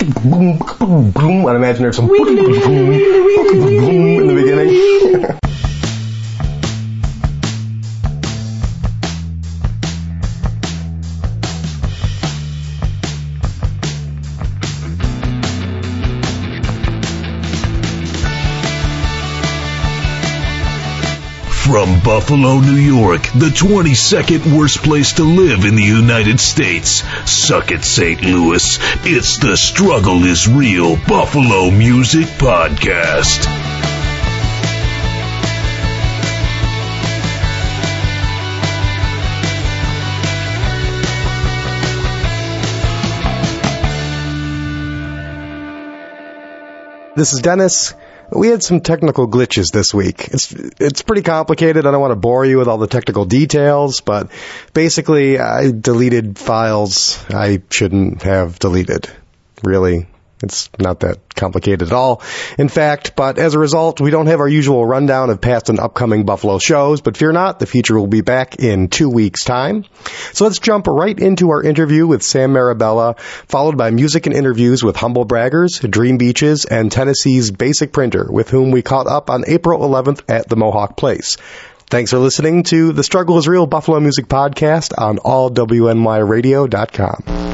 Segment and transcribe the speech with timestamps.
[0.00, 2.36] I'd imagine there's some in
[4.26, 5.38] the beginning.
[21.78, 27.04] From Buffalo, New York, the 22nd worst place to live in the United States.
[27.24, 28.20] Suck it, St.
[28.20, 28.80] Louis.
[29.04, 33.46] It's the Struggle is Real Buffalo Music Podcast.
[47.14, 47.94] This is Dennis.
[48.30, 50.28] We had some technical glitches this week.
[50.28, 51.86] It's it's pretty complicated.
[51.86, 54.30] I don't want to bore you with all the technical details, but
[54.74, 59.10] basically I deleted files I shouldn't have deleted.
[59.62, 60.06] Really,
[60.42, 62.22] it's not that complicated at all.
[62.58, 65.80] In fact, but as a result, we don't have our usual rundown of past and
[65.80, 69.84] upcoming Buffalo shows, but fear not, the feature will be back in two weeks time.
[70.32, 74.82] So let's jump right into our interview with Sam Marabella, followed by music and interviews
[74.82, 79.80] with Humble Braggers, dreambeaches, and Tennessee's Basic Printer, with whom we caught up on April
[79.80, 81.36] 11th at the Mohawk Place.
[81.90, 87.48] Thanks for listening to the Struggle is Real Buffalo Music Podcast on allwnyradio.com.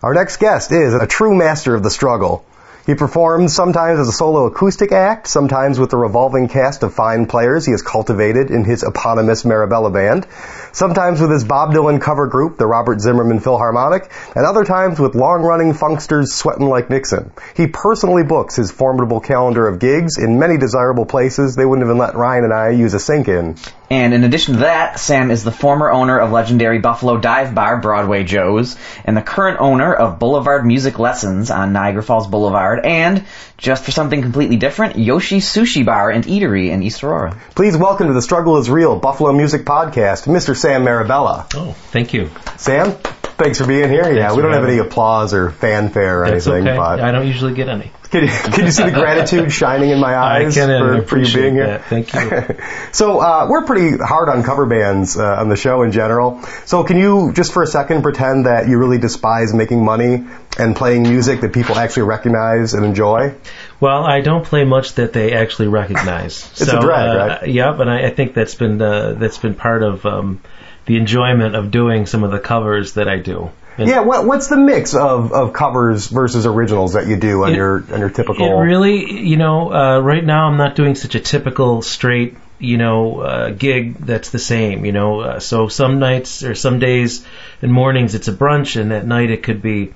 [0.00, 2.44] Our next guest is a true master of the struggle.
[2.86, 7.26] He performs sometimes as a solo acoustic act, sometimes with the revolving cast of fine
[7.26, 10.28] players he has cultivated in his eponymous Marabella band,
[10.70, 15.16] sometimes with his Bob Dylan cover group, the Robert Zimmerman Philharmonic, and other times with
[15.16, 17.32] long-running funksters sweating like Nixon.
[17.56, 21.98] He personally books his formidable calendar of gigs in many desirable places they wouldn't even
[21.98, 23.56] let Ryan and I use a sink in.
[23.90, 27.80] And in addition to that, Sam is the former owner of legendary Buffalo Dive Bar,
[27.80, 33.24] Broadway Joe's, and the current owner of Boulevard Music Lessons on Niagara Falls Boulevard, and,
[33.56, 37.40] just for something completely different, Yoshi Sushi Bar and Eatery in East Aurora.
[37.54, 40.54] Please welcome to the Struggle is Real Buffalo Music Podcast, Mr.
[40.54, 41.46] Sam Marabella.
[41.54, 42.30] Oh, thank you.
[42.58, 42.94] Sam,
[43.38, 44.12] thanks for being here.
[44.12, 46.76] Yeah, Thanks we don't have any applause or fanfare or That's anything, okay.
[46.76, 47.90] but I don't usually get any.
[48.10, 51.08] can you, can you see the gratitude shining in my I eyes can and for,
[51.08, 51.66] for you being here?
[51.66, 51.84] that.
[51.84, 52.56] Thank you.
[52.92, 56.42] So uh, we're pretty hard on cover bands uh, on the show in general.
[56.64, 60.26] So can you just for a second pretend that you really despise making money
[60.58, 63.34] and playing music that people actually recognize and enjoy?
[63.78, 66.50] Well, I don't play much that they actually recognize.
[66.52, 67.48] It's so, a drag, uh, right?
[67.48, 70.40] Yep, and I, I think that's been uh, that's been part of um,
[70.88, 73.50] the enjoyment of doing some of the covers that I do.
[73.76, 77.52] And Yeah, what, what's the mix of, of covers versus originals that you do on
[77.52, 78.44] It- your on your typical?
[78.44, 82.78] It really, you know, uh, right now I'm not doing such a typical straight, you
[82.78, 85.20] know, uh, gig that's the same, you know.
[85.20, 87.24] Uh, so some nights or some days
[87.62, 89.92] and mornings it's a brunch, and at night it could be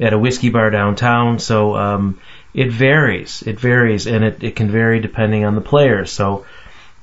[0.00, 1.38] at a whiskey bar downtown.
[1.38, 2.18] So um,
[2.54, 3.42] it varies.
[3.46, 6.06] It varies, and it, it can vary depending on the player.
[6.06, 6.46] So.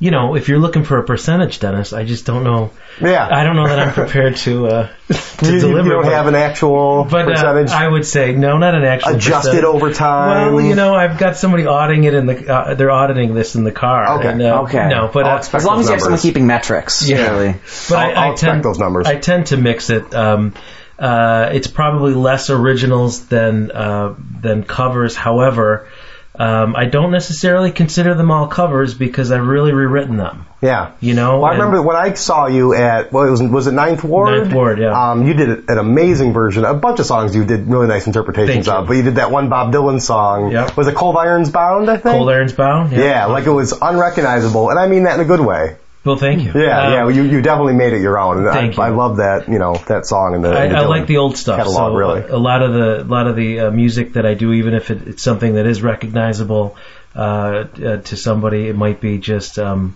[0.02, 2.72] You know, if you're looking for a percentage, Dennis, I just don't know.
[3.00, 5.90] yeah, I don't know that I'm prepared to uh, to you, you deliver.
[5.90, 9.50] don't but- have an actual but uh, I would say no, not an actual adjusted
[9.62, 9.64] percentage.
[9.64, 10.56] over time.
[10.56, 12.52] Well, you know, I've got somebody auditing it in the.
[12.52, 14.18] Uh, they're auditing this in the car.
[14.18, 14.90] Okay, and, uh, okay.
[14.90, 17.30] No, but uh, As long as you have someone keeping metrics, Yeah.
[17.30, 17.54] really.
[17.88, 19.06] but I'll- I, I'll I expect tend those numbers.
[19.06, 20.16] I tend to mix it.
[20.16, 20.56] Um,
[20.98, 25.16] uh, it's probably less originals than uh, than covers.
[25.16, 25.88] However,
[26.34, 30.46] um, I don't necessarily consider them all covers because I've really rewritten them.
[30.62, 30.92] yeah.
[31.02, 33.74] You know, Well, I remember when I saw you at well, it was was it
[33.74, 34.44] Ninth Ward?
[34.44, 35.12] Ninth Ward, yeah.
[35.12, 38.08] Um, you did an amazing version, of a bunch of songs you did really nice
[38.08, 40.52] interpretations of, but you did that one Bob Dylan song.
[40.52, 40.78] Yep.
[40.78, 41.90] Was it Cold Irons Bound?
[41.90, 42.16] I think.
[42.16, 42.92] Cold Irons Bound.
[42.94, 45.76] Yeah, like it was unrecognizable, and I mean that in a good way.
[46.04, 46.52] Well, thank you.
[46.60, 48.82] Yeah, Um, yeah, you you definitely made it your own, and I, Thank you.
[48.84, 50.50] I love that you know that song and the.
[50.50, 51.58] I, I like the old stuff.
[51.58, 52.22] catalog, so really.
[52.22, 54.90] a lot of the a lot of the uh, music that I do, even if
[54.90, 56.76] it, it's something that is recognizable
[57.16, 59.96] uh, uh, to somebody, it might be just um,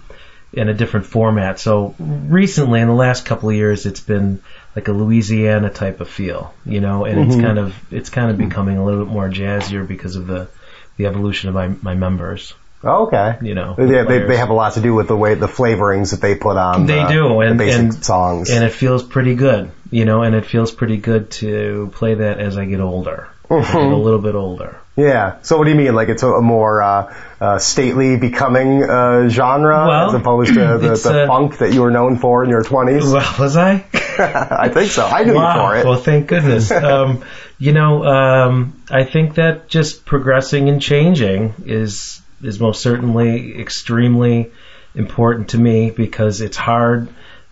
[0.54, 1.60] in a different format.
[1.60, 4.44] So recently, in the last couple of years, it's been
[4.76, 7.32] like a Louisiana type of feel, you know, and Mm-hmm.
[7.32, 10.50] it's kind of it's kind of becoming a little bit more jazzier because of the
[10.98, 12.54] the evolution of my my members.
[12.86, 13.38] Oh, okay.
[13.42, 15.48] You know, Yeah, the they, they have a lot to do with the way the
[15.48, 16.86] flavorings that they put on.
[16.86, 18.52] They the, do, and the basic and, songs.
[18.52, 22.40] and it feels pretty good, you know, and it feels pretty good to play that
[22.40, 24.80] as I get older, As I get a little bit older.
[24.96, 25.42] Yeah.
[25.42, 25.96] So what do you mean?
[25.96, 30.78] Like it's a, a more uh, uh, stately, becoming uh, genre Well, as opposed to
[30.78, 33.04] the, the funk that you were known for in your twenties?
[33.04, 33.84] Well, was I?
[34.18, 35.06] I think so.
[35.06, 35.68] I knew you wow.
[35.68, 35.86] for it.
[35.86, 36.72] Well, thank goodness.
[36.72, 37.26] um,
[37.58, 44.52] you know, um, I think that just progressing and changing is is most certainly extremely
[44.94, 47.10] important to me because it's hard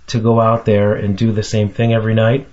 [0.07, 2.47] to go out there and do the same thing every night.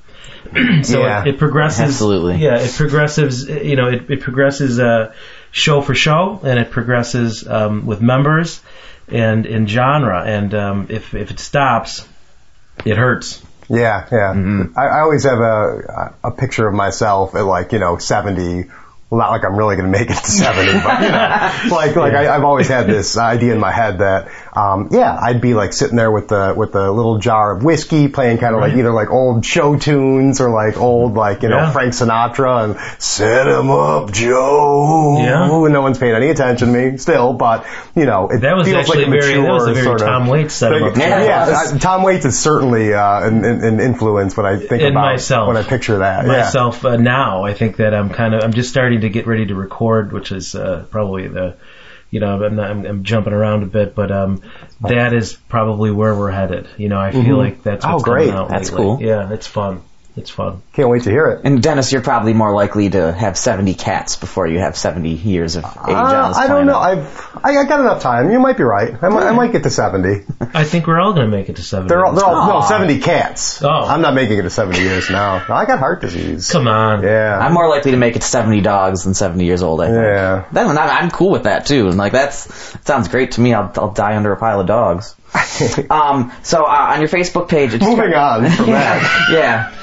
[0.83, 1.23] so Yeah.
[1.23, 1.81] it, it progresses.
[1.81, 2.37] Absolutely.
[2.37, 3.49] Yeah, it progresses.
[3.49, 5.13] You know, it, it progresses uh,
[5.51, 8.63] show for show, and it progresses um, with members
[9.09, 10.23] and in genre.
[10.25, 12.07] And um, if if it stops,
[12.85, 13.43] it hurts.
[13.69, 14.67] Yeah, yeah.
[14.77, 18.69] I, I always have a a picture of myself at like you know seventy.
[19.11, 21.97] Well, not like I'm really going to make it to seventy, but you know, like
[21.97, 25.55] like I, I've always had this idea in my head that um, yeah, I'd be
[25.55, 28.75] like sitting there with the with the little jar of whiskey, playing kind of like
[28.75, 33.47] either like old show tunes or like old like you know Frank Sinatra and set
[33.47, 35.19] 'em up, Joe.
[35.21, 35.45] Yeah.
[35.65, 38.67] And no one's paying any attention to me still, but you know it That was
[38.67, 40.73] feels actually like a very- that was a mature very sort of Tom Waits set
[40.75, 40.97] up.
[40.97, 41.63] Yeah, Yeah.
[41.75, 45.49] uh, Tom Waits is certainly uh, an, an influence when I think And about myself.
[45.49, 46.27] when I picture that.
[46.27, 46.33] Yeah.
[46.33, 47.45] myself uh, now.
[47.45, 50.33] I think that I'm kind of I'm just starting to get ready to record, which
[50.33, 51.55] is uh, probably the
[52.11, 54.43] you know I'm, not, I'm I'm jumping around a bit, but um
[54.81, 56.69] that is probably where we're headed.
[56.77, 58.29] You know, I feel like that's Oh, what's great.
[58.31, 58.85] coming out That's lately.
[58.85, 59.03] cool.
[59.03, 59.83] Yeah, it's fun.
[60.17, 60.63] It's fun.
[60.73, 61.43] Can't wait to hear it.
[61.45, 65.57] And Dennis, you're probably more likely to have 70 cats before you have 70 years
[65.57, 66.67] of age on Uh, this I don't planet.
[66.67, 66.79] know.
[66.79, 68.31] I've I, I got enough time.
[68.31, 68.95] You might be right.
[69.03, 70.25] I might, I might get to seventy.
[70.55, 71.89] I think we're all going to make it to 70.
[71.89, 73.63] They're all, they're all no seventy cats.
[73.63, 73.69] Oh.
[73.69, 75.45] I'm not making it to seventy years now.
[75.49, 76.51] I got heart disease.
[76.51, 77.03] Come on.
[77.03, 77.39] Yeah.
[77.39, 79.97] I'm more likely to make it to 70 dogs than 70 years old, I think.
[79.97, 80.45] Yeah.
[80.53, 81.89] Then I'm, I'm cool with that too.
[81.89, 83.55] And like that's that sounds great to me.
[83.55, 85.15] I'll, I'll die under a pile of dogs.
[85.91, 89.29] Um, so uh, on your Facebook page, it's Moving on from that.
[89.33, 89.75] yeah.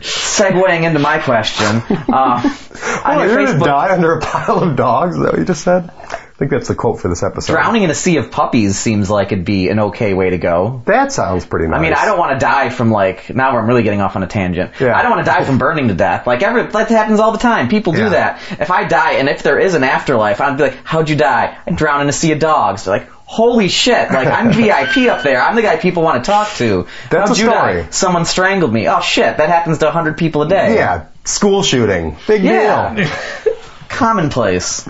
[0.00, 2.42] Segueing into my question, uh,
[3.04, 5.16] Oh, you're gonna die under a pile of dogs?
[5.16, 5.90] Is that what you just said?
[5.90, 7.52] I think that's the quote for this episode.
[7.52, 10.82] drowning in a sea of puppies seems like it'd be an okay way to go.
[10.86, 11.80] That sounds pretty nice.
[11.80, 14.22] I mean, I don't want to die from like now I'm really getting off on
[14.22, 14.72] a tangent.
[14.78, 14.96] Yeah.
[14.96, 16.28] I don't want to die from burning to death.
[16.28, 17.68] Like every that happens all the time.
[17.68, 18.08] People do Yeah.
[18.10, 18.40] that.
[18.60, 21.58] If I die and if there is an afterlife, I'd be like, "How'd you die?"
[21.66, 22.84] I drowned in a sea of dogs.
[22.84, 25.40] They're like, "Holy shit!" Like I'm VIP up there.
[25.40, 26.86] I'm the guy people want to talk to.
[27.10, 27.82] That's How'd a you story.
[27.82, 27.90] die?
[27.90, 28.88] Someone strangled me.
[28.88, 29.36] Oh shit!
[29.36, 30.74] That happens to hundred people a day.
[30.74, 31.06] Yeah.
[31.24, 32.16] School shooting.
[32.26, 32.94] Big Yeah.
[32.94, 33.54] deal.
[33.88, 34.88] Commonplace.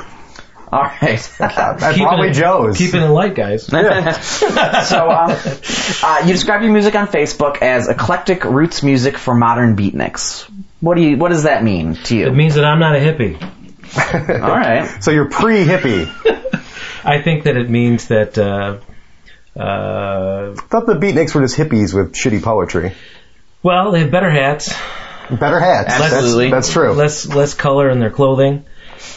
[0.70, 1.32] All right.
[1.40, 2.76] At Keeping Broadway it, Joe's.
[2.76, 3.70] Keeping it light, guys.
[3.72, 4.10] Yeah.
[4.82, 5.30] so, um,
[6.02, 10.46] uh, you describe your music on Facebook as eclectic roots music for modern beatniks.
[10.80, 11.16] What do you?
[11.16, 12.26] What does that mean to you?
[12.26, 13.40] It means that I'm not a hippie.
[14.42, 15.02] All right.
[15.02, 16.06] so you're pre-hippie.
[17.04, 18.78] I think that it means that uh,
[19.58, 22.94] uh, I thought the beatniks were just hippies with shitty poetry.
[23.62, 24.68] well, they have better hats,
[25.30, 25.92] Better hats.
[25.92, 26.50] Absolutely.
[26.50, 26.92] That's, that's true.
[26.92, 28.64] less less color in their clothing,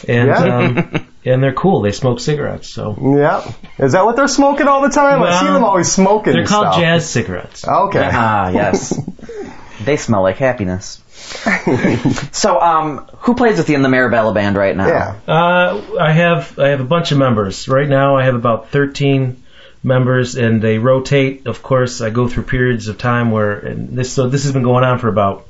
[0.06, 0.56] and Yeah.
[0.58, 1.80] um, and they're cool.
[1.82, 3.50] They smoke cigarettes, so Yeah.
[3.78, 5.22] Is that what they're smoking all the time?
[5.22, 6.80] I see them always smoking they're called stuff.
[6.80, 7.66] jazz cigarettes.
[7.66, 8.10] Okay.
[8.12, 9.00] Ah, yes.
[9.84, 11.00] they smell like happiness.
[12.32, 14.88] so, um, who plays with you in the Marabella band right now?
[14.88, 15.20] Yeah.
[15.26, 18.16] Uh, I have I have a bunch of members right now.
[18.16, 19.42] I have about thirteen
[19.82, 21.46] members, and they rotate.
[21.46, 24.62] Of course, I go through periods of time where and this so this has been
[24.62, 25.46] going on for about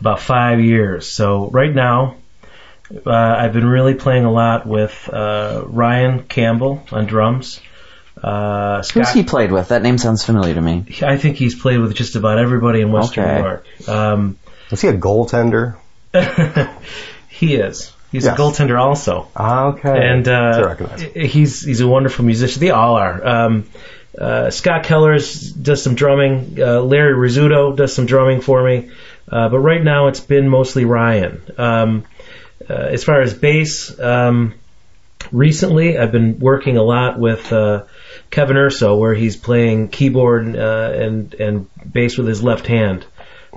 [0.00, 1.06] about five years.
[1.06, 2.16] So right now,
[3.04, 7.60] uh, I've been really playing a lot with uh, Ryan Campbell on drums.
[8.22, 9.68] Uh, Who's he played with?
[9.68, 10.84] That name sounds familiar to me.
[11.02, 13.36] I think he's played with just about everybody in Western Okay.
[13.36, 13.88] New York.
[13.88, 14.38] Um,
[14.70, 15.76] Was he a goaltender?
[17.28, 17.92] he is.
[18.12, 18.38] He's Yes.
[18.38, 19.28] a goaltender also.
[19.36, 19.90] Ah, Okay.
[20.08, 20.74] and uh,
[21.14, 22.60] he's he's a wonderful musician.
[22.60, 23.26] They all are.
[23.26, 23.64] Um,
[24.18, 26.56] uh, Scott Kellers does some drumming.
[26.58, 28.90] Uh, Larry Rizzuto does some drumming for me.
[29.30, 31.42] Uh, but right now it's been mostly Ryan.
[31.58, 32.04] Um,
[32.70, 34.54] uh, as far as bass, um,
[35.32, 37.82] recently I've been working a lot with uh,
[38.30, 43.04] Kevin Urso, where he's playing keyboard uh, and and bass with his left hand.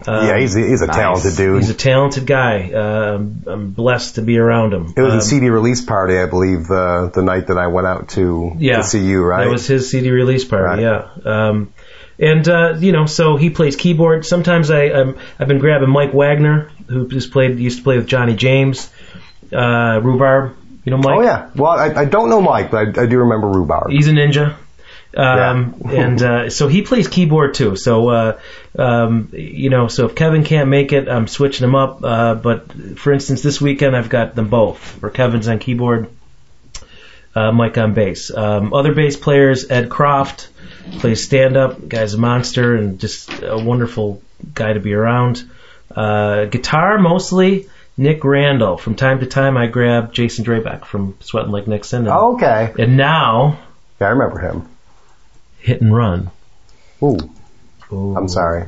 [0.07, 1.57] Um, yeah, he's a, he's a talented dude.
[1.57, 2.71] He's a talented guy.
[2.71, 4.93] Um, I'm blessed to be around him.
[4.95, 7.85] it was Um, a CD release party, I believe, uh, the night that I went
[7.85, 9.43] out to yeah, to see you, right?
[9.43, 10.83] That was his CD release party.
[10.85, 11.03] Right.
[11.25, 11.47] Yeah.
[11.49, 11.73] Um,
[12.17, 14.25] and uh, you know, so he plays keyboard.
[14.25, 18.07] Sometimes I I'm, I've been grabbing Mike Wagner, who just played used to play with
[18.07, 18.89] Johnny James,
[19.51, 20.55] uh, Rhubarb.
[20.83, 21.17] You know Mike.
[21.17, 21.49] oh yeah.
[21.55, 23.91] Well, I, I don't know Mike, but I, I do remember Rhubarb.
[23.91, 24.55] He's a ninja.
[25.15, 25.91] Um, Yeah.
[26.05, 27.75] and uh, so he plays keyboard too.
[27.75, 28.39] So uh,
[28.77, 32.03] um, you know, so if Kevin can't make it, I'm switching him up.
[32.03, 35.01] Uh, but for instance, this weekend I've got them both.
[35.01, 36.09] Where Kevin's on keyboard,
[37.35, 38.31] uh, Mike on bass.
[38.31, 40.49] Um, other bass players, Ed Croft
[40.99, 41.87] plays stand up.
[41.87, 44.21] Guy's a monster and just a wonderful
[44.53, 45.43] guy to be around.
[45.93, 47.67] Uh, guitar mostly.
[47.99, 48.77] Nick Randall.
[48.77, 51.99] From time to time, I grab Jason Drabeck from Sweating Like Nixon.
[52.03, 52.73] And, Oh, okay.
[52.79, 53.59] and now,
[53.99, 54.69] Yeah, I remember him.
[55.59, 56.31] hit and run.
[57.03, 57.17] Ooh,
[57.91, 58.65] Ooh, I'm sorry.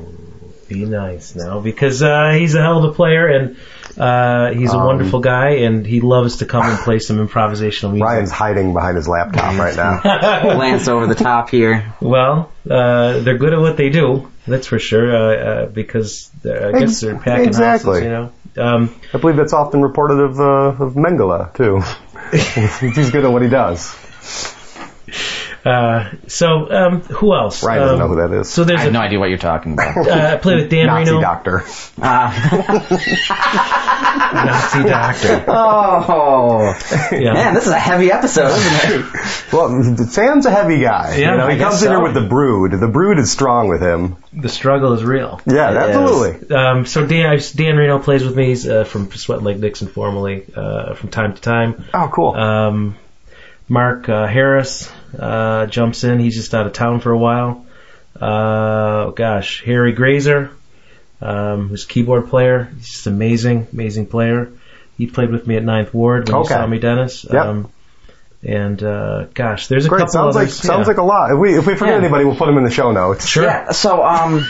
[0.68, 3.56] Be nice now because uh, he's a hell of a player and
[3.98, 7.90] uh, he's a Um, wonderful guy and he loves to come and play some improvisational
[7.92, 8.04] music.
[8.04, 10.00] Ryan's hiding behind his laptop right now.
[10.58, 11.92] Lance over the top here.
[12.00, 15.14] Well, uh, they're good at what they do That's for sure.
[15.14, 18.00] Uh, uh, because they're, I guess they're packing exactly.
[18.00, 18.32] houses, you know.
[18.56, 21.80] Um, I believe that's often reported of, uh, of Mengele, too.
[22.94, 23.94] He's good at what he does.
[25.64, 27.62] Uh, so um, who else?
[27.62, 28.50] Ryan doesn't Um, know who that is.
[28.50, 29.96] So there's I have a, no idea what you're talking about.
[29.96, 31.64] uh, I play with Dan Nazi Reno, doctor.
[34.34, 35.44] Nazi doctor.
[35.48, 36.74] oh,
[37.12, 37.34] Yeah.
[37.34, 39.06] man, this is a heavy episode, isn't it?
[39.52, 41.16] Well, Sam's a heavy guy.
[41.18, 42.72] Yeah, you know, he I guess comes in here with the brood.
[42.72, 44.16] The brood is strong with him.
[44.32, 45.42] The struggle is real.
[45.46, 46.56] Yeah, It absolutely.
[46.56, 48.46] Um, so Dan, Dan Reno plays with me.
[48.46, 51.84] He's uh, from Sweating Like Nixon formerly, uh, from time to time.
[51.92, 52.34] Oh, cool.
[52.34, 52.96] Um,
[53.68, 56.18] Mark uh, Harris uh, jumps in.
[56.18, 57.66] He's just out of town for a while.
[58.20, 60.50] Uh, gosh, Harry Grazer,
[61.20, 62.70] um, who's a keyboard player.
[62.76, 64.52] He's just amazing, amazing player.
[64.98, 66.54] He played with me at Ninth Ward when Okay.
[66.54, 67.24] you saw me, Dennis.
[67.24, 67.34] Yep.
[67.34, 67.70] Um,
[68.42, 70.00] and uh, gosh, there's a Great.
[70.00, 70.88] couple Sounds like sounds yeah.
[70.88, 71.32] like a lot.
[71.32, 72.00] If we if we forget Yeah.
[72.00, 73.26] anybody, we'll put them in the show notes.
[73.26, 73.44] Sure.
[73.44, 73.70] Yeah.
[73.72, 74.44] So, um,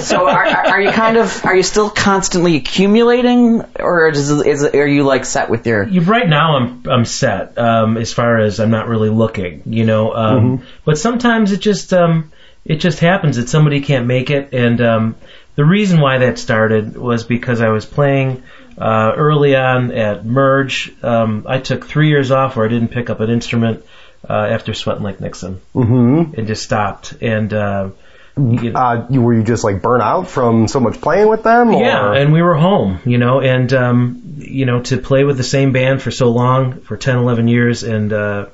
[0.00, 4.64] so are, are are you kind of are you still constantly accumulating, or is, is
[4.64, 5.86] are you like set with your?
[5.86, 9.84] You, right now, I'm I'm set um, as far as I'm not really looking, you
[9.84, 10.14] know.
[10.14, 12.32] Um, But sometimes it just um,
[12.64, 15.14] it just happens that somebody can't make it, and um,
[15.54, 18.42] the reason why that started was because I was playing
[18.78, 20.92] uh, early on at Merge.
[21.02, 23.84] Um, I took three years off where I didn't pick up an instrument
[24.28, 26.34] uh, after Sweating Like Nixon, Mm-hmm.
[26.38, 27.14] and just stopped.
[27.20, 27.90] And uh,
[28.36, 31.42] you know, Uh, you, were you just like burnt out from so much playing with
[31.44, 31.68] them?
[31.74, 31.80] Or?
[31.82, 35.44] Yeah, and we were home, you know, and um, you know, to play with the
[35.44, 38.46] same band for so long, for 10, 11 years, and uh,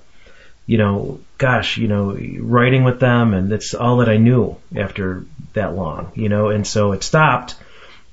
[0.66, 5.24] you know, gosh, you know, writing with them, and that's all that I knew after
[5.54, 7.54] that long, you know, and so it stopped,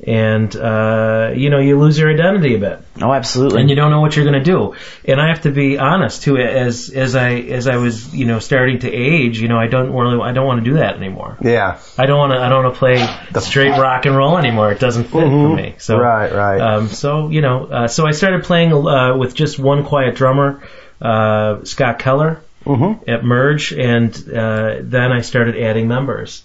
[0.06, 3.62] and uh, you know, you lose your identity a bit Oh, absolutely.
[3.62, 4.76] and you don't know what you're going to do.
[5.06, 6.38] And I have to be honest too.
[6.38, 9.92] As as I as I was you know starting to age, you know, I don't
[9.92, 11.38] really I don't want to do that anymore.
[11.42, 11.80] yeah.
[11.98, 12.38] I don't want to.
[12.40, 14.72] I don't want to play straight rock and roll anymore.
[14.72, 15.76] It doesn't fit for me.
[15.80, 16.04] So Mm-hmm.
[16.04, 16.62] Right, right.
[16.62, 20.62] Um, so you know, uh, so I started playing uh, with just one quiet drummer,
[21.02, 23.10] uh, Scott Keller, Mm-hmm.
[23.10, 26.44] at Merge, and uh, then I started adding members,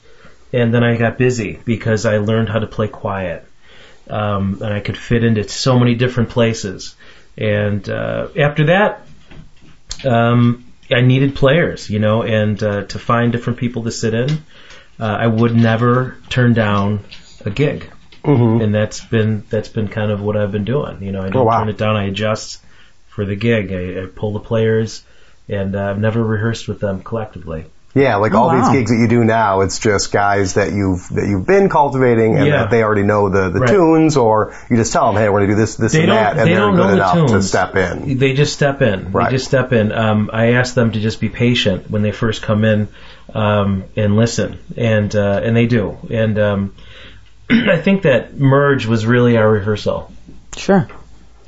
[0.52, 3.44] and then I got busy because I learned how to play quiet,
[4.10, 6.94] um, and I could fit into so many different places.
[7.38, 9.06] And uh, after that,
[10.04, 14.30] um, I needed players, you know, and uh, to find different people to sit in.
[15.00, 17.00] Uh, I would never turn down
[17.44, 17.90] a gig,
[18.22, 18.62] Mm-hmm.
[18.62, 21.02] and that's been that's been kind of what I've been doing.
[21.02, 21.58] You know, I don't Oh, wow.
[21.60, 21.96] turn it down.
[21.96, 22.62] I adjust
[23.08, 23.72] for the gig.
[23.72, 25.02] I, I pull the players,
[25.48, 27.64] and uh, I've never rehearsed with them collectively.
[27.94, 28.58] Yeah, like Oh, all wow.
[28.70, 32.36] these gigs that you do now, it's just guys that you've that you've been cultivating
[32.38, 32.56] and Yeah.
[32.62, 33.68] that they already know the, the Right.
[33.68, 36.16] tunes, or you just tell them, hey, we're gonna do this, this, They and don't.
[36.16, 37.32] that, and they they're don't good know the enough tunes.
[37.32, 38.18] to step in.
[38.18, 39.12] They just step in.
[39.12, 39.26] Right.
[39.30, 39.92] They just step in.
[39.92, 42.88] Um, I ask them to just be patient when they first come in
[43.34, 45.98] um, and listen, and uh, and they do.
[46.10, 46.74] And um,
[47.50, 50.10] I think that merge was really our rehearsal.
[50.56, 50.88] sure.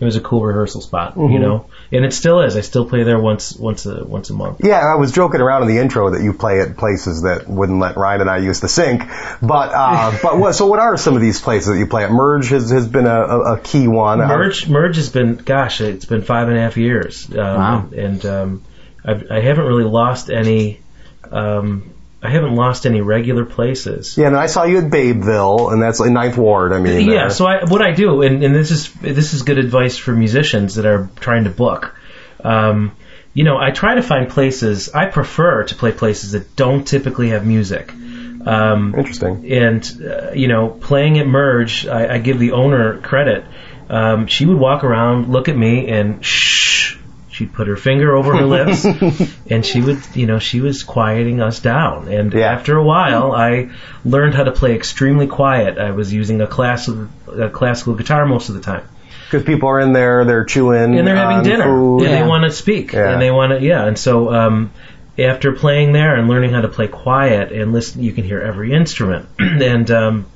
[0.00, 1.32] It was a cool rehearsal spot, Mm-hmm.
[1.32, 2.56] you know, and it still is.
[2.56, 4.60] I still play there once once a once a month.
[4.62, 7.78] Yeah, I was joking around in the intro that you play at places that wouldn't
[7.78, 9.02] let Ryan and I use the sink,
[9.40, 10.54] But uh, but what?
[10.54, 12.10] So what are some of these places that you play at?
[12.10, 13.20] Merge has, has been a,
[13.54, 14.18] a, key one.
[14.18, 17.30] Merge Merge has been gosh, it's been five and a half years.
[17.30, 17.88] Um, Wow.
[17.96, 18.64] And um,
[19.04, 20.80] I've, I haven't really lost any.
[21.30, 21.93] Um,
[22.24, 24.16] I haven't lost any regular places.
[24.16, 26.72] Yeah, and I saw you at Babeville, and that's in Ninth Ward.
[26.72, 29.42] I mean, Yeah, uh, so I, what I do, and, and this is this is
[29.42, 31.94] good advice for musicians that are trying to book.
[32.42, 32.96] Um,
[33.34, 34.88] you know, I try to find places.
[34.94, 37.92] I prefer to play places that don't typically have music.
[38.46, 39.50] Um, interesting.
[39.52, 43.44] and uh, you know, playing at Merge, I, I give the owner credit.
[43.90, 46.83] Um, she would walk around, look at me, and shh.
[47.34, 48.84] She'd put her finger over her lips,
[49.50, 52.06] and she would, you know, she was quieting us down.
[52.06, 52.52] And Yeah.
[52.52, 53.70] after a while, I
[54.04, 55.76] learned how to play extremely quiet.
[55.76, 58.84] I was using a classical, a classical guitar most of the time,
[59.24, 62.02] Because people are in there, they're chewing, and they're having dinner, food.
[62.02, 62.22] and Yeah.
[62.22, 63.10] they want to speak, Yeah.
[63.14, 63.84] and they want to, yeah.
[63.84, 64.70] And so, um,
[65.18, 68.72] after playing there and learning how to play quiet and listen, you can hear every
[68.72, 69.26] instrument.
[69.40, 70.26] and um,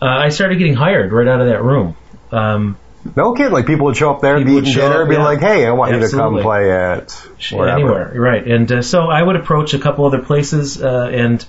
[0.00, 1.96] uh, I started getting hired right out of that room.
[2.32, 2.78] Um,
[3.16, 5.24] No kid, like people would show up there, People be eating dinner, up, be yeah.
[5.24, 7.12] like, "Hey, I want you to come play at
[7.50, 8.46] wherever." anywhere, right?
[8.46, 11.44] And uh, so I would approach a couple other places, uh, and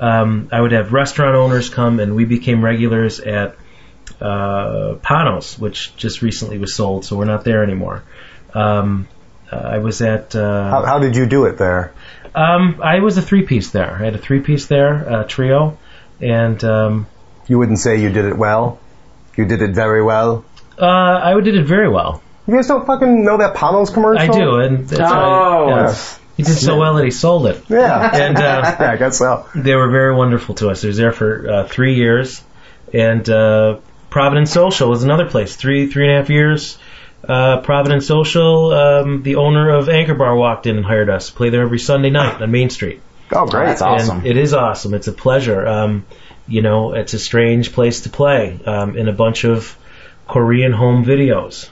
[0.00, 3.56] um, I would have restaurant owners come, and we became regulars at
[4.20, 8.02] uh, Panos, which just recently was sold, so we're not there anymore.
[8.54, 9.06] Um,
[9.52, 10.34] uh, I was at.
[10.34, 11.92] Uh, How, how did you do it there?
[12.34, 13.92] um, I was a three-piece there.
[13.94, 15.78] I had a three-piece there, a trio,
[16.20, 17.06] and um,
[17.46, 18.80] You wouldn't say you did it well.
[19.36, 20.44] You did it very well.
[20.78, 22.22] Uh, I did it very well.
[22.46, 24.34] You guys don't fucking know that Panos commercial?
[24.34, 25.90] I do, and that's Oh, why- yeah.
[25.90, 27.62] it's He did so well that he sold it.
[27.68, 28.10] Yeah.
[28.14, 28.40] And uh,
[28.80, 29.46] yeah, I guess so.
[29.54, 30.82] they were very wonderful to us.
[30.82, 32.42] They was there for uh, three years,
[32.92, 33.78] and uh,
[34.10, 35.56] Providence Social was another place.
[35.56, 36.78] Three three and a half years.
[37.26, 41.28] Uh, Providence Social, um, the owner of Anchor Bar walked in and hired us.
[41.30, 43.00] To play there every Sunday night on Main Street.
[43.32, 43.66] Oh, great.
[43.68, 44.18] That's awesome.
[44.18, 44.92] And it is awesome.
[44.92, 45.66] It's a pleasure.
[45.66, 46.04] Um,
[46.46, 49.74] you know, it's a strange place to play um, in a bunch of
[50.28, 51.68] Korean home videos.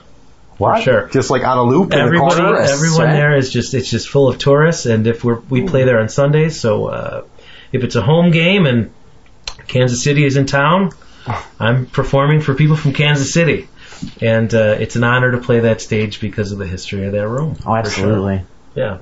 [0.57, 0.83] What?
[0.83, 1.07] sure.
[1.09, 3.13] Just like on a loop the Everybody, tourists, everyone right?
[3.13, 6.09] there is just it's just full of tourists, and if we're we play there on
[6.09, 7.25] Sundays, so uh,
[7.71, 8.91] if it's a home game and
[9.67, 10.91] Kansas City is in town,
[11.59, 13.67] I'm performing for people from Kansas City,
[14.21, 17.27] and uh, it's an honor to play that stage because of the history of that
[17.27, 17.55] room.
[17.59, 17.79] Oh, for sure.
[17.79, 18.43] absolutely.
[18.75, 18.99] Yeah.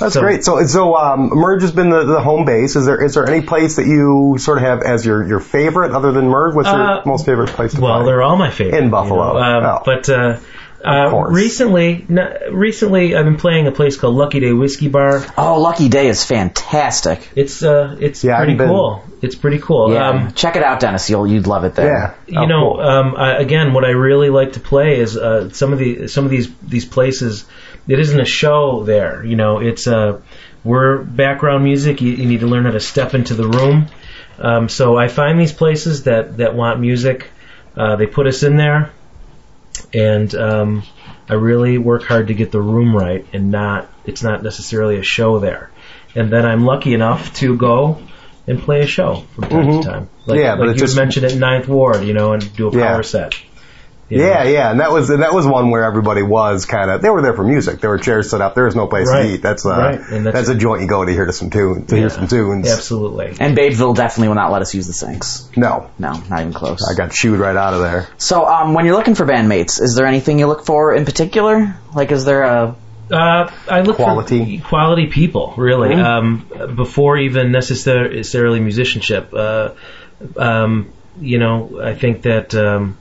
[0.00, 0.44] That's So- great.
[0.44, 2.76] So, so um, Merge has been the, the home base.
[2.76, 5.92] Is there is there any place that you sort of have as your, your favorite
[5.92, 6.54] other than Merge?
[6.54, 7.88] What's your Uh, most favorite place to play?
[7.88, 8.06] Well, play?
[8.12, 9.34] they're all my favorite In Buffalo.
[9.34, 9.82] you know, um, Oh.
[9.84, 10.38] But uh,
[10.84, 15.24] uh, recently, n- recently I've been playing a place called Lucky Day Whiskey Bar.
[15.36, 17.28] Oh, Lucky Day is fantastic.
[17.34, 18.68] It's uh, it's Yeah, pretty been.
[18.68, 19.02] cool.
[19.20, 19.92] It's pretty cool.
[19.92, 21.10] Yeah, Um, check it out, Dennis.
[21.10, 22.14] You'll you'd love it there.
[22.28, 22.32] yeah.
[22.32, 22.80] you Oh, know, cool.
[22.80, 26.24] um, I, again, what I really like to play is uh, some of the some
[26.24, 27.44] of these these places.
[27.88, 29.24] It isn't a show there.
[29.24, 30.20] You know, it's uh,
[30.62, 32.00] we're background music.
[32.02, 33.86] You, you need to learn how to step into the room.
[34.38, 37.30] Um, so I find these places that that want music.
[37.76, 38.90] Uh, they put us in there,
[39.94, 40.82] and um,
[41.28, 45.02] I really work hard to get the room right, and not it's not necessarily a
[45.02, 45.70] show there.
[46.14, 48.02] And then I'm lucky enough to go
[48.46, 50.08] and play a show from time to time.
[50.26, 50.44] Like, Mm-hmm.
[50.44, 52.76] Yeah, but like it's you just- mentioned at Ninth Ward, you know, and do a
[52.76, 52.86] Yeah.
[52.92, 53.34] power set.
[54.08, 54.24] You know.
[54.26, 57.10] Yeah, yeah, and that was and that was one where everybody was kind of they
[57.10, 57.80] were there for music.
[57.80, 58.54] There were chairs set up.
[58.54, 59.22] There was no place Right.
[59.24, 59.42] to eat.
[59.42, 61.96] That's uh, Right, that's, that's- a joint you go to hear to some tune to
[61.96, 62.70] hear some tunes.
[62.70, 63.34] Absolutely.
[63.40, 65.48] And Babeville definitely will not let us use the sinks.
[65.56, 66.88] No, No, not even close.
[66.88, 68.06] I got chewed right out of there.
[68.18, 71.74] So, um, when you're looking for bandmates, is there anything you look for in particular?
[71.94, 72.74] Like, is there a
[73.10, 74.58] Uh, I look Quality.
[74.58, 76.46] for quality people, really, um,
[76.76, 79.32] before even necessarily musicianship.
[79.32, 79.70] Uh,
[80.36, 82.54] um, you know, I think that.
[82.54, 82.96] Um,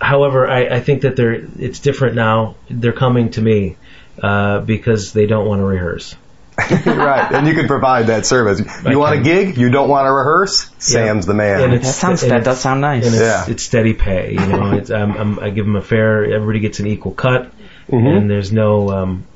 [0.00, 2.56] however, I, I think that they're it's different now.
[2.70, 3.76] They're coming to me
[4.22, 6.14] uh, because they don't want to rehearse.
[6.58, 8.60] right, and you can provide that service.
[8.88, 9.56] You want a gig?
[9.58, 10.70] You don't want to rehearse?
[10.78, 11.60] Sam's the man.
[11.60, 13.04] And that sounds and that does sound nice.
[13.06, 13.44] and it's, Yeah.
[13.48, 14.34] it's steady pay.
[14.34, 16.24] You know, it's, um, I'm, I give them a fair.
[16.32, 17.50] Everybody gets an equal cut,
[17.88, 19.26] and there's no, um,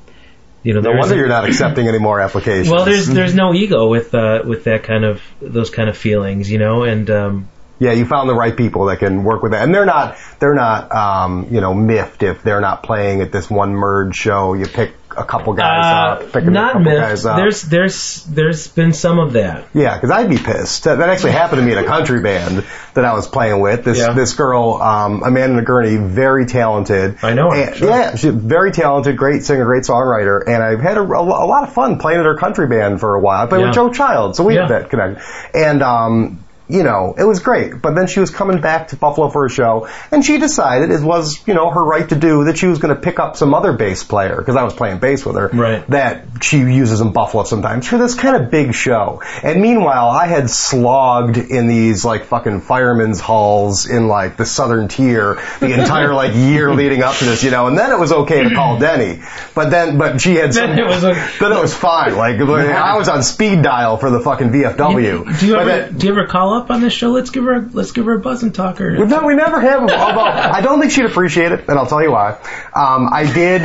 [0.63, 0.83] you know, Mm-hmm.
[0.85, 2.69] no there wonder isn't- you're not accepting any more applications.
[2.69, 6.49] Well, there's there's no ego with uh, with that kind of those kind of feelings,
[6.49, 9.63] you know, and um, Yeah, you found the right people that can work with that,
[9.63, 13.49] and they're not they're not um, you know miffed if they're not playing at this
[13.49, 14.53] one merge show.
[14.53, 16.99] You pick a couple guys uh, up, pick a not couple myth.
[17.01, 17.37] guys up.
[17.37, 19.65] There's there's there's been some of that.
[19.73, 20.83] Yeah, because I'd be pissed.
[20.83, 22.63] That, that actually happened to me in a country band
[22.93, 23.85] that I was playing with.
[23.85, 24.13] This Yeah.
[24.13, 27.17] this girl, um, Amanda Gurney, very talented.
[27.23, 27.89] I know her, And, sure.
[27.89, 31.63] Yeah, she's very talented, great singer, great songwriter, and I've had a, a, a lot
[31.63, 33.43] of fun playing at her country band for a while.
[33.43, 33.67] I played Yeah.
[33.67, 34.61] with Joe Child, so we Yeah.
[34.67, 35.23] had that connection.
[35.53, 37.81] And um, you know, it was great.
[37.81, 41.01] But then she was coming back to Buffalo for a show, and she decided it
[41.01, 42.57] was you know her right to do that.
[42.57, 45.25] She was going to pick up some other bass player because I was playing bass
[45.25, 45.47] with her.
[45.49, 45.85] Right.
[45.87, 49.21] That she uses in Buffalo sometimes for this kind of big show.
[49.43, 54.87] And meanwhile, I had slogged in these like fucking firemen's halls in like the southern
[54.87, 57.67] tier the entire like year leading up to this, you know.
[57.67, 59.21] And then it was okay to call Denny,
[59.55, 60.69] but then but she had some.
[60.69, 61.29] Then it was okay.
[61.39, 62.15] then it was fine.
[62.15, 65.39] Like I was on speed dial for the fucking VFW.
[65.39, 67.09] do you But ever then- do you ever call up on this show?
[67.11, 68.91] Let's give her a, let's give her a buzz and talk her.
[69.05, 69.81] no, we never have.
[69.81, 72.31] Although I don't think she'd appreciate it, and I'll tell you why.
[72.75, 73.61] Um, I did,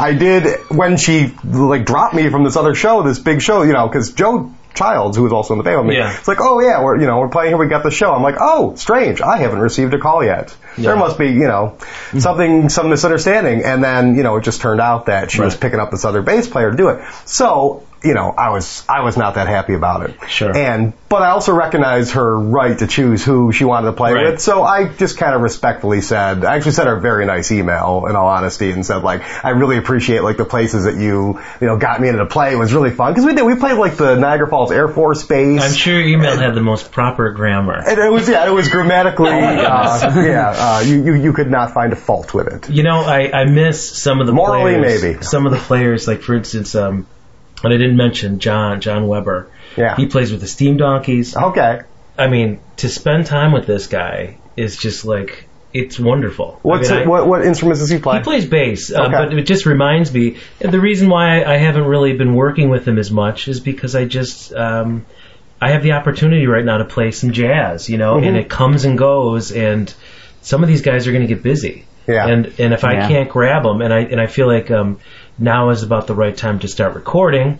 [0.00, 3.72] I did when she like dropped me from this other show, this big show, you
[3.72, 6.16] know, because Joe Childs, who was also in the band with me, Yeah.
[6.16, 8.12] it's like, oh yeah, we're you know we're playing here, we got the show.
[8.12, 10.54] I'm like, oh, strange, I haven't received a call yet.
[10.76, 11.78] There must be you know
[12.18, 15.80] something, some misunderstanding, and then you know it just turned out that she was picking
[15.80, 17.04] up this other bass player to do it.
[17.24, 20.16] So you know, I was I was not that happy about it.
[20.28, 20.56] Sure.
[20.56, 24.32] And but I also recognized her right to choose who she wanted to play Right.
[24.32, 24.40] with.
[24.40, 28.04] So I just kind of respectfully said, I actually sent her a very nice email
[28.08, 31.66] in all honesty and said like, I really appreciate like the places that you, you
[31.66, 32.52] know, got me into to play.
[32.52, 33.14] It was really fun.
[33.14, 35.62] Cause we did, we played like the Niagara Falls Air Force Base.
[35.62, 37.82] I'm sure your email had the most proper grammar.
[37.86, 41.72] And it was, yeah, it was grammatically, uh, yeah, uh, you, you, you could not
[41.72, 42.70] find a fault with it.
[42.70, 45.02] You know, I, I miss some of the Morally, players.
[45.02, 45.22] maybe.
[45.22, 47.06] Some of the players, like for instance, um,
[47.64, 49.50] and I didn't mention John John Weber.
[49.76, 49.96] Yeah.
[49.96, 51.36] He plays with the Steam Donkeys.
[51.36, 51.82] Okay.
[52.16, 56.58] I mean, to spend time with this guy is just like it's wonderful.
[56.62, 58.16] What's I mean, it, I- what, what instruments does he play?
[58.18, 59.12] He plays bass, uh, Okay.
[59.12, 60.38] but it just reminds me.
[60.60, 64.06] The reason why I haven't really been working with him as much is because I
[64.06, 65.04] just um,
[65.60, 68.26] I have the opportunity right now to play some jazz, you know, Mm-hmm.
[68.28, 69.92] and it comes and goes, and
[70.42, 71.84] some of these guys are going to get busy.
[72.06, 72.26] Yeah.
[72.26, 73.08] And and if I Yeah.
[73.08, 74.98] can't grab them, and I and I feel like um,
[75.38, 77.58] now is about the right time to start recording.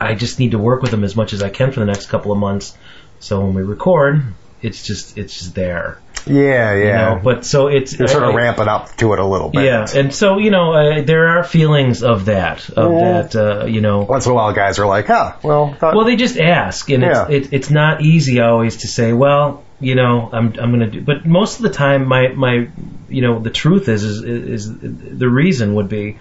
[0.00, 2.06] I just need to work with them as much as I can for the next
[2.06, 2.76] couple of months.
[3.18, 4.22] So when we record,
[4.62, 5.98] it's just it's just there.
[6.26, 7.14] Yeah, You yeah.
[7.14, 7.20] know?
[7.22, 9.64] But so it's You're sort of I- ramping up to it a little bit.
[9.64, 13.22] yeah, and so you know uh, there are feelings of that of Yeah.
[13.22, 16.04] that uh, you know Once in a while, guys are like, huh, well, thought- Well,
[16.06, 17.26] they just ask, and Yeah.
[17.28, 21.00] it's it, it's not easy always to say, well, you know, I'm I'm gonna do.
[21.02, 22.68] But most of the time, my my
[23.08, 24.78] you know the truth is is is
[25.18, 26.18] the reason would be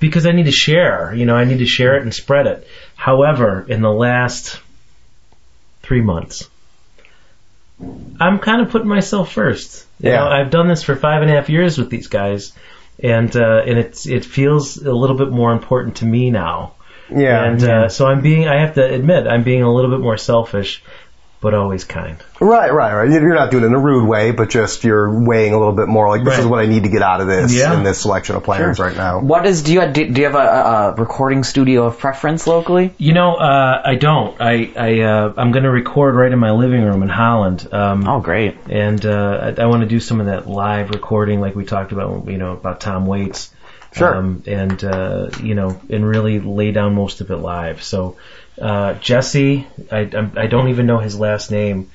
[0.00, 1.12] because I need to share.
[1.14, 2.66] You know, I need to share it and spread it.
[2.96, 4.60] However, in the last
[5.82, 6.48] three months.
[8.20, 9.86] I'm kind of putting myself first.
[10.00, 10.16] You Yeah.
[10.24, 12.52] know, I've done this for five and a half years with these guys,
[13.02, 16.72] and uh, and it's it feels a little bit more important to me now.
[17.14, 17.44] yeah.
[17.44, 20.16] And uh, so I'm being, I have to admit, I'm being a little bit more
[20.18, 20.82] selfish,
[21.40, 22.16] but always kind.
[22.40, 23.10] Right, right, right.
[23.10, 25.86] You're not doing it in a rude way, but just you're weighing a little bit
[25.86, 26.40] more like this Right.
[26.40, 27.76] is what I need to get out of this Yeah.
[27.76, 29.20] in this selection of plans right now.
[29.20, 30.42] What is do you do, do you have a, a,
[30.90, 32.92] a recording studio of preference locally?
[32.98, 34.40] You know, uh, I don't.
[34.40, 37.68] I, I, uh, I'm going to record right in my living room in Holland.
[37.72, 38.56] Um, Oh, great.
[38.68, 41.92] and uh, I, I want to do some of that live recording, like we talked
[41.92, 43.54] about, you know, about Tom Waits.
[43.92, 44.14] Sure.
[44.16, 47.82] Um, and uh, you know, and really lay down most of it live.
[47.82, 48.16] So
[48.60, 51.90] uh, Jesse, I, I'm- I don't even know his last name.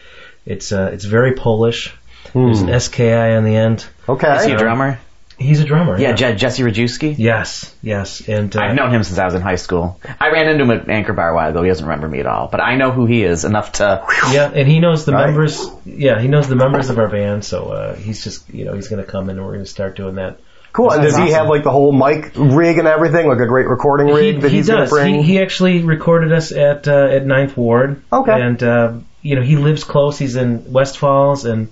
[0.45, 1.93] It's uh, it's very Polish.
[2.33, 3.85] There's an SKI on the end.
[4.09, 4.35] Okay.
[4.37, 4.99] Is he a drummer?
[5.37, 5.99] He's a drummer.
[5.99, 7.15] Yeah, Je- Jesse Rajewski.
[7.17, 9.99] Yes, yes, and uh, I've known him since I was in high school.
[10.19, 11.63] I ran into him at Anchor Bar a while ago.
[11.63, 14.05] He doesn't remember me at all, but I know who he is enough to.
[14.31, 15.25] Yeah, and he knows the Right.
[15.27, 15.65] members.
[15.85, 18.87] Yeah, he knows the members of our band, so uh, he's just you know he's
[18.87, 20.39] going to come in and we're going to start doing that.
[20.73, 20.91] Cool.
[20.91, 23.67] And does That's he have like the whole mic rig and everything, like a great
[23.67, 25.15] recording rig he, that he he's Gonna bring?
[25.15, 28.01] He, he actually recorded us at uh, at Ninth Ward.
[28.11, 28.41] Okay.
[28.41, 30.17] And uh, you know he lives close.
[30.17, 31.71] He's in West Falls, and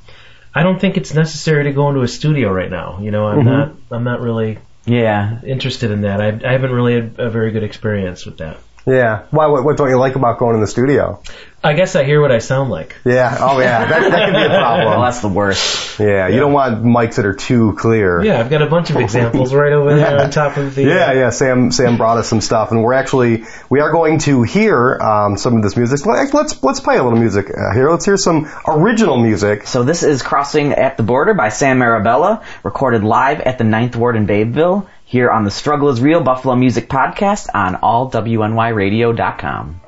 [0.53, 2.99] I don't think it's necessary to go into a studio right now.
[3.01, 3.49] You know, I'm Mm-hmm.
[3.49, 5.41] not I'm not really Yeah.
[5.43, 6.21] interested in that.
[6.21, 8.59] I, I haven't really had a very good experience with that.
[8.85, 9.23] Yeah.
[9.31, 9.47] Why?
[9.47, 11.21] What, what don't you like about going in the studio?
[11.63, 12.95] I guess I hear what I sound like.
[13.05, 13.37] Yeah.
[13.39, 13.85] Oh, yeah.
[13.85, 15.01] That, that could be a Well, problem.
[15.01, 15.99] that's the worst.
[15.99, 16.27] Yeah.
[16.27, 18.23] You don't want mics that are too clear.
[18.23, 20.81] Yeah, I've got a bunch of examples right over there on top of the.
[20.81, 21.29] Yeah, yeah.
[21.29, 25.37] Sam, Sam brought us some stuff, and we're actually we are going to hear um,
[25.37, 26.03] some of this music.
[26.03, 27.91] Let's let's, let's play a little music uh, here.
[27.91, 29.67] Let's hear some original music.
[29.67, 33.95] So this is Crossing at the Border by Sam Marabella, recorded live at the Ninth
[33.95, 39.80] Ward in Babeville, here on the Struggle is Real Buffalo Music Podcast on allwnyradio.com.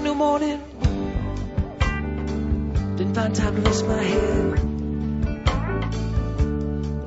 [0.00, 0.62] new morning.
[2.96, 4.58] Didn't find time to rest my head.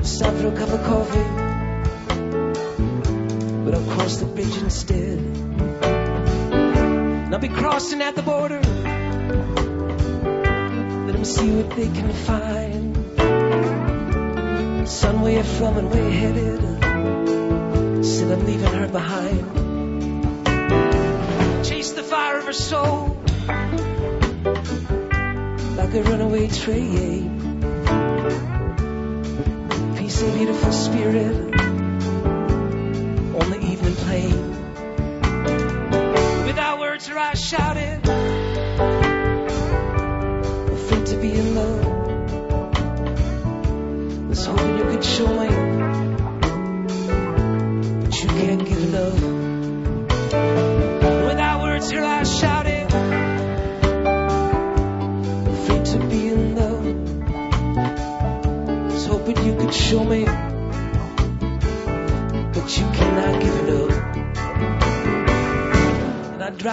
[0.05, 1.29] Stopped for a cup of coffee.
[3.63, 5.19] But I'll cross the bridge instead.
[7.23, 8.61] And I'll be crossing at the border.
[11.05, 12.95] Let them see what they can find.
[14.87, 16.61] Son, where you from and where you headed?
[18.05, 19.64] Said I'm leaving her behind
[21.95, 23.17] the fire of her soul
[25.77, 27.39] like a runaway train.
[29.95, 31.35] Peace and beautiful spirit
[33.39, 34.49] on the evening plain.
[36.45, 38.05] Without words, her eyes shouted,
[40.73, 41.85] afraid to be in love.
[44.27, 45.64] Was hoping you could show me,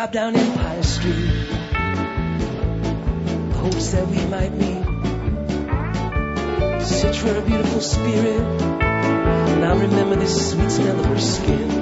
[0.02, 1.30] drive down Empire Street,
[3.54, 4.82] hopes that we might meet.
[6.82, 11.81] Search for a beautiful spirit, and I remember the sweet smell of her skin.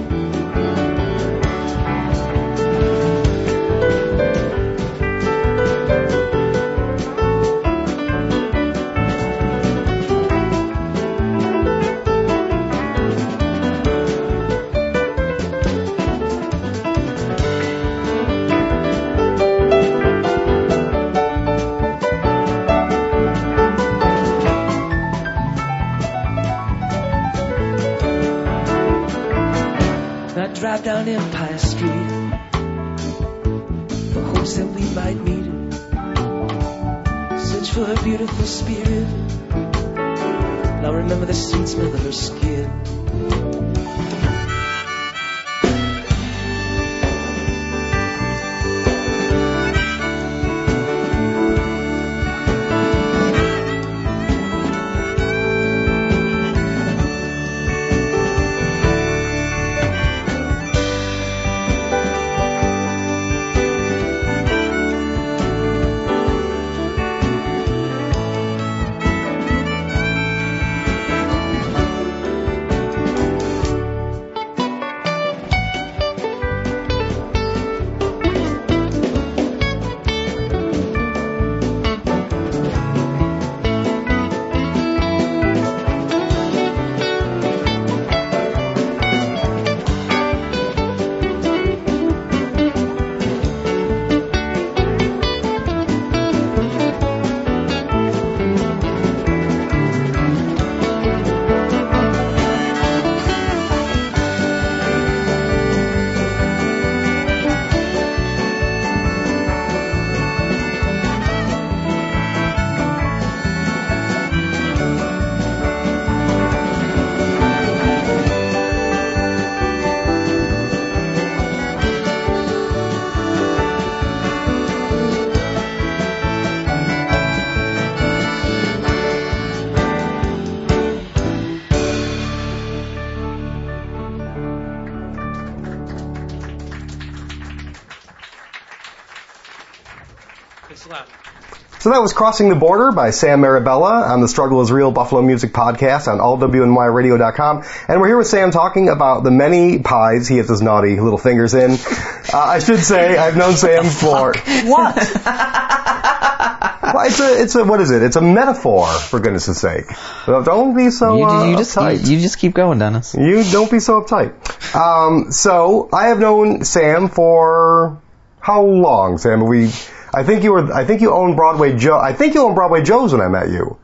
[141.90, 145.22] So that was Crossing the Border by Sam Marabella on the Struggle is Real Buffalo
[145.22, 147.64] Music Podcast on allwnyradio.com.
[147.88, 151.18] And we're here with Sam talking about the many pies he gets his naughty little
[151.18, 151.76] fingers in.
[152.32, 154.32] Uh, I should say, I've known Sam for...
[154.66, 154.94] What?
[156.92, 158.02] Well, it's a, it's a, what is it?
[158.02, 159.86] It's a metaphor, for goodness sake.
[160.26, 162.08] Don't be so you, uh, you just uptight.
[162.08, 163.14] you just keep going, Dennis.
[163.14, 164.32] You don't be so uptight.
[164.74, 168.00] Um, so I have known Sam for
[168.40, 169.46] how long, Sam?
[169.46, 169.70] We,
[170.12, 171.98] I think you were, I think you owned Broadway Joe.
[171.98, 173.78] I think you owned Broadway Joe's when I met you.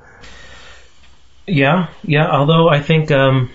[1.46, 2.28] Yeah, yeah.
[2.28, 3.50] Although I think um,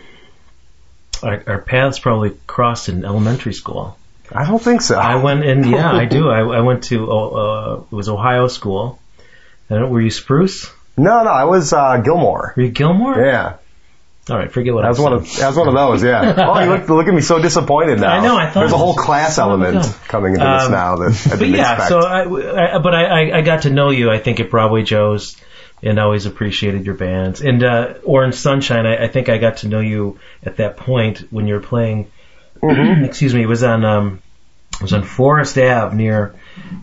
[1.22, 3.98] our, our paths probably crossed in elementary school.
[4.34, 4.98] I don't think so.
[4.98, 5.66] I went in.
[5.68, 6.30] Yeah, I do.
[6.38, 9.00] I, I went to uh, it was Ohio school.
[9.70, 10.70] Were you Spruce?
[10.98, 12.54] No, no, I was uh, Gilmore.
[12.56, 13.18] Were you Gilmore?
[13.18, 13.58] Yeah,
[14.30, 16.04] All right, forget what that I was one of that was one of those.
[16.04, 16.36] Yeah.
[16.48, 18.12] Oh, you look look at me so disappointed now.
[18.14, 21.26] I know, I thought there's a whole class element coming into this Um, now that
[21.26, 21.90] I But didn't yeah, expect.
[21.90, 24.12] so I, I but I, I, I got to know you.
[24.12, 25.36] I think at Broadway Joe's,
[25.82, 27.42] and always appreciated your bands.
[27.42, 31.32] And uh, Orange Sunshine, I, I think I got to know you at that point
[31.32, 32.12] when you were playing.
[32.62, 33.06] Mm-hmm.
[33.06, 34.22] excuse me, it was on um,
[34.76, 36.36] it was on Forest Ave near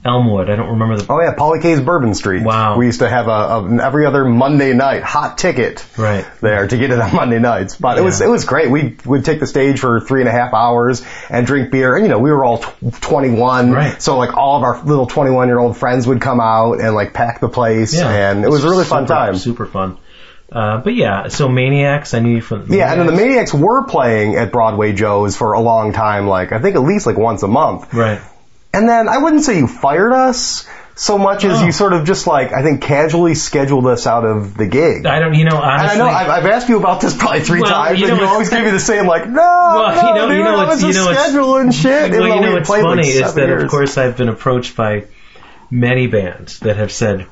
[0.04, 0.48] Elmwood.
[0.48, 2.42] I don't remember the Oh yeah, Polly K's Bourbon Street.
[2.42, 2.78] Wow.
[2.78, 6.26] We used to have a, a every other Monday night hot ticket right.
[6.40, 7.76] there to get it on Monday nights.
[7.76, 8.70] But it was it was great.
[8.70, 11.96] We would take the stage for three and a half hours and drink beer.
[11.96, 14.00] And you know, we were all tw- 21, Right.
[14.00, 17.12] so like all of our little 21 year old friends would come out and like
[17.12, 19.36] pack the place, Yeah, and it was a really fun time.
[19.36, 19.98] Super fun.
[20.50, 22.72] Uh, but yeah, so Maniacs, I knew you from.
[22.72, 23.12] Yeah, and then the.
[23.12, 27.04] Maniacs were playing at Broadway Joe's for a long time, like I think at least
[27.04, 27.92] like once a month.
[27.92, 28.20] Right.
[28.72, 31.64] And then I wouldn't say you fired us so much as Oh.
[31.66, 35.06] you sort of just like I think casually scheduled us out of the gig.
[35.06, 35.34] I don't.
[35.34, 38.00] You know, And I know I've, I've asked you about this probably three Well, times,
[38.00, 40.28] you and know, you always give me the same like, no, Well, no, you know-
[40.28, 42.10] dude, you know that what's- was a you know schedule and shit.
[42.10, 43.62] Well, you know what's played, like, funny is that years.
[43.62, 45.04] of course I've been approached by
[45.70, 47.26] many bands that have said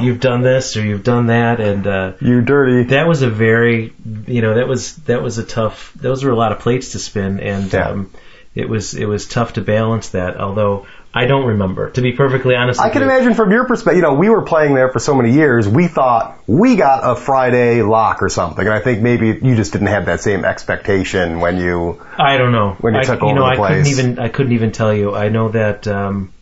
[0.00, 2.84] you've done this or you've done that, and uh, you dirty.
[2.94, 3.92] that was a very
[4.26, 5.92] you know that was that was a tough.
[5.96, 7.88] Those were a lot of plates to spin, and Yeah.
[7.90, 8.10] um,
[8.54, 10.36] it was it was tough to balance that.
[10.38, 12.80] Although I don't remember, to be perfectly honest.
[12.80, 15.32] I can imagine from your perspective, you know, we were playing there for so many
[15.32, 19.56] years, we thought we got a Friday lock or something, and I think maybe you
[19.56, 22.00] just didn't have that same expectation when you.
[22.16, 22.76] I don't know.
[22.80, 24.94] when you I, took you know, over the I couldn't even I couldn't even tell
[24.94, 25.14] you.
[25.14, 26.32] I know that um,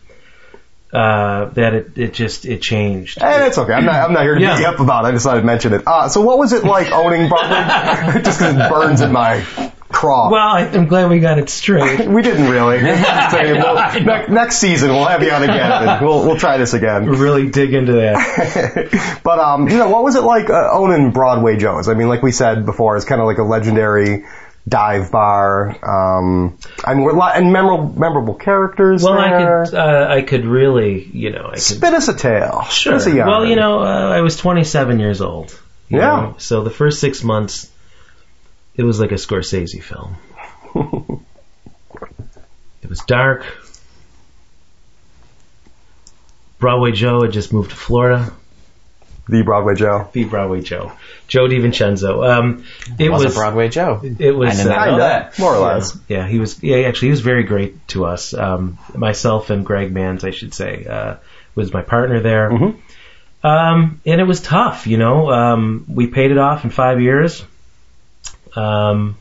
[0.92, 3.22] uh, that it it just it changed.
[3.22, 3.72] And it's okay.
[3.72, 3.96] I'm not.
[3.96, 4.56] I'm not here to Yeah.
[4.58, 5.08] beat up about it.
[5.08, 5.82] I just thought I'd mention it.
[5.86, 8.22] Uh, so, what was it like owning Broadway?
[8.22, 9.44] just because it burns in my
[9.88, 10.30] craw.
[10.30, 12.08] Well, I, I'm glad we got it straight.
[12.08, 12.78] we didn't really.
[12.80, 13.74] Just saying, we'll-
[14.04, 15.70] ne- next season we'll have you on again.
[15.72, 17.06] And we'll we'll try this again.
[17.08, 19.20] really dig into that.
[19.24, 21.88] but um, you know, what was it like uh, owning Broadway Joe's?
[21.88, 24.24] I mean, like we said before, it's kind of like a legendary
[24.68, 25.68] dive bar.
[25.82, 29.02] Um, I mean, we're li- and memorable memorable characters.
[29.02, 32.64] Well, I could uh, I could really you know I could spit us a tale.
[32.68, 33.14] Spit us a.
[33.14, 35.58] Well, you know, uh, I was 27 years old.
[35.88, 35.98] Yeah.
[35.98, 37.70] know, So the first six months,
[38.78, 40.16] it was like a Scorsese film.
[42.82, 43.44] it was dark.
[46.58, 48.32] Broadway Joe had just moved to Florida.
[49.28, 50.08] The Broadway Joe.
[50.12, 50.92] the Broadway Joe,
[51.26, 52.26] Joe DiVincenzo.
[52.26, 52.64] Um,
[52.98, 54.00] it was, was, a Broadway Joe.
[54.02, 55.38] it was I did uh, know that.
[55.38, 55.98] More or less.
[56.08, 56.62] Yeah, he was.
[56.62, 58.32] Yeah, actually, he was very great to us.
[58.32, 61.16] Um, myself and Greg Mans, I should say, uh,
[61.54, 62.50] was my partner there.
[63.44, 65.30] Um, and it was tough, you know.
[65.30, 67.44] Um, we paid it off in five years.
[68.56, 69.16] Um,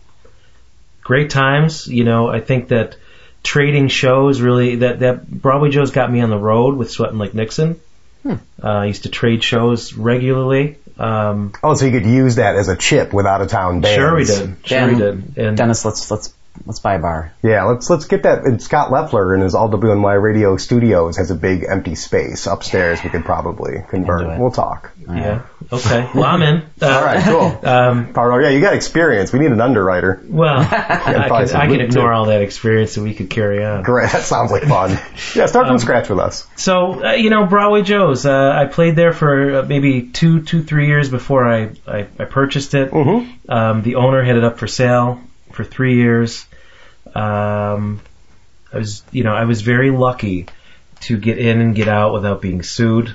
[1.02, 2.28] great times, you know.
[2.30, 2.96] I think that
[3.44, 7.34] trading shows really that that Broadway Joe's got me on the road with Sweatin' Like
[7.34, 7.80] Nixon.
[8.26, 10.78] Uh, I used to trade shows regularly.
[10.98, 13.96] Um, Oh, so you could use that as a chip with out of town bands.
[13.96, 14.58] sure we did.
[14.66, 15.38] Sure we did.
[15.38, 16.34] And Dennis, let's let's
[16.66, 17.34] let's buy a bar.
[17.44, 18.44] Yeah, let's let's get that.
[18.46, 23.04] And Scott Leffler in his All WNY Radio Studios has a big empty space upstairs.
[23.04, 24.22] We could probably convert.
[24.22, 24.40] It.
[24.40, 24.92] We'll talk.
[25.08, 25.44] yeah.
[25.72, 26.10] Okay.
[26.16, 26.64] Well, I'm in.
[26.82, 27.48] Uh, All right, cool.
[27.68, 29.32] Um, Parlo, yeah, you got experience.
[29.34, 30.22] We need an underwriter.
[30.28, 32.14] Well, I probably can, I can ignore too.
[32.14, 33.84] all that experience so we could carry on.
[33.84, 34.92] Great, that sounds like fun.
[35.36, 36.48] Yeah, start Um, from scratch with us.
[36.56, 40.64] So, uh, you know, Broadway Joe's, uh, I played there for uh, maybe two, two,
[40.64, 42.92] three years before I, I, I purchased it.
[42.92, 43.52] Mm-hmm.
[43.52, 46.46] Um, the owner had it up for sale for three years.
[47.16, 48.02] Um,
[48.74, 50.48] I was, you know, I was very lucky
[51.02, 53.14] to get in and get out without being sued,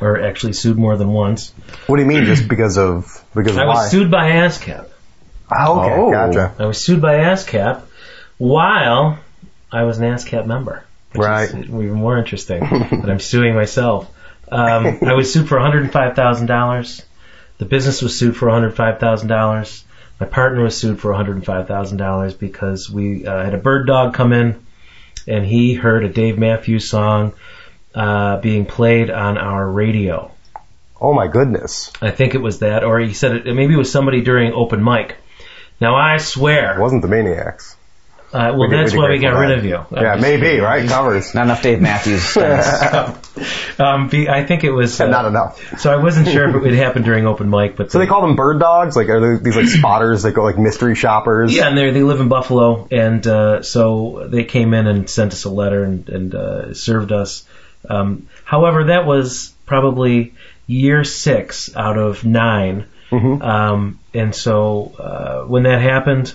[0.00, 1.50] or actually sued more than once.
[1.86, 2.24] What do you mean?
[2.24, 3.74] Just because of because of I why?
[3.74, 4.86] was sued by ASCAP.
[5.56, 6.10] Oh, okay, Oh.
[6.10, 6.54] gotcha.
[6.58, 7.82] I was sued by ASCAP
[8.38, 9.18] while
[9.72, 10.84] I was an ASCAP member.
[11.12, 11.48] Which Right.
[11.48, 12.60] Is even more interesting.
[13.00, 14.10] that I'm suing myself.
[14.50, 17.02] Um, I was sued for $105,000.
[17.58, 19.82] The business was sued for $105,000.
[20.20, 24.64] My partner was sued for $105,000 because we uh, had a bird dog come in
[25.26, 27.34] and he heard a Dave Matthews song
[27.94, 30.30] uh, being played on our radio.
[31.00, 33.90] Oh my goodness, I think it was that, or he said it, maybe it was
[33.90, 35.16] somebody during open mic.
[35.80, 37.76] Now I swear, it wasn't the Maniacs.
[38.34, 39.58] Uh, well, We that's why we got rid that.
[39.58, 39.84] of you.
[39.92, 41.34] Yeah, maybe right covers.
[41.34, 42.34] Not enough Dave Matthews.
[42.34, 43.18] Dennis.
[43.76, 45.00] Um, be, I think it was.
[45.00, 45.80] uh, Not enough.
[45.80, 48.20] So I wasn't sure if it would happen during open mic, but So they call
[48.20, 48.94] them bird dogs?
[48.94, 51.52] Like are they these like spotters that go like mystery shoppers?
[51.52, 55.32] yeah, and they they live in Buffalo, and uh, so they came in and sent
[55.32, 57.44] us a letter and, and uh, served us.
[57.90, 60.34] Um, however, that was probably
[60.68, 66.32] year six out of 9 um, and so uh, when that happened,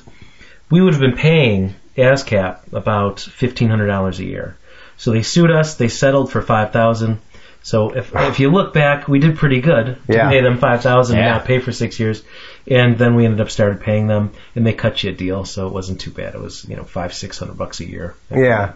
[0.69, 4.55] we would have been paying ASCAP about fifteen hundred dollars a year.
[4.97, 5.75] So they sued us.
[5.75, 7.19] They settled for five thousand.
[7.61, 10.29] So if if you look back, we did pretty good to Yeah.
[10.29, 11.23] pay them five thousand Yeah.
[11.25, 12.23] and not pay for six years.
[12.67, 15.67] And then we ended up started paying them, and they cut you a deal, so
[15.67, 16.35] it wasn't too bad.
[16.35, 18.15] It was you know five six hundred bucks a year.
[18.31, 18.73] Yeah.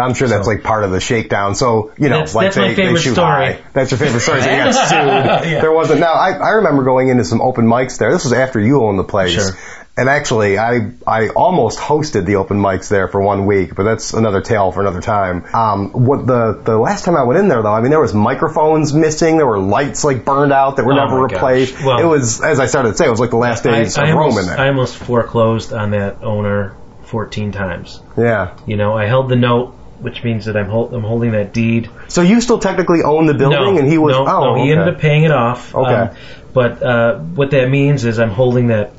[0.00, 1.54] I'm sure that's So- like part of the shakedown.
[1.54, 3.28] So, you know, That's- like that's they, my favorite they shoot story.
[3.54, 3.58] high.
[3.72, 4.40] That's your favorite story.
[4.42, 5.62] So you got sued.
[5.62, 6.00] There wasn't.
[6.00, 8.12] Now, I, I remember going into some open mics there.
[8.12, 9.32] This was after you owned the place.
[9.34, 9.50] Sure.
[9.96, 14.14] And actually, I, I almost hosted the open mics there for one week, but that's
[14.14, 15.44] another tale for another time.
[15.54, 18.14] Um, what the, the last time I went in there though, I mean, there was
[18.14, 21.84] microphones missing, there were lights like burned out that were Oh never replaced.
[21.84, 24.04] Well- it was, as I started to say, it was like the last days I,
[24.04, 28.00] I of Rome almost, in I almost foreclosed on that owner fourteen times.
[28.16, 28.56] yeah.
[28.66, 31.90] You know, I held the note, which means that I'm, hol- I'm holding that deed.
[32.08, 34.62] So you still technically own the building no, and he was, no, oh, no, he
[34.62, 34.72] okay.
[34.72, 35.74] ended up paying it off.
[35.74, 35.92] Okay.
[35.92, 36.16] Um,
[36.52, 38.92] but uh, what that means is I'm holding that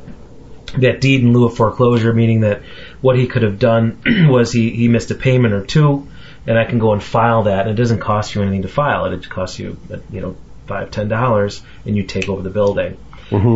[0.78, 2.62] that deed in lieu of foreclosure, meaning that
[3.02, 6.08] what he could have done was he, he missed a payment or two,
[6.48, 7.68] and I can go and file that.
[7.68, 9.14] And it doesn't cost you anything to file it.
[9.14, 9.78] It costs you,
[10.12, 10.38] you know,
[10.68, 12.98] five ten dollars, and you take over the building.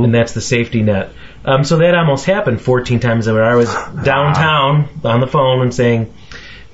[0.05, 1.11] And that's the safety net.
[1.43, 3.67] Um, so that almost happened 14 times where I was
[4.03, 6.13] downtown on the phone and saying,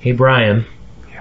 [0.02, 0.66] "Hey Brian,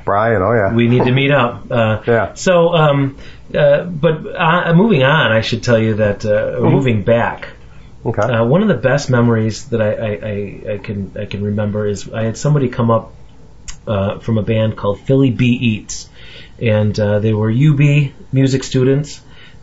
[0.03, 0.73] Brian, oh yeah.
[0.73, 1.71] we need to meet up.
[1.71, 2.33] Uh, Yeah.
[2.33, 3.17] So, um,
[3.53, 7.49] uh, but uh, moving on, I should tell you that uh, moving back,
[8.05, 8.21] okay.
[8.21, 11.87] uh, one of the best memories that I, I, I, I can I can remember
[11.87, 13.13] is I had somebody come up
[13.87, 16.09] uh, from a band called Philly B Eats,
[16.59, 19.21] and uh, they were UB music students,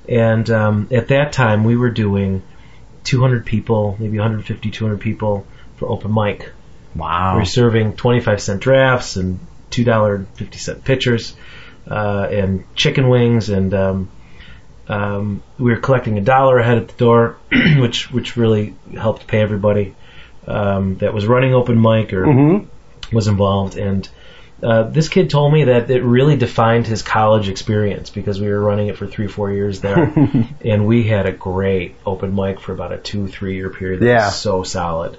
[0.09, 2.42] and um, at that time we were doing
[3.04, 6.52] 200 people, maybe 150, 200 people for open mic.
[6.98, 7.37] We Wow.
[7.37, 9.38] were serving 25 cent drafts and
[9.70, 11.37] $2.50 pitchers,
[11.88, 14.08] uh, and chicken wings, and um,
[14.88, 17.36] um, we were collecting a dollar ahead at the door,
[17.76, 19.94] which which really helped pay everybody
[20.46, 23.14] um, that was running open mic or Mm-hmm.
[23.14, 23.76] was involved.
[23.76, 24.09] And
[24.62, 28.61] uh, this kid told me that it really defined his college experience because we were
[28.61, 30.12] running it for three, four years there,
[30.64, 34.01] and we had a great open mic for about a two, three year period.
[34.01, 34.24] That Yeah.
[34.26, 35.16] was so solid.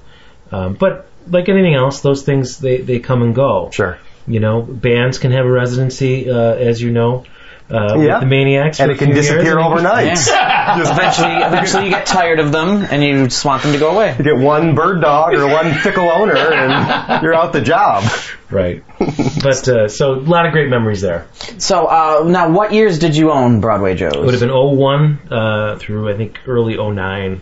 [0.51, 3.69] Um, but like anything else, those things they, they come and go.
[3.71, 3.97] Sure.
[4.27, 7.25] You know, bands can have a residency, uh, as you know.
[7.71, 8.13] uh, Yeah.
[8.15, 10.17] with the Maniacs, and it can a years, disappear and you- overnight.
[10.17, 14.15] eventually, eventually you get tired of them and you just want them to go away.
[14.17, 18.03] You get one bird dog or one fickle owner, and you're out the job.
[18.49, 18.83] Right.
[18.97, 21.27] but uh, so a lot of great memories there.
[21.59, 24.15] So uh, now, what years did you own Broadway Joe's?
[24.15, 27.41] It would have been 01 uh, through I think early 09.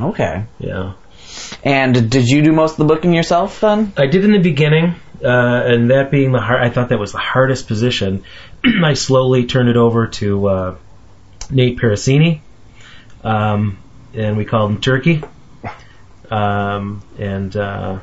[0.00, 0.44] okay.
[0.58, 0.94] Yeah.
[1.64, 3.92] And did you do most of the booking yourself then?
[3.96, 7.12] I did in the beginning, uh, and that being the hard, I thought that was
[7.12, 8.24] the hardest position.
[8.84, 10.76] I slowly turned it over to uh,
[11.50, 12.40] Nate Parasini,
[13.22, 13.78] um,
[14.14, 15.22] and we called him Turkey.
[16.30, 18.00] Um, and uh,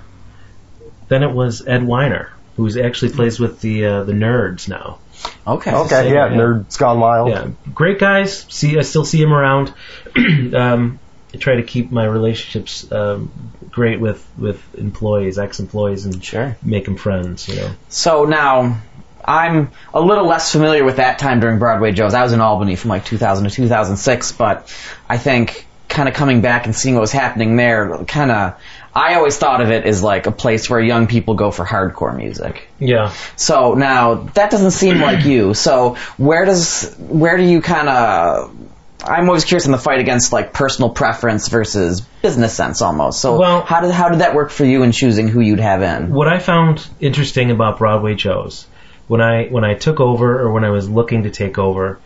[1.07, 4.99] then it was Ed Weiner, who's actually plays with the uh, the Nerds now.
[5.45, 5.73] Okay.
[5.73, 7.29] Okay, yeah, Nerd's Gone Wild.
[7.29, 8.45] Yeah, great guys.
[8.49, 9.73] See, I still see him around.
[10.55, 11.04] um, I
[11.37, 13.31] try to keep my relationships um,
[13.69, 16.57] great with with employees, ex-employees, and Sure.
[16.63, 17.47] make them friends.
[17.47, 17.71] You know.
[17.89, 18.81] So now,
[19.23, 22.13] I'm a little less familiar with that time during Broadway Joe's.
[22.13, 24.73] I was in Albany from like 2000 to 2006, but
[25.09, 28.59] I think kind of coming back and seeing what was happening there, kind of,
[28.93, 32.15] I always thought of it as like a place where young people go for hardcore
[32.15, 32.67] music.
[32.79, 33.13] Yeah.
[33.35, 35.53] So now that doesn't seem like you.
[35.53, 38.55] So where does where do you kind of?
[39.03, 43.19] I'm always curious in the fight against like personal preference versus business sense almost.
[43.21, 45.81] So Well- how did how did that work for you in choosing who you'd have
[45.81, 46.11] in?
[46.13, 48.65] What I found interesting about Broadway Joe's
[49.07, 51.99] when I when I took over or when I was looking to take over,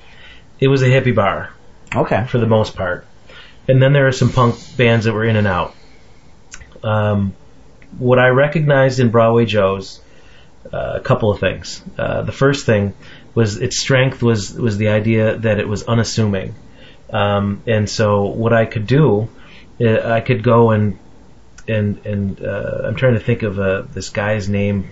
[0.59, 1.49] it was a hippie bar
[1.95, 2.25] Okay.
[2.27, 3.05] for the most part,
[3.67, 5.73] and then there were some punk bands that were in and out.
[6.83, 7.33] Um,
[7.97, 9.99] what I recognized in Broadway Joe's,
[10.71, 11.81] uh, a couple of things.
[11.97, 12.93] Uh, the first thing
[13.35, 16.55] was its strength was was the idea that it was unassuming,
[17.12, 19.30] um, and so what I could do,
[19.82, 20.97] uh, I could go and
[21.68, 24.89] and and uh, I'm trying to think of uh, this guy's name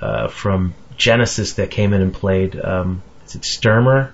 [0.00, 2.58] uh, from Genesis that came in and played.
[2.58, 4.12] Um, is it Stuermer?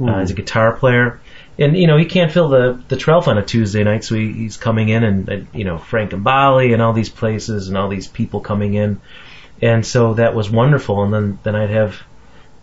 [0.00, 1.20] Uh, he's a guitar player,
[1.58, 4.32] and you know he can't fill the the 12 on a Tuesday night, so he,
[4.32, 7.76] he's coming in and uh, you know Frank and Bali and all these places and
[7.76, 9.00] all these people coming in,
[9.60, 11.04] and so that was wonderful.
[11.04, 12.02] And then then I'd have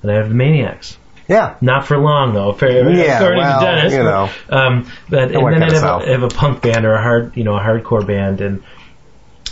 [0.01, 0.97] then I'd have the Maniacs.
[1.29, 1.55] Yeah.
[1.61, 2.53] Not for long though.
[2.53, 4.29] For, Yeah, according well, to Dennis, you know.
[4.49, 7.55] Um, but and then I'd have, have a punk band or a hard, you know,
[7.55, 8.63] a hardcore band, and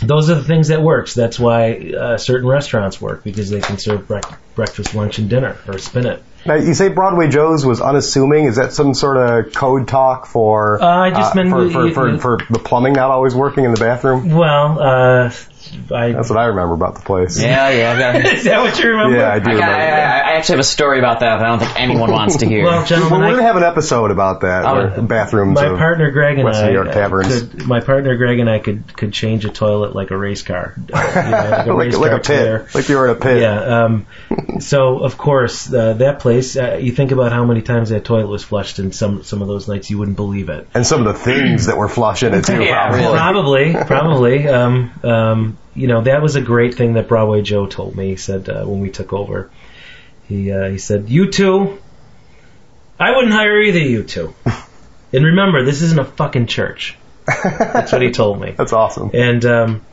[0.02, 1.14] those are the things that works.
[1.14, 5.56] That's why uh, certain restaurants work because they can serve brec- breakfast, lunch, and dinner,
[5.66, 6.22] or spin it.
[6.46, 8.44] Now, you say Broadway Joe's was unassuming.
[8.44, 12.18] Is that some sort of code talk for Uh, I just meant for, for, for,
[12.18, 14.30] for the plumbing not always working in the bathroom?
[14.30, 15.30] Well, uh,
[15.92, 16.12] I.
[16.12, 17.40] That's what I remember about the place.
[17.40, 17.92] Yeah, yeah.
[17.92, 19.16] I, got, Is that what you remember?
[19.16, 19.74] Yeah, I do I, got, remember.
[19.74, 20.26] I, that.
[20.26, 22.64] I actually have a story about that that I don't think anyone wants to hear.
[22.64, 24.64] Well, Well, gentlemen, we're I- gonna have an episode about that.
[24.72, 25.54] Where bathrooms.
[25.54, 27.42] my of- partner Greg and West I New York uh, taverns.
[27.42, 30.74] could my partner Greg and I could could change a toilet like a race car,
[30.92, 32.68] uh, you know, like a like, race like car a pit, tire.
[32.74, 33.40] like you were in a pit.
[33.42, 33.84] Yeah.
[33.84, 34.06] Um,
[34.60, 36.56] so of course uh, that place.
[36.56, 39.48] Uh, you think about how many times that toilet was flushed, and some some of
[39.48, 40.68] those nights you wouldn't believe it.
[40.74, 42.62] And some of the things that were flush in it too.
[42.68, 43.64] Yeah, probably.
[43.72, 43.84] really.
[43.86, 44.48] Probably, probably.
[44.48, 48.08] Um, um, you know, that was a great thing that Broadway Joe told me.
[48.08, 49.50] He said uh, when we took over,
[50.26, 51.78] he uh, he said, "You two,
[52.98, 54.34] I wouldn't hire either of you two."
[55.12, 56.96] and remember, this isn't a fucking church.
[57.26, 58.50] That's what he told me.
[58.56, 59.10] That's awesome.
[59.14, 59.86] And um,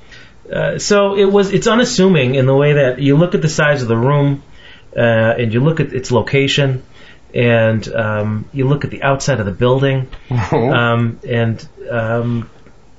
[0.51, 1.53] uh, so it was.
[1.53, 4.41] It's unassuming in the way that you look at the size of the room,
[4.95, 6.83] uh, and you look at its location,
[7.33, 10.09] and um, you look at the outside of the building,
[10.51, 12.49] um, and um,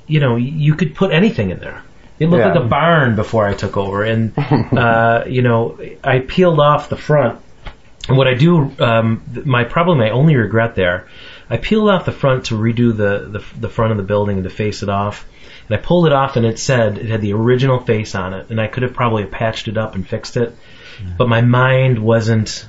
[0.06, 1.82] you know you could put anything in there.
[2.18, 2.52] It looked Yeah.
[2.54, 6.96] like a barn before I took over, and uh, you know I peeled off the
[6.96, 7.40] front.
[8.08, 11.08] And what I do, um, my probably my only regret there,
[11.50, 14.44] I peeled off the front to redo the, the the front of the building and
[14.44, 15.26] to face it off.
[15.68, 18.50] And I pulled it off, and it said it had the original face on it,
[18.50, 20.54] and I could have probably patched it up and fixed it,
[21.18, 22.68] but my mind wasn't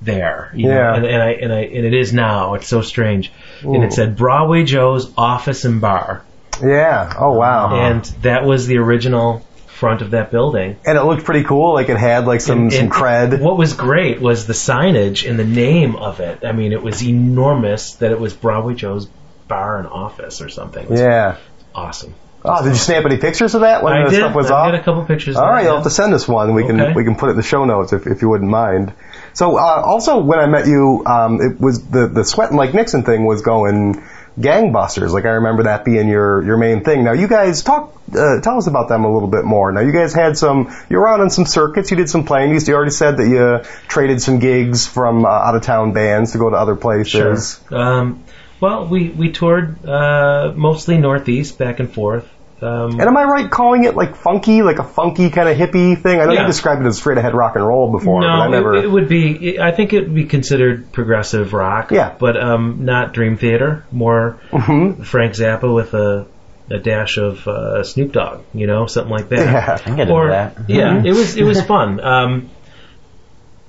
[0.00, 0.50] there.
[0.54, 0.74] You Yeah.
[0.76, 0.94] know?
[0.94, 2.54] and, and I and I and it is now.
[2.54, 3.30] It's so strange.
[3.62, 6.22] And it said Broadway Joe's Office and Bar,
[6.62, 7.12] Yeah.
[7.18, 7.74] Oh wow.
[7.90, 10.76] and that was the original front of that building.
[10.84, 11.72] And it looked pretty cool.
[11.74, 13.40] Like it had like some And- some cred.
[13.40, 16.44] What was great was the signage and the name of it.
[16.44, 19.06] I mean, it was enormous that it was Broadway Joe's
[19.48, 20.86] Bar and Office or something.
[20.96, 21.36] Yeah.
[21.74, 22.14] awesome.
[22.42, 24.16] Oh, did you snap any pictures of that when I the did.
[24.16, 24.72] stuff was I off?
[24.72, 25.36] did a couple pictures.
[25.36, 26.54] All right, you'll have to send us one.
[26.54, 28.94] We can we can put it in the show notes if, if you wouldn't mind.
[29.34, 33.02] So uh, also when I met you, um, it was the the sweating like Nixon
[33.02, 34.02] thing was going
[34.38, 35.10] gangbusters.
[35.10, 37.04] Like I remember that being your your main thing.
[37.04, 39.72] Now you guys talk uh, tell us about them a little bit more.
[39.72, 41.90] Now you guys had some you were out on some circuits.
[41.90, 42.50] You did some playing.
[42.52, 46.38] You already said that you traded some gigs from uh, out of town bands to
[46.38, 47.60] go to other places.
[47.70, 48.24] Um,
[48.60, 52.28] well, we we toured uh, mostly Northeast, back and forth,
[52.62, 56.00] Um, And am I right calling it like funky, like a funky kind of hippie
[56.00, 56.20] thing?
[56.20, 56.42] I know Yeah.
[56.42, 58.74] you described it as straight ahead rock and roll before, but I no, never.
[58.76, 59.58] it, it would be.
[59.58, 61.90] I think it would be considered progressive rock.
[61.90, 62.14] Yeah.
[62.18, 63.84] but um, not Dream Theater.
[63.90, 65.04] More Mhm.
[65.06, 66.26] Frank Zappa with a
[66.70, 68.42] a dash of uh, Snoop Dogg.
[68.54, 69.38] You know, something like that.
[69.86, 69.92] Yeah.
[69.92, 70.56] I get or that.
[70.68, 71.98] yeah, it was it was fun.
[72.00, 72.50] Um,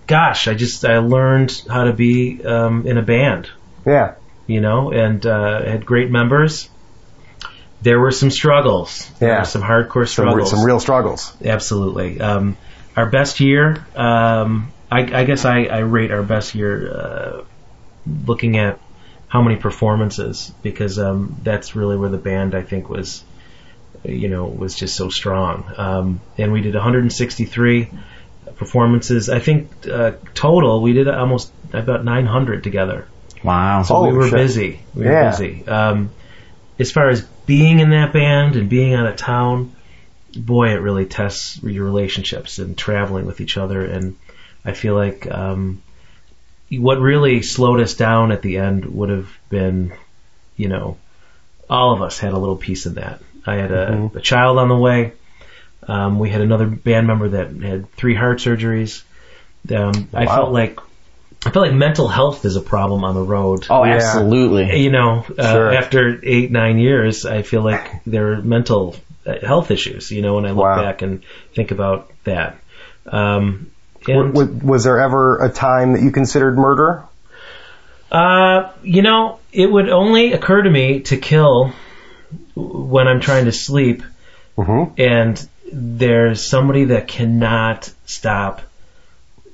[0.08, 3.50] gosh, I just I learned how to be um, in a band,
[3.86, 4.16] yeah.
[4.48, 6.70] you know, and uh, had great members.
[7.82, 9.10] There were some struggles.
[9.20, 9.40] There Yeah.
[9.40, 10.50] were some hardcore Some, re- struggles.
[10.52, 11.34] some real struggles.
[11.44, 12.20] Absolutely.
[12.22, 12.58] Um,
[12.96, 17.44] our best year, um, I, I guess I, I rate our best year uh,
[18.28, 18.80] looking at
[19.28, 23.24] how many performances because um, that's really where the band I think was,
[24.04, 25.64] you know, was just so strong.
[25.78, 27.90] Um, and we did 163
[28.58, 29.30] performances.
[29.30, 33.08] I think uh, total we did almost about 900 together.
[33.44, 33.84] Wow.
[33.84, 34.34] So Holy we were shit.
[34.34, 34.80] busy.
[34.94, 35.30] We were Yeah.
[35.32, 35.66] busy.
[35.68, 36.12] Um,
[36.78, 39.76] as far as being in that band and being out of town,
[40.36, 43.84] boy, it really tests your relationships and traveling with each other.
[43.86, 44.16] And
[44.64, 45.82] I feel like um,
[46.70, 49.94] what really slowed us down at the end would have been,
[50.56, 50.98] you know,
[51.70, 53.22] all of us had a little piece in that.
[53.46, 55.14] I had a, a child on the way.
[55.88, 59.04] Um, we had another band member that had three heart surgeries.
[59.74, 60.80] Um, I felt like
[61.44, 63.66] I feel like mental health is a problem on the road.
[63.70, 63.96] Oh, Yeah.
[63.96, 64.80] absolutely.
[64.82, 65.74] You know, uh, Sure.
[65.74, 70.12] after eight nine years, I feel like there are mental uh, health issues.
[70.12, 70.82] You know, when I look Wow.
[70.84, 71.22] back and
[71.56, 72.58] think about that.
[73.08, 73.68] Um,
[74.08, 77.04] W- and, w- was there ever a time that you considered murder?
[78.12, 81.72] Uh, you know, it would only occur to me to kill
[82.56, 84.04] when I'm trying to sleep,
[84.58, 84.94] Mm-hmm.
[85.02, 88.62] and there's somebody that cannot stop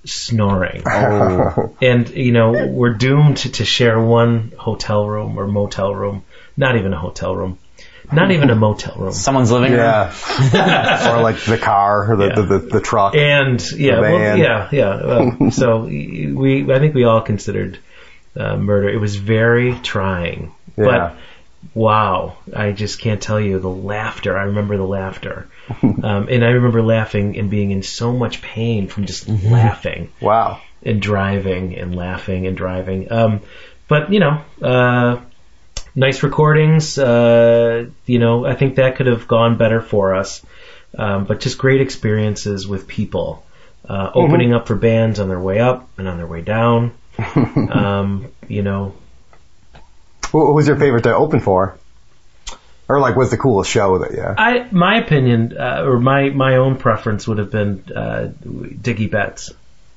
[0.07, 0.83] snoring.
[0.87, 1.75] Oh.
[1.81, 6.23] And, you know, we're doomed to share one hotel room or motel room.
[6.55, 7.59] Not even a hotel room.
[8.11, 9.11] Not even a motel room.
[9.11, 9.81] Someone's living room.
[9.81, 11.13] Yeah.
[11.17, 12.35] or like the car or the, Yeah.
[12.35, 13.15] the, the, the truck.
[13.15, 14.89] And yeah, The well, yeah, yeah.
[14.89, 17.79] Uh, so we, I think we all considered
[18.35, 18.89] uh, murder.
[18.89, 20.85] It was very trying, Yeah.
[20.85, 21.15] but
[21.73, 24.37] wow, I just can't tell you the laughter.
[24.37, 25.47] I remember the laughter,
[25.81, 30.61] um, and I remember laughing and being in so much pain from just laughing wow.
[30.83, 33.11] and driving and laughing and driving.
[33.11, 33.41] Um,
[33.87, 35.21] but you know, uh,
[35.95, 36.97] nice recordings.
[36.97, 40.41] Uh, you know, I think that could have gone better for us.
[40.97, 43.45] Um, but just great experiences with people,
[43.87, 46.93] uh, opening up for bands on their way up and on their way down.
[47.35, 48.93] um, you know,
[50.31, 51.77] What was your favorite to open for?
[52.89, 54.23] Or like, what's the coolest show that you?
[54.23, 58.29] I my opinion uh, or my my own preference would have been uh,
[58.81, 59.51] Dickey Betts.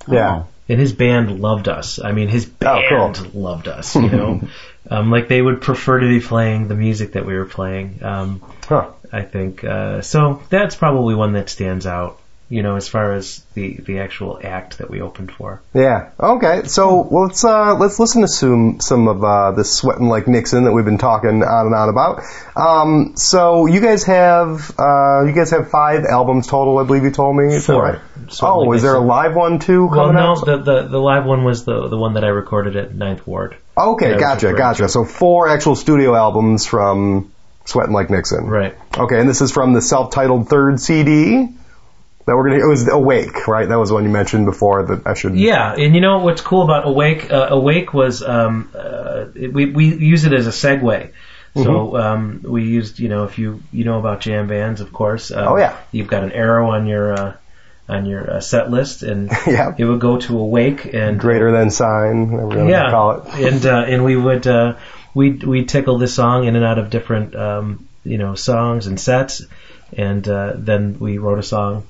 [0.09, 0.45] Yeah.
[0.69, 2.01] and his band loved us.
[2.03, 3.43] I mean, his Oh, band cool.
[3.43, 3.95] loved us.
[3.95, 4.41] You know,
[4.91, 8.03] um, like they would prefer to be playing the music that we were playing.
[8.03, 8.89] Um, Huh.
[9.13, 10.43] I think uh, so.
[10.49, 12.19] That's probably one that stands out.
[12.53, 15.63] You know, as far as the the actual act that we opened for.
[15.73, 16.11] Yeah.
[16.19, 16.65] Okay.
[16.65, 20.65] So well, let's uh, let's listen to some some of uh, this sweating like Nixon
[20.65, 22.23] that we've been talking on and on about.
[22.57, 27.13] Um, so you guys have uh, you guys have five albums total, I believe you
[27.13, 27.55] told me.
[27.55, 27.83] Is that Four.
[27.85, 28.01] right?
[28.43, 30.45] Oh, Like is there a live one too Well, no, out?
[30.45, 33.57] the, the the live one was the the one that I recorded at Ninth Ward.
[33.79, 34.83] Okay, that I was gotcha, gotcha.
[34.83, 34.89] to.
[34.89, 37.31] So four actual studio albums from
[37.65, 38.47] Sweating Like Nixon.
[38.47, 38.77] Right.
[38.99, 41.49] Okay, and this is from the self-titled third CD
[42.27, 42.63] that we're gonna.
[42.65, 43.69] It was Awake, right?
[43.69, 45.35] That was the one you mentioned before that I should.
[45.37, 47.31] Yeah, and you know what's cool about Awake?
[47.31, 51.11] Uh, Awake was um, uh, it, we we use it as a segue.
[51.55, 51.97] So Mm-hmm.
[51.97, 55.33] um, we used, you know, if you you know about jam bands, of course.
[55.33, 55.77] Um, Oh, yeah.
[55.91, 57.37] You've got an arrow on your uh,
[57.89, 59.75] on your uh, set list, and Yeah.
[59.77, 63.35] it would go to Awake and Greater than sign, whatever you yeah, call it.
[63.53, 64.77] and uh, and we would uh,
[65.13, 69.01] we we tickle this song in and out of different um, you know songs and
[69.01, 69.43] sets,
[69.97, 71.85] and uh, then we wrote a song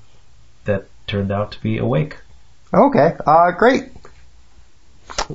[1.11, 2.17] turned out to be Awake.
[2.73, 3.85] Okay, uh, great.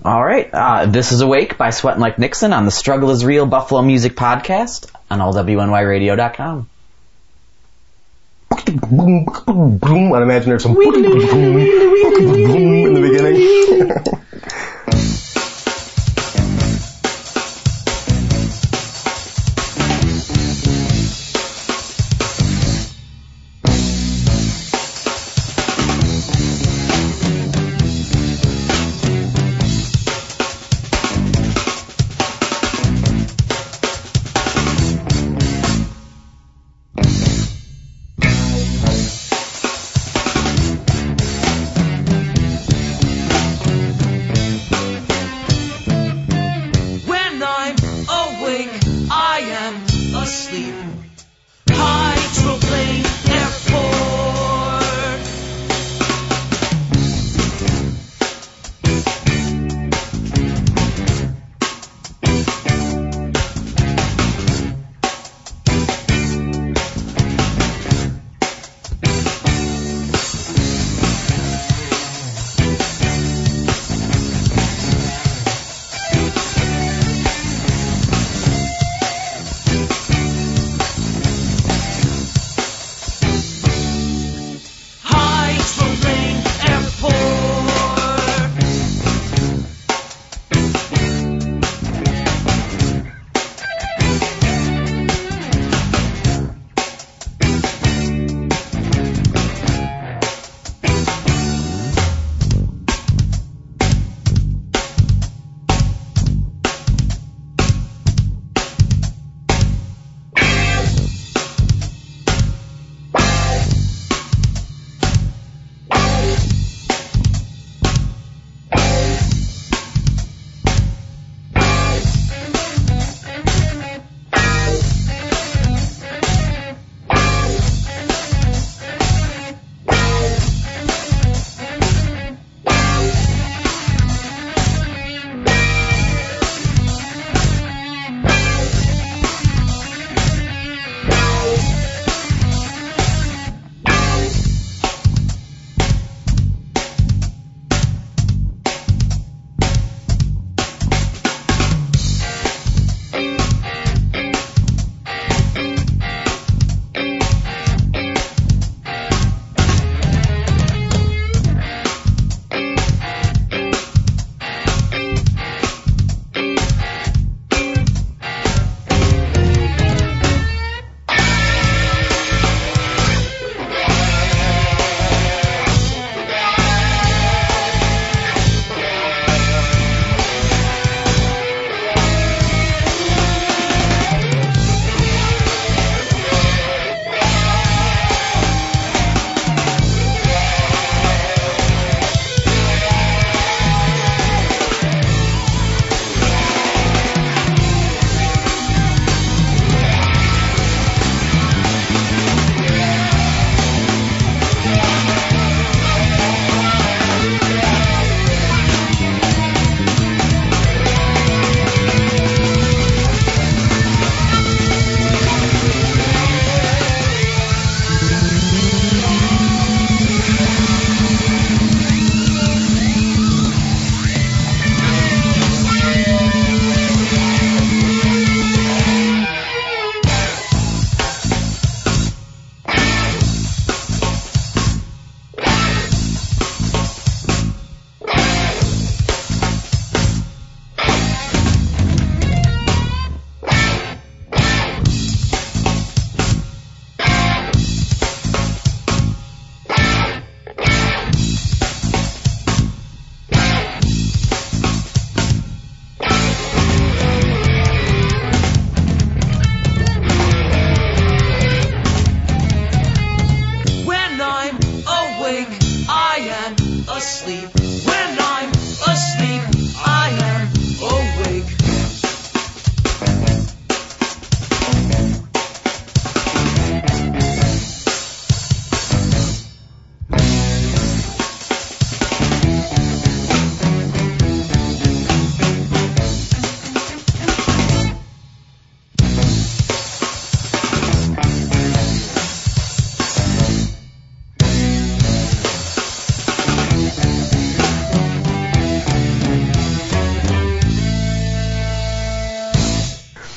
[0.06, 0.50] All right.
[0.54, 4.16] Uh, this is Awake by Sweating Like Nixon on the Struggle is Real Buffalo Music
[4.16, 6.70] Podcast on allwnyradio.com.
[8.52, 11.02] I'd imagine there's some in
[12.94, 14.22] the beginning.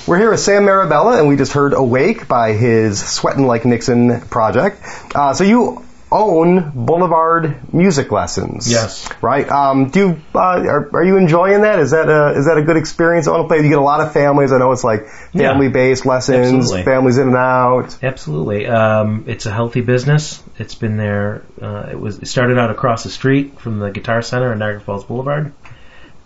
[0.09, 4.23] We're here with Sam Marabella, and we just heard Awake by his Sweatin' Like Nixon
[4.23, 4.83] project.
[5.15, 8.73] Uh, so you own Boulevard Music Lessons.
[8.73, 9.07] Yes.
[9.21, 9.47] Right?
[9.47, 11.79] Um, do you, uh, are, are you enjoying that?
[11.79, 13.29] Is that a, is that a good experience?
[13.29, 13.59] I want to play.
[13.59, 14.51] You get a lot of families.
[14.51, 16.85] I know it's like family-based lessons, Absolutely.
[16.85, 18.03] families in and out.
[18.03, 18.67] Absolutely.
[18.67, 20.43] Um, it's a healthy business.
[20.59, 21.43] It's been there.
[21.61, 22.19] Uh, it was.
[22.21, 25.53] It started out across the street from the Guitar Center on Niagara Falls Boulevard.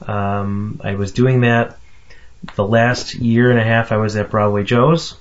[0.07, 1.79] Um, I was doing that
[2.55, 3.93] the last year and a half.
[3.93, 5.17] I was at Broadway Joe's,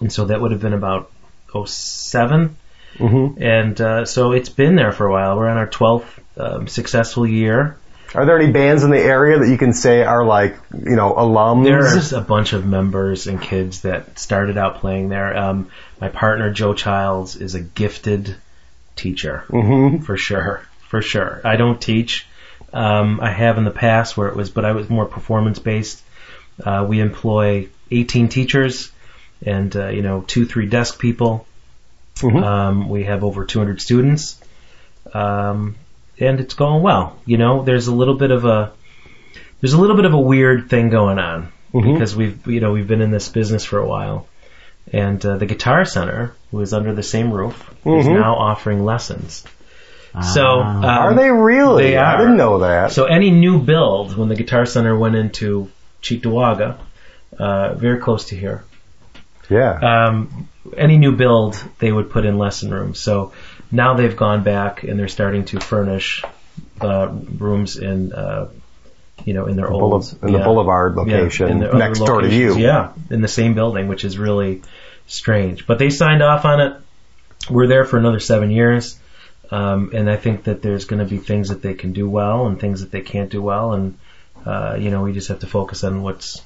[0.00, 1.10] and so that would have been about
[1.52, 2.56] 07.
[2.96, 3.42] Mm-hmm.
[3.42, 5.36] And uh, so it's been there for a while.
[5.36, 6.06] We're on our 12th
[6.38, 7.76] um, successful year.
[8.14, 11.12] Are there any bands in the area that you can say are like, you know,
[11.12, 11.64] alums?
[11.64, 15.36] There's a bunch of members and kids that started out playing there.
[15.36, 15.70] Um,
[16.00, 18.36] my partner Joe Childs is a gifted
[18.94, 21.40] teacher hmm for sure, for sure.
[21.44, 22.26] I don't teach.
[22.72, 26.02] Um, I have in the past where it was, but I was more performance based.
[26.62, 28.90] Uh, we employ 18 teachers
[29.44, 31.46] and uh, you know two, three desk people.
[32.16, 32.42] Mhm.
[32.42, 34.40] Um, we have over 200 students,
[35.12, 35.74] um,
[36.18, 37.16] and it's going well.
[37.26, 38.72] You know, there's a little bit of a
[39.60, 41.94] there's a little bit of a weird thing going on Mhm.
[41.94, 44.26] because we've you know we've been in this business for a while,
[44.92, 48.14] and uh, the Guitar Center, who is under the same roof, is Mhm.
[48.14, 49.44] now offering lessons.
[50.32, 51.84] So um, Are they really?
[51.88, 52.14] They are.
[52.14, 52.92] I didn't know that.
[52.92, 55.68] So any new build, when the Guitar Center went into
[56.06, 56.78] Cheektowaga,
[57.38, 58.64] uh, very close to here,
[59.48, 60.06] yeah.
[60.06, 63.00] um, any new build they would put in lesson rooms.
[63.00, 63.32] So
[63.70, 66.22] now they've gone back and they're starting to furnish
[66.80, 68.48] uh, rooms in, uh,
[69.24, 72.56] you know, in their old Boule- in the Boulevard location the next door to you.
[72.56, 74.62] Yeah, in the same building, which is really
[75.06, 75.66] strange.
[75.66, 76.76] But they signed off on it.
[77.50, 78.98] We're there for another seven years.
[79.50, 82.46] Um, and I think that there's going to be things that they can do well
[82.46, 83.96] and things that they can't do well, and
[84.46, 86.40] uh, you know we just have to focus on what's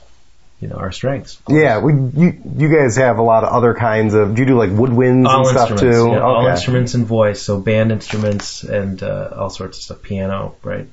[0.61, 1.39] you know our strengths.
[1.49, 4.35] Yeah, we you you guys have a lot of other kinds of.
[4.35, 6.09] Do you do like woodwinds all and stuff too?
[6.11, 10.57] yeah, all instruments and voice, so band instruments and uh, all sorts of stuff, piano,
[10.63, 10.87] right?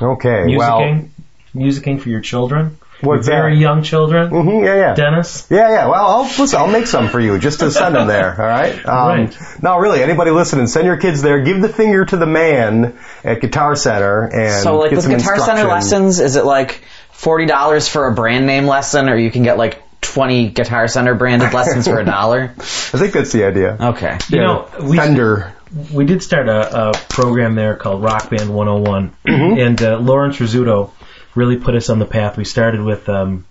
[0.00, 0.56] Okay.
[0.56, 0.80] Well.
[0.80, 1.08] Musicking,
[1.54, 3.60] musicking for your children, What's very that?
[3.60, 4.28] young children.
[4.30, 4.94] hmm yeah, yeah.
[4.94, 5.86] Dennis, Yeah, yeah.
[5.88, 6.58] Well, I'll listen.
[6.58, 8.30] I'll make some for you just to send them there.
[8.40, 8.74] All right.
[8.86, 9.36] Um, Right.
[9.62, 10.02] No, really.
[10.02, 11.40] Anybody listening, send your kids there.
[11.42, 15.16] Give the finger to the man at Guitar Center and So like get with some
[15.16, 16.82] Guitar Center lessons, is it like
[17.12, 21.14] forty dollars for a brand name lesson, or you can get like twenty Guitar Center
[21.14, 22.52] branded lessons for a dollar?
[22.58, 22.62] I
[22.98, 23.76] think that's the idea.
[23.80, 24.18] Okay.
[24.30, 25.52] you Yeah, know we Fender.
[25.92, 29.60] we did start a, a program there called Rock Band 101, Mm-hmm.
[29.60, 30.90] and uh, Lawrence Rizzuto
[31.34, 32.36] really put us on the path.
[32.36, 33.44] We started with um,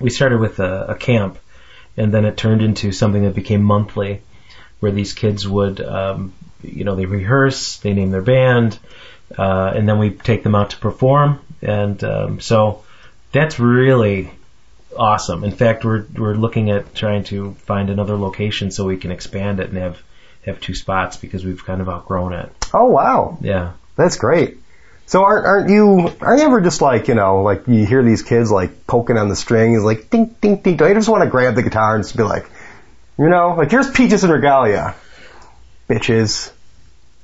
[0.00, 1.38] we started with a, a camp,
[1.96, 4.22] and then it turned into something that became monthly,
[4.80, 6.32] where these kids would um,
[6.62, 8.78] you know they rehearse, they name their band,
[9.38, 12.84] uh, and then we take them out to perform, and um, so
[13.32, 14.30] that's really
[14.96, 15.44] awesome.
[15.44, 19.60] In fact, we're we're looking at trying to find another location so we can expand
[19.60, 20.02] it and have
[20.44, 22.50] have two spots because we've kind of outgrown it.
[22.74, 23.72] Oh wow, Yeah.
[23.96, 24.58] that's great.
[25.06, 28.22] So aren't aren't you aren't you ever just like you know like you hear these
[28.22, 30.78] kids like poking on the strings like ding ding ding?
[30.78, 32.48] You just want to grab the guitar and just be like,
[33.18, 34.94] you know, like here's Peaches en Regalia,
[35.88, 36.52] bitches.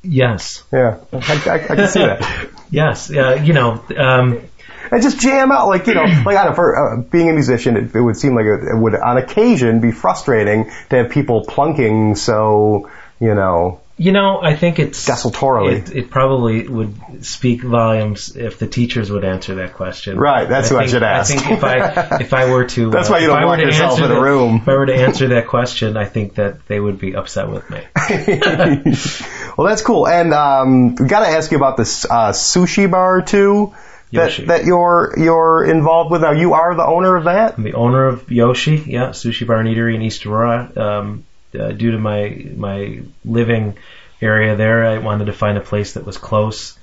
[0.02, 0.62] Yes.
[0.72, 2.50] Yeah, I, I, I can see that.
[2.70, 3.10] Yes.
[3.10, 3.82] Uh, you know.
[3.96, 4.42] Um,
[4.90, 7.32] and just jam out like you know like I don't know, for uh, being a
[7.32, 11.10] musician it, it would seem like it, it would on occasion be frustrating to have
[11.10, 15.78] people plunking so you know you know, I think it's Desultorily.
[15.78, 20.16] It, it probably would speak volumes if the teachers would answer that question.
[20.16, 21.34] Right, that's who I think- should ask.
[21.34, 23.98] I think if I if I were to That's uh, why you don't lock yourself
[23.98, 24.56] answer in a room.
[24.62, 27.68] If I were to answer that question, I think that they would be upset with
[27.68, 27.80] me.
[29.56, 33.22] well that's cool and um we got to ask you about this uh, sushi bar
[33.22, 33.74] too
[34.12, 34.44] that Yoshi.
[34.46, 38.06] that you're you're involved with now you are the owner of that I'm the owner
[38.06, 40.72] of Yoshi, yeah, Sushi Bar and Eatery in East Aurora.
[40.76, 41.24] Um,
[41.58, 43.78] uh, due to my my living
[44.20, 46.78] area there, I wanted to find a place that was close.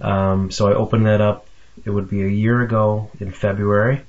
[0.00, 1.46] Um, so I opened that up.
[1.84, 4.02] It would be a year ago in February.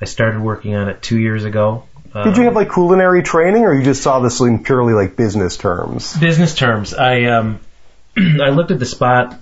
[0.00, 1.84] I started working on it two years ago.
[2.14, 5.16] Um, did you have like culinary training or you just saw this in purely like
[5.16, 6.92] business terms business terms?
[6.92, 7.60] I um,
[8.16, 9.38] I looked at the spot,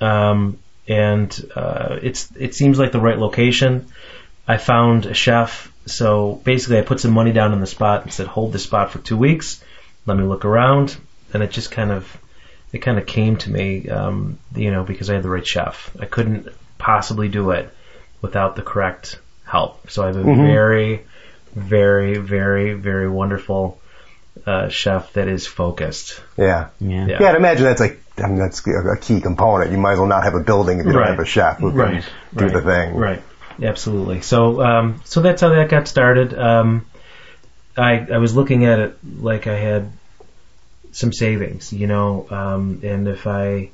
[0.00, 3.86] um, and uh, it's it seems like the right location.
[4.48, 8.12] I found a chef, so basically I put some money down on the spot and
[8.12, 9.62] said, "Hold this spot for two weeks,
[10.06, 10.96] let me look around,"
[11.32, 12.16] and it just kind of
[12.72, 15.90] it kind of came to me, um, you know, because I had the right chef.
[16.00, 17.68] I couldn't possibly do it
[18.22, 19.90] without the correct help.
[19.90, 21.04] So I have a very,
[21.54, 23.80] very, very, very wonderful
[24.46, 26.20] uh, chef that is focused.
[26.36, 27.06] yeah Yeah.
[27.06, 27.18] Yeah.
[27.20, 30.06] yeah I'd imagine that's like I mean, that's a key component you might as well
[30.08, 31.10] not have a building if you don't Right.
[31.10, 32.04] have a chef who can Right.
[32.36, 32.52] do Right.
[32.52, 33.22] the thing Right.
[33.62, 34.20] Absolutely.
[34.22, 36.36] So, um, so that's how that got started.
[36.38, 36.86] Um,
[37.76, 39.90] I I was looking at it like I had
[40.92, 43.70] some savings, you know, um, and if I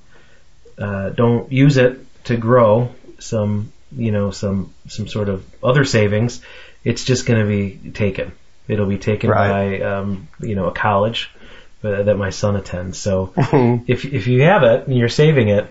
[0.79, 6.43] uh, don't use it to grow some, you know, some some sort of other savings,
[6.85, 8.33] it's just going to be taken.
[8.69, 9.81] It'll be taken Right.
[9.81, 11.31] by, um, you know, a college
[11.83, 12.99] uh, that my son attends.
[12.99, 13.33] So
[13.87, 15.67] if if you have it and you're saving it,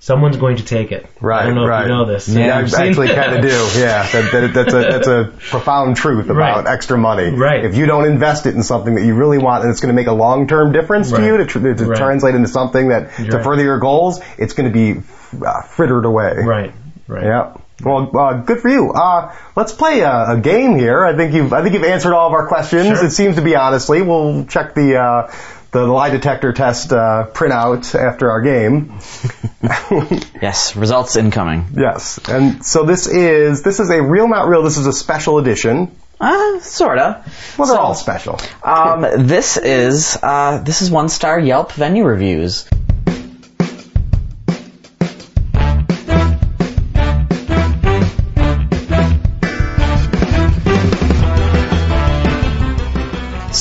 [0.00, 1.06] someone's going to take it.
[1.20, 1.80] Right, I don't know right.
[1.82, 2.28] if you know this.
[2.28, 3.48] Yeah, I actually kind of do.
[3.80, 6.72] Yeah, that, that, that's a that's a profound truth about Right.
[6.72, 7.30] extra money.
[7.30, 7.64] Right.
[7.64, 10.00] If you don't invest it in something that you really want and it's going to
[10.00, 11.96] make a long term difference to you to, tr- to Right.
[11.98, 15.00] translate into something that to further your goals, it's going to be
[15.44, 16.34] uh, frittered away.
[16.36, 16.72] Right,
[17.08, 17.24] right.
[17.24, 17.56] Yeah.
[17.82, 18.92] Well, uh, good for you.
[18.92, 21.04] Uh, let's play a, a game here.
[21.04, 22.86] I think you've I think you've answered all of our questions.
[22.98, 23.04] Sure.
[23.06, 24.00] It seems to be honestly.
[24.00, 25.34] We'll check the uh,
[25.74, 28.98] the lie detector test uh, printout after our game.
[30.42, 31.66] Yes, results incoming.
[31.74, 34.62] Yes, and so this is this is a real not real.
[34.62, 35.90] This is a special edition.
[36.20, 37.24] Uh, sorta.
[37.58, 38.38] Well, they're So- all special.
[38.62, 42.68] Um, this is uh, this is one star Yelp venue reviews.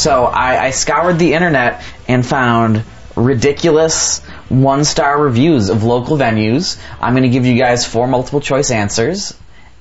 [0.04, 2.84] So I, I scoured the internet and found
[3.16, 6.78] ridiculous one star reviews of local venues.
[7.00, 9.34] I'm going to give you guys four multiple choice answers,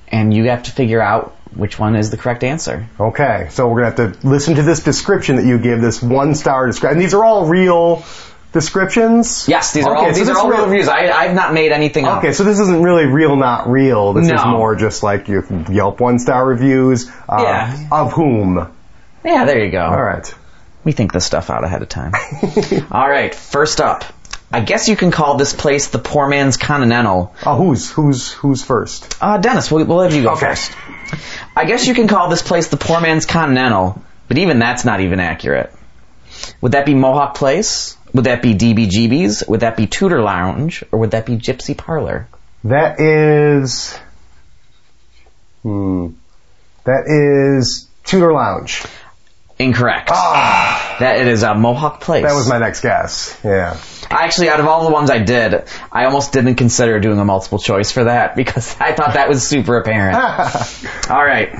[0.07, 2.87] and you have to figure out which one is the correct answer.
[2.99, 5.81] Okay, so we're gonna have to listen to this description that you give.
[5.81, 6.97] This one star description.
[6.97, 8.03] And these are all real
[8.53, 9.47] descriptions.
[9.47, 10.87] Yes, these are Okay, all so these are all real- reviews.
[10.87, 12.19] I, I've not made anything up.
[12.19, 14.13] Okay, so this isn't really real, not real.
[14.13, 17.09] This is more just like your Yelp one star reviews.
[17.29, 17.87] Uh, Yeah.
[17.91, 18.67] Of whom?
[19.23, 19.81] Yeah, there you go.
[19.83, 20.33] All right.
[20.83, 22.13] We think this stuff out ahead of time.
[22.91, 24.03] all right, first up.
[24.51, 27.33] I guess you can call this place the poor man's Continental.
[27.45, 29.17] Oh, who's who's who's first?
[29.21, 30.47] Uh, Dennis, we'll, we'll have you go Okay.
[30.47, 30.71] first.
[31.55, 34.99] I guess you can call this place the poor man's Continental, but even that's not
[34.99, 35.73] even accurate.
[36.61, 37.97] Would that be Mohawk Place?
[38.13, 39.43] Would that be DBGB's?
[39.47, 40.83] Would that be Tudor Lounge?
[40.91, 42.27] Or would that be Gypsy Parlor?
[42.65, 43.97] That is.
[45.63, 46.09] Hmm.
[46.83, 48.83] That is Tudor Lounge.
[49.59, 50.09] Incorrect.
[50.11, 50.97] Ah!
[50.99, 52.23] That it is a Mohawk Place.
[52.23, 53.37] That was my next guess.
[53.43, 53.79] Yeah.
[54.09, 57.59] Actually, out of all the ones I did, I almost didn't consider doing a multiple
[57.59, 60.15] choice for that because I thought that was super apparent.
[61.09, 61.53] all right,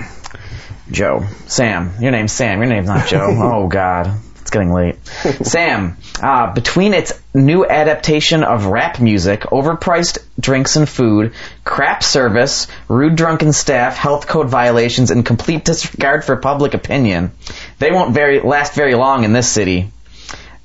[0.90, 1.94] Joe, Sam.
[2.00, 2.60] Your name's Sam.
[2.60, 3.28] Your name's not Joe.
[3.30, 4.20] oh God,
[4.54, 5.06] getting late.
[5.44, 11.34] Sam, uh, between its new adaptation of rap music, overpriced drinks and food,
[11.66, 17.32] crap service, rude drunken staff, health code violations, and complete disregard for public opinion,
[17.80, 19.92] they won't very last very long in this city.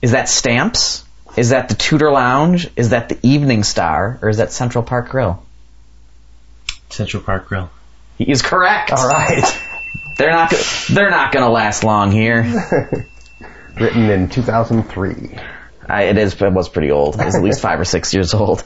[0.01, 1.05] Is that Stamps?
[1.37, 2.71] Is that the Tudor Lounge?
[2.77, 4.19] Is that the Evening Star?
[4.23, 5.43] Or is that Central Park Grill?
[6.91, 7.71] Central Park Grill.
[8.17, 8.93] He is correct.
[8.93, 9.45] All right.
[10.19, 10.53] They're not.
[10.91, 12.43] They're not going to last long here.
[13.81, 15.39] Written in 2003.
[15.89, 16.41] I, it is.
[16.41, 17.19] It was pretty old.
[17.21, 18.63] It was at least five or six years old.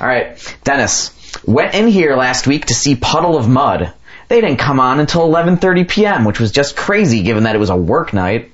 [0.00, 1.12] All right, Dennis
[1.46, 3.92] went in here last week to see Puddle of Mudd.
[4.28, 7.70] They didn't come on until 11:30 p.m., which was just crazy given that it was
[7.70, 8.52] a work night.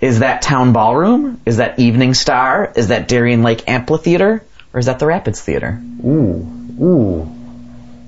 [0.00, 1.40] Is that Town Ballroom?
[1.46, 2.72] Is that Evening Star?
[2.76, 4.44] Is that Darien Lake Amphitheater?
[4.72, 5.80] Or is that the Rapids Theater?
[6.04, 6.46] Ooh.
[6.80, 7.22] Ooh.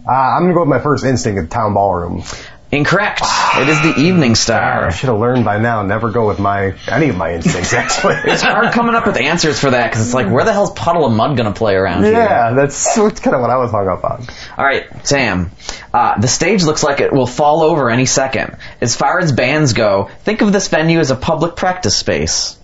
[0.07, 2.22] Uh, I'm gonna go with my first instinct of Town Ballroom.
[2.71, 3.23] Incorrect.
[3.57, 4.87] It is the Evening star.
[4.87, 5.83] I should have learned by now.
[5.83, 8.16] Never go with my any of my instincts actually.
[8.25, 11.07] It's hard coming up with answers for that because it's like, where the hell's Puddle
[11.07, 12.12] of Mudd gonna play around here?
[12.12, 14.27] yeah, that's, that's kind of what I was hung up on.
[14.57, 15.51] All right, Sam.
[15.95, 18.59] Uh, the stage looks like it will fall over any second.
[18.83, 22.59] As far as bands go, think of this venue as a public practice space.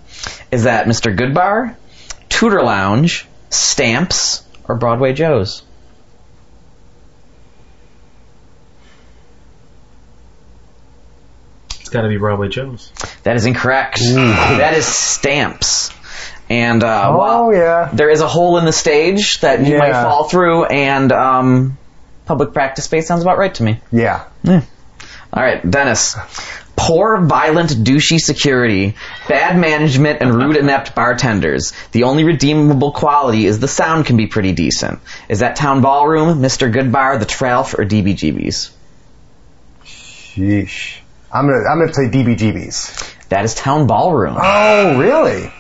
[0.51, 1.17] Is that Mr.
[1.17, 1.75] Goodbar,
[2.29, 5.63] Tudor Lounge, Stamps, or Broadway Joe's?
[11.95, 12.93] Got to be Broadway Joe's.
[13.23, 14.01] That is incorrect.
[14.01, 15.91] That is Stamps.
[16.51, 17.89] And uh, Oh while yeah.
[17.95, 21.79] there is a hole in the stage that you might fall through, and um,
[22.27, 23.81] public practice space sounds about right to me.
[23.91, 24.27] Yeah.
[24.47, 24.63] All
[25.43, 26.17] right, Dennis.
[26.77, 28.95] Poor, violent, douchey security,
[29.29, 31.73] bad management, and rude, inept bartenders.
[31.93, 34.99] The only redeemable quality is the sound can be pretty decent.
[35.29, 36.71] Is that Town Ballroom, Mr.
[36.73, 38.71] Goodbar, The Tralf, or DBGB's?
[39.85, 40.99] Sheesh.
[41.35, 43.29] I'm gonna I'm gonna say DBGBs.
[43.29, 44.37] That is Town Ballroom.
[44.41, 45.53] Oh really?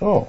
[0.00, 0.28] Oh.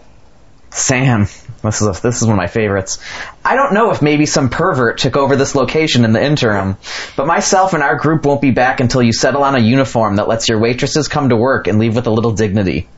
[0.69, 1.27] Sam,
[1.63, 2.99] this is a, this is one of my favorites.
[3.45, 6.75] I don't know if maybe some pervert took over this location in the interim,
[7.15, 10.27] but myself and our group won't be back until you settle on a uniform that
[10.27, 12.89] lets your waitresses come to work and leave with a little dignity.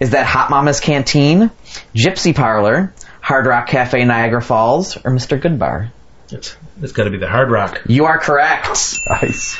[0.00, 1.52] Is that Hot Mama's Canteen,
[1.94, 5.40] Gypsy Parlor, Hard Rock Cafe Niagara Falls, or Mr.
[5.40, 5.90] Goodbar?
[6.32, 7.82] It's it's got to be the Hard Rock.
[7.86, 8.98] You are correct.
[9.08, 9.56] Nice.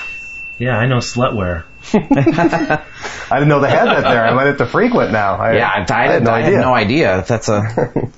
[0.59, 1.65] Yeah, I know slutwear.
[1.93, 2.83] I
[3.33, 4.25] didn't know they had that there.
[4.25, 5.35] I might have to frequent now.
[5.37, 6.57] I, Yeah, I, I, had no I idea.
[6.57, 8.11] had no idea that's a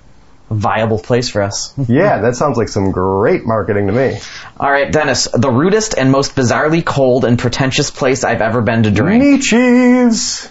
[0.50, 1.74] viable place for us.
[1.88, 4.18] Yeah, that sounds like some great marketing to me.
[4.58, 8.84] All right, Dennis, the rudest and most bizarrely cold and pretentious place I've ever been
[8.84, 9.22] to drink.
[9.22, 10.48] Nietzsche's.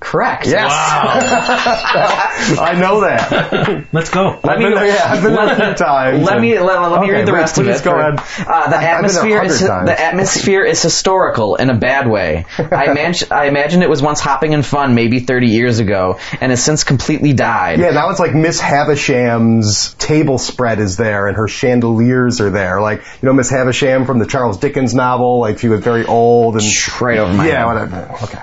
[0.00, 0.46] Correct.
[0.46, 0.70] Yes.
[2.58, 3.86] I know that.
[3.92, 4.38] Let's go.
[4.44, 6.24] I've been there, yeah, I've been there a few times.
[6.24, 7.84] Let me and- let, let me Okay, read the rest of please it.
[7.84, 8.14] go ahead.
[8.46, 9.86] Uh, the I've been there a atmosphere is times.
[9.88, 12.46] the atmosphere is historical in a bad way.
[12.58, 16.50] I, man- I imagine it was once hopping and fun maybe 30 years ago and
[16.52, 17.80] has since completely died.
[17.80, 22.80] Yeah, now it's like Miss Havisham's table spread is there and her chandeliers are there.
[22.80, 26.54] Like, you know, Miss Havisham from the Charles Dickens novel, like she was very old
[26.54, 26.64] and
[27.00, 27.64] Right over my yeah, head.
[27.66, 28.18] whatever.
[28.24, 28.42] Okay.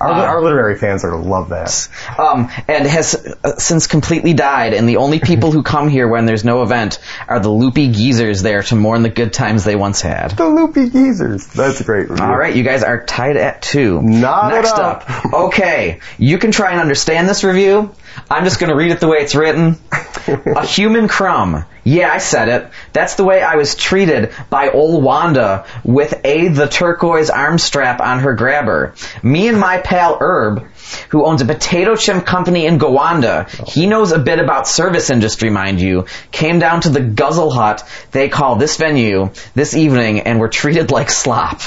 [0.00, 1.88] Our, our literary fans are gonna love that.
[2.18, 3.14] Um, and has
[3.44, 6.98] uh, since completely died, and the only people who come here when there's no event
[7.28, 10.32] are the loopy geezers there to mourn the good times they once had.
[10.32, 11.46] The Loopy Geezers.
[11.48, 12.24] That's a great review.
[12.24, 14.02] All right, you guys are tied at two.
[14.02, 15.08] Not Next up.
[15.08, 15.24] up.
[15.44, 17.94] Okay, you can try and understand this review.
[18.30, 19.78] I'm just going to read it the way it's written.
[20.26, 21.64] a human crumb.
[21.84, 22.70] Yeah, I said it.
[22.94, 28.00] That's the way I was treated by old Wanda with a the turquoise arm strap
[28.00, 28.94] on her grabber.
[29.22, 30.66] Me and my pal Herb,
[31.10, 35.50] who owns a potato chip company in Gowanda, he knows a bit about service industry,
[35.50, 40.40] mind you, came down to the guzzle hut they call this venue this evening and
[40.40, 41.60] were treated like slop.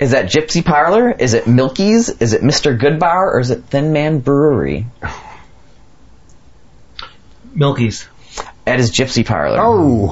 [0.00, 1.12] Is that Gypsy Parlor?
[1.12, 2.08] Is it Milky's?
[2.08, 2.78] Is it Mr.
[2.78, 3.34] Goodbar?
[3.34, 4.86] Or is it Thin Man Brewery?
[7.56, 8.08] Milkie's.
[8.66, 9.58] At his Gypsy Parlor.
[9.60, 10.10] Oh,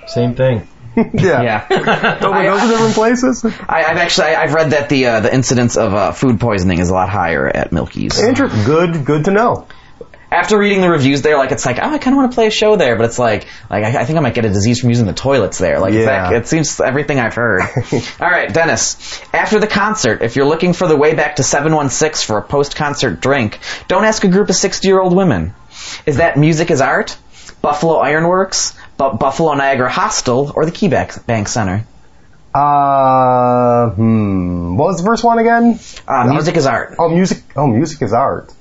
[0.06, 0.66] Same thing.
[0.96, 1.42] yeah.
[1.68, 2.18] Yeah.
[2.20, 3.44] Don't we go to different places?
[3.44, 6.78] I, I've actually I, I've read that the uh, the incidence of uh, food poisoning
[6.78, 8.18] is a lot higher at Milkie's.
[8.22, 9.66] Inter- good, good to know.
[10.30, 12.46] After reading the reviews there, like it's like oh I kind of want to play
[12.48, 14.80] a show there, but it's like like I, I think I might get a disease
[14.80, 15.78] from using the toilets there.
[15.80, 16.04] Like Yeah.
[16.30, 17.62] that, it seems everything I've heard.
[18.20, 19.22] All right, Dennis.
[19.32, 23.20] After the concert, if you're looking for the way back to 716 for a post-concert
[23.20, 25.54] drink, don't ask a group of 60-year-old women.
[26.06, 27.16] Is that Music is Art,
[27.62, 31.84] Buffalo Ironworks, Bu- Buffalo Niagara Hostel, or the Key Bank Center?
[32.54, 34.76] Uh, hmm.
[34.76, 35.78] What was the first one again?
[36.08, 36.94] Uh, music is Art.
[36.98, 37.42] Oh, music.
[37.54, 38.52] Oh, music is art.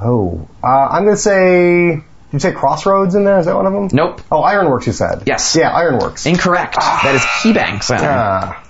[0.00, 1.94] Oh, uh, I'm gonna say.
[1.96, 3.38] Did you say Crossroads in there?
[3.38, 3.88] Is that one of them?
[3.92, 4.22] Nope.
[4.32, 4.86] Oh, Ironworks.
[4.86, 5.22] You said.
[5.26, 5.54] Yes.
[5.54, 6.26] Yeah, Ironworks.
[6.26, 6.74] Incorrect.
[6.76, 8.08] that is KeyBank Center.
[8.08, 8.61] Ah,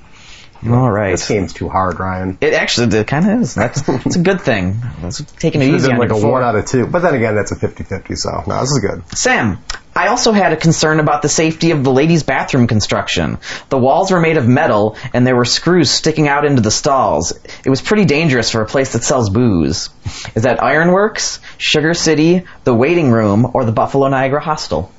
[0.68, 1.10] All right.
[1.10, 2.38] this game's too hard, Ryan.
[2.40, 3.54] It actually it kind of is.
[3.54, 4.80] That's it's a good thing.
[5.00, 6.32] That's taking it easy been like a before.
[6.32, 6.86] one out of two.
[6.86, 9.02] But then again, that's a 50-50, so no, this is good.
[9.16, 9.58] Sam,
[9.94, 13.38] I also had a concern about the safety of the ladies' bathroom construction.
[13.68, 17.32] The walls were made of metal, and there were screws sticking out into the stalls.
[17.64, 19.90] It was pretty dangerous for a place that sells booze.
[20.34, 24.90] Is that Ironworks, Sugar City, the Waiting Room, or the Buffalo Niagara Hostel?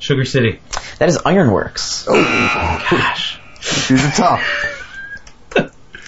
[0.00, 0.58] Sugar City.
[0.98, 2.06] That is Ironworks.
[2.08, 3.38] Oh, gosh.
[3.88, 4.76] These are tough.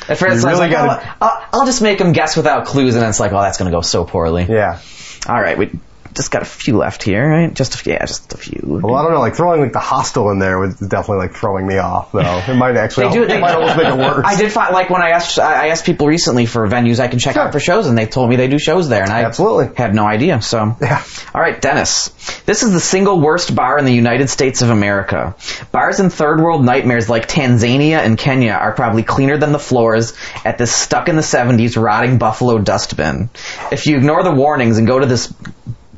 [0.08, 2.36] At first, You I was really like, gotta- oh, I'll, I'll just make them guess
[2.36, 4.44] without clues, and then it's like, oh, that's going to go so poorly.
[4.48, 4.80] Yeah.
[5.28, 5.70] All right, we
[6.14, 7.52] just got a few left here, right?
[7.54, 8.60] Just a few, yeah, just a few.
[8.64, 9.20] Well, I don't know.
[9.20, 12.42] Like throwing like the hostel in there was definitely like throwing me off, though.
[12.48, 13.08] It might actually.
[13.08, 13.26] They do.
[13.26, 14.24] They it might almost make it worse.
[14.26, 17.18] I did find like when I asked I asked people recently for venues I can
[17.18, 17.42] check Sure.
[17.44, 19.74] out for shows, and they told me they do shows there, and I Absolutely.
[19.76, 20.40] had no idea.
[20.42, 21.02] So, Yeah.
[21.34, 22.08] all right, Dennis,
[22.46, 25.34] this is the single worst bar in the United States of America.
[25.70, 30.14] Bars in third world nightmares like Tanzania and Kenya are probably cleaner than the floors
[30.44, 33.30] at this stuck in the 70s rotting Buffalo dustbin.
[33.70, 35.32] If you ignore the warnings and go to this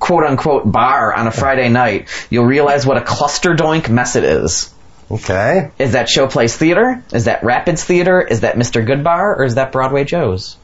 [0.05, 4.25] quote unquote bar on a Friday night, you'll realize what a cluster doink mess it
[4.25, 4.71] is.
[5.11, 5.71] Okay.
[5.79, 7.03] Is that Showplace Theater?
[7.13, 8.21] Is that Rapids Theater?
[8.21, 8.87] Is that Mr.
[8.87, 9.39] Goodbar?
[9.39, 10.59] Or is that Broadway Joe's?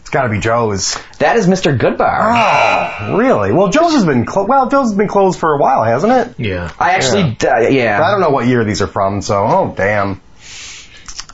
[0.00, 0.98] It's got to be Joe's.
[1.18, 1.76] That is Mr.
[1.76, 2.98] Goodbar.
[3.00, 3.52] Oh, really?
[3.52, 4.68] Well, Joe's has been clo- well.
[4.68, 6.38] Joe's has been closed for a while, hasn't it?
[6.38, 6.70] Yeah.
[6.78, 8.02] I actually, d- uh, yeah.
[8.02, 10.20] I don't know what year these are from, so oh damn.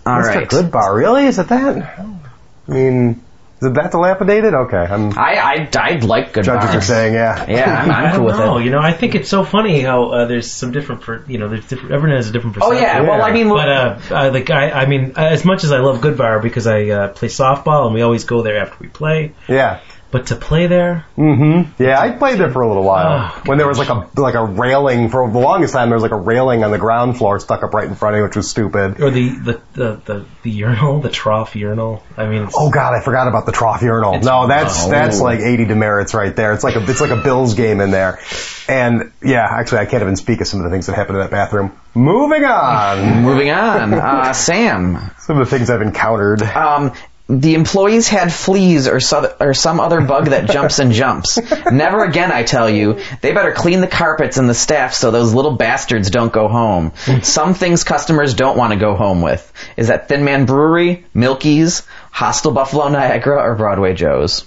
[0.07, 0.35] All Mr.
[0.35, 0.49] right.
[0.49, 1.27] Good Bar, really?
[1.27, 1.99] Is it that?
[1.99, 3.23] I mean,
[3.63, 4.55] is that dilapidated?
[4.55, 5.17] Okay, I'm.
[5.19, 6.45] I, I, I like Goodbar.
[6.45, 7.47] Judges are saying, yeah.
[7.49, 8.59] Yeah, I'm, I I'm cool with know.
[8.59, 8.65] it.
[8.65, 11.49] You know, I think it's so funny how uh, there's some different, per, you know,
[11.49, 11.93] there's different.
[11.93, 12.83] Everyone has a different Oh perception.
[12.83, 15.79] yeah, well I mean, But uh, I, like I, I mean, as much as I
[15.79, 18.89] love Good Bar because I uh, play softball and we always go there after we
[18.89, 19.81] play, Yeah.
[20.13, 21.83] But to play there, Mm-hmm.
[21.83, 23.33] Yeah, I played there for a little while.
[23.35, 26.03] Oh, when there was like a like a railing for the longest time, there was
[26.03, 28.37] like a railing on the ground floor stuck up right in front of you, which
[28.37, 29.01] was stupid.
[29.01, 32.03] or the the the, the, the urinal, the trough urinal.
[32.17, 34.21] I mean, it's, Oh god, I forgot about the trough urinal.
[34.21, 34.91] no, that's oh.
[34.91, 36.53] that's like 80 demerits right there.
[36.53, 38.21] It's like a it's like a Bills game in there.
[38.69, 41.23] And yeah, actually, I can't even speak of some of the things that happened in
[41.23, 41.77] that bathroom.
[41.95, 45.11] Moving on, Moving on, uh, Sam.
[45.19, 46.43] some of the things I've encountered.
[46.43, 46.93] Um,
[47.41, 51.39] the employees had fleas or, so, or some other bug that jumps and jumps.
[51.71, 53.01] Never again, I tell you.
[53.21, 56.93] They better clean the carpets and the staff so those little bastards don't go home.
[57.23, 59.51] some things customers don't want to go home with.
[59.77, 64.45] Is that Thin Man Brewery, Milkie's, Hostel Buffalo Niagara, or Broadway Joe's?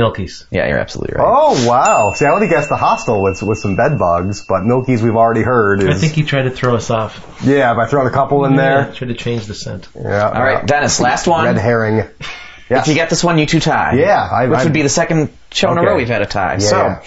[0.00, 0.46] Milkie's.
[0.50, 1.26] Yeah, you're absolutely right.
[1.28, 2.12] Oh wow!
[2.14, 5.16] See, I would have guessed the hostel with with some bed bugs, but Milkie's we've
[5.16, 7.40] already heard is I think he tried to throw us off.
[7.44, 7.74] yeah.
[7.74, 9.88] By throwing a couple in Yeah, there, tried to change the scent.
[9.94, 10.28] yeah.
[10.30, 11.44] All right, Dennis, last one.
[11.44, 12.08] red herring.
[12.70, 13.94] If you get this one, you two tie.
[13.98, 16.26] Yeah, I- which I- would be the second show in a row we've had a
[16.26, 16.52] tie.
[16.54, 16.98] Yeah, so, yeah.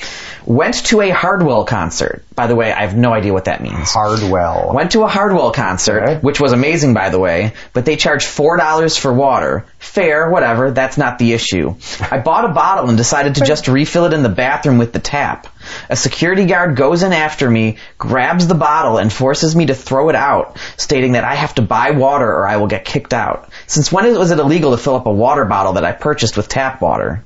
[0.45, 2.23] went to a Hardwell concert.
[2.35, 3.91] By the way, I have no idea what that means.
[3.91, 4.71] Hardwell.
[4.73, 6.15] Went to a Hardwell concert, Okay.
[6.19, 9.65] which was amazing, by the way, but they charged four dollars for water.
[9.79, 10.71] Fair, whatever.
[10.71, 11.75] That's not the issue.
[12.11, 14.99] I bought a bottle and decided to just refill it in the bathroom with the
[14.99, 15.47] tap.
[15.89, 20.09] A security guard goes in after me, grabs the bottle, and forces me to throw
[20.09, 23.49] it out, stating that I have to buy water or I will get kicked out.
[23.67, 26.47] Since when was it illegal to fill up a water bottle that I purchased with
[26.47, 27.23] tap water?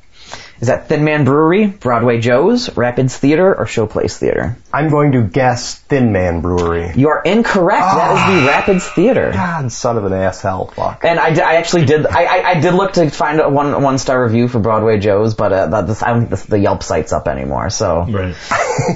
[0.60, 4.58] Is that Thin Man Brewery, Broadway Joe's, Rapids Theater, or Showplace Theater?
[4.74, 6.94] I'm going to guess Thin Man Brewery.
[6.96, 7.80] You are incorrect.
[7.80, 9.32] That is the Rapids Theater.
[9.32, 11.06] God, son of an ass hell, fuck.
[11.06, 12.08] And I, I actually did.
[12.08, 15.36] I, I, I did look to find a one one star review for Broadway Joe's,
[15.36, 17.70] but uh, that, this, I don't think this, the Yelp site's up anymore.
[17.70, 18.36] So, Right.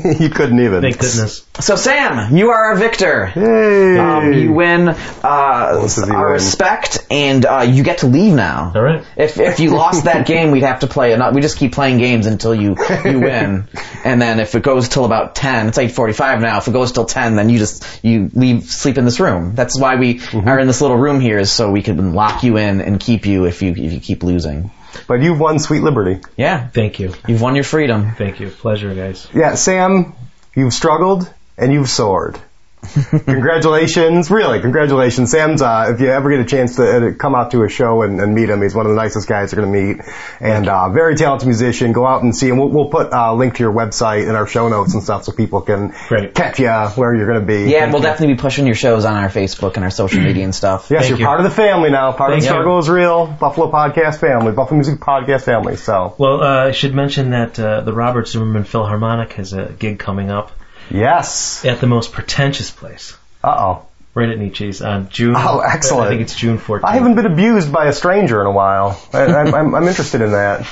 [0.19, 0.81] you couldn't even.
[0.81, 1.41] Thank goodness.
[1.61, 3.27] So Sam, you are our victor.
[3.27, 3.97] Hey.
[3.97, 6.31] Um, you win uh, our win?
[6.33, 8.71] respect, and uh, you get to leave now.
[8.75, 9.05] All right.
[9.15, 11.35] If if you lost that game, we'd have to play another.
[11.35, 13.67] We just keep playing games until you you win,
[14.03, 16.57] and then if it goes till about ten, it's eight forty five now.
[16.57, 19.55] If it goes till ten, then you just you leave sleep in this room.
[19.55, 20.47] That's why we Mm-hmm.
[20.47, 23.25] are in this little room here, is so we can lock you in and keep
[23.25, 24.71] you if you if you keep losing.
[25.07, 26.19] But you've won Sweet Liberty.
[26.37, 27.13] Yeah, Thank you.
[27.27, 28.13] you've won your freedom.
[28.15, 28.49] Thank you.
[28.49, 29.27] Pleasure, guys.
[29.33, 30.13] Yeah, Sam,
[30.55, 31.31] you've struggled
[31.61, 32.37] and you've soared.
[33.25, 35.31] congratulations, really, congratulations.
[35.31, 38.01] Sam's, uh, if you ever get a chance to uh, come out to a show
[38.01, 40.05] and, and meet him, he's one of the nicest guys you're going to meet.
[40.39, 41.91] And, uh, very talented musician.
[41.91, 42.57] Go out and see him.
[42.57, 45.31] We'll, we'll put a link to your website in our show notes and stuff so
[45.31, 46.33] people can Great.
[46.33, 47.71] catch you where you're going to be.
[47.71, 50.55] Yeah, we'll definitely be pushing your shows on our Facebook and our social media and
[50.55, 50.89] stuff.
[50.89, 51.25] Yes, Thank you're you.
[51.25, 52.11] part of the family now.
[52.13, 52.51] Part of the you.
[52.51, 53.27] struggle is real.
[53.27, 55.75] Buffalo Podcast family, Buffalo Music Podcast family.
[55.75, 59.99] So, Well, uh, I should mention that uh, the Robert Zimmerman Philharmonic has a gig
[59.99, 60.51] coming up
[60.89, 61.63] yes.
[61.65, 63.85] at the most pretentious place, Uh oh.
[64.13, 65.33] right at Nietzsche's on June.
[65.37, 66.07] Oh, excellent.
[66.07, 66.83] I think it's June 14th.
[66.83, 69.01] I haven't been abused by a stranger in a while.
[69.13, 70.67] I, I'm, I'm, I'm interested in that.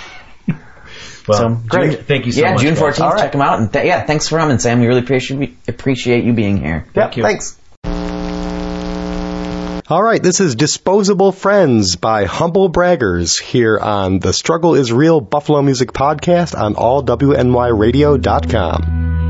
[1.27, 1.91] Well, So, Great.
[1.91, 2.61] June- thank you so yeah, much.
[2.61, 3.01] June 14th.
[3.01, 3.21] All right.
[3.21, 3.59] Check them out.
[3.59, 4.79] And th- yeah, thanks for coming, Sam.
[4.79, 6.87] We really appreciate appreciate you being here.
[6.95, 7.23] Yep, you.
[7.23, 7.55] thanks.
[9.91, 15.19] All right, this is Disposable Friends by Humble Braggers here on the Struggle is Real
[15.21, 19.28] Buffalo Music Podcast on allwnyradio.com.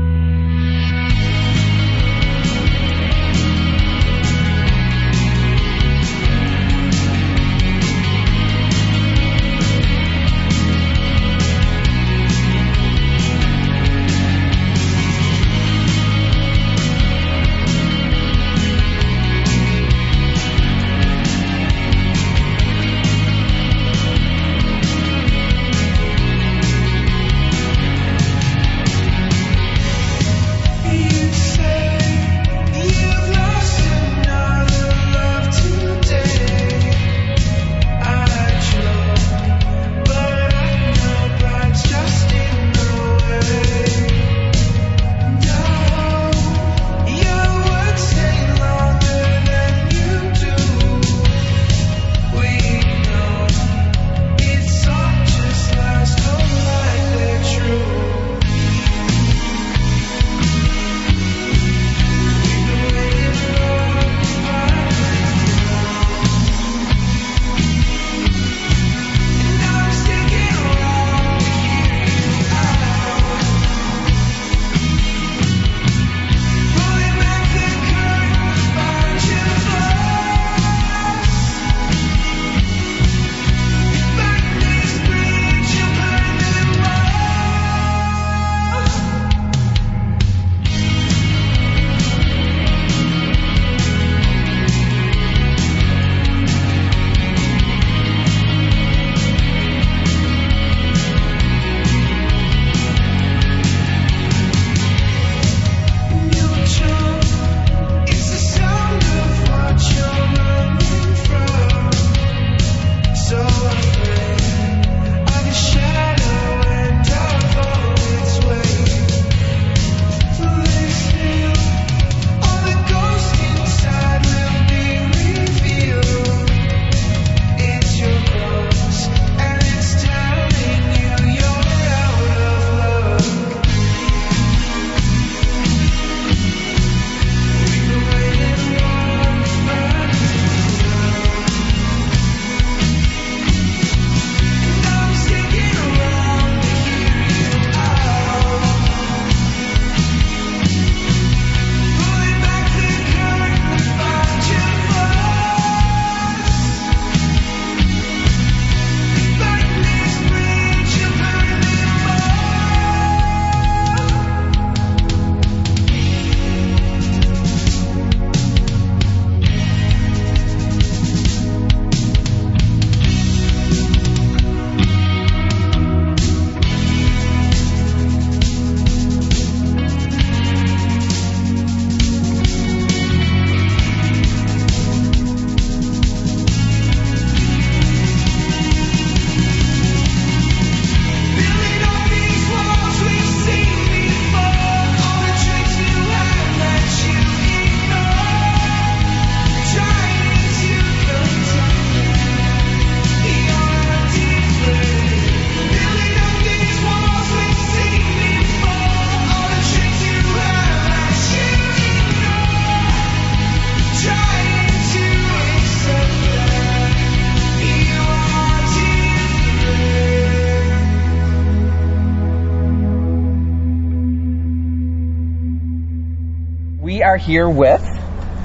[227.10, 227.82] are here with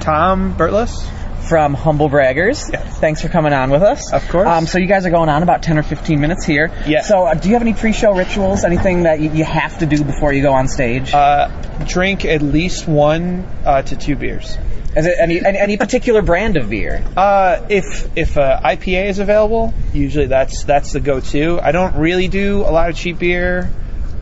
[0.00, 1.08] Tom Bertless.
[1.48, 2.72] from Humble Braggers.
[2.72, 2.98] Yes.
[2.98, 4.12] Thanks for coming on with us.
[4.12, 4.48] Of course.
[4.48, 6.72] Um, so you guys are going on about 10 or 15 minutes here.
[6.84, 7.02] Yeah.
[7.02, 8.64] So uh, do you have any pre-show rituals?
[8.64, 11.14] Anything that you, you have to do before you go on stage?
[11.14, 11.46] Uh,
[11.86, 14.58] drink at least one uh, to two beers.
[14.96, 17.04] Is it any, any any particular brand of beer?
[17.16, 21.60] Uh, if if uh, IPA is available, usually that's that's the go-to.
[21.60, 23.70] I don't really do a lot of cheap beer.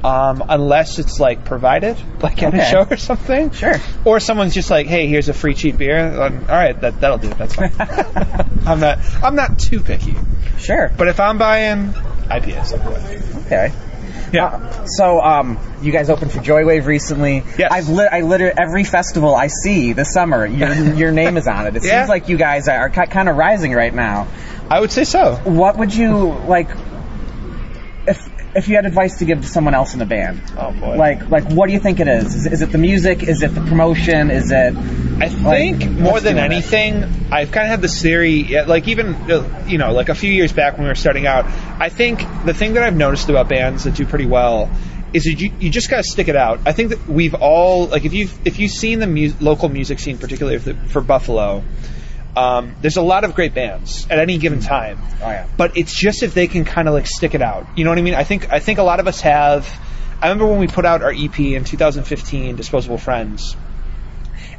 [0.04, 2.62] Um, unless it's like provided, like at Okay.
[2.62, 3.50] a show or something.
[3.52, 3.76] Sure.
[4.04, 7.18] Or someone's just like, "Hey, here's a free cheap beer." Um, all right, that that'll
[7.18, 7.28] do.
[7.30, 7.72] That's fine.
[8.66, 10.14] I'm not I'm not too picky.
[10.58, 10.90] Sure.
[10.96, 11.92] But if I'm buying
[12.28, 12.72] IPAs,
[13.46, 13.72] Okay.
[14.32, 14.84] yeah.
[14.84, 17.42] So, um, you guys opened for Joywave recently.
[17.58, 17.70] Yes.
[17.72, 21.66] I've lit, I literally every festival I see this summer, your your name is on
[21.66, 21.76] it.
[21.76, 22.00] It Yeah.
[22.00, 24.28] seems like you guys are ki- kind of rising right now.
[24.70, 25.34] I would say so.
[25.44, 26.14] What would you
[26.46, 26.68] like
[28.06, 30.40] if if you had advice to give to someone else in the band?
[30.58, 30.96] Oh boy.
[30.96, 32.34] Like like what do you think it is?
[32.34, 33.22] Is, it- is it the music?
[33.22, 34.30] Is it the promotion?
[34.30, 36.52] Is it I think more than doing it?
[36.54, 40.32] anything, I've kind of had this theory, like even, uh, you know, like a few
[40.32, 41.44] years back when we were starting out,
[41.78, 44.70] I think the thing that I've noticed about bands that do pretty well
[45.12, 46.60] is that you, you just gotta stick it out.
[46.66, 50.00] I think that we've all, like if you've, if you've seen the mu- local music
[50.00, 51.62] scene, particularly for, for Buffalo,
[52.36, 54.98] um, there's a lot of great bands at any given time.
[55.22, 55.46] Oh, yeah.
[55.56, 57.66] But it's just if they can kind of like stick it out.
[57.76, 58.14] You know what I mean?
[58.14, 59.68] I think I think a lot of us have.
[60.20, 63.56] I remember when we put out our EP in 2015, Disposable Friends,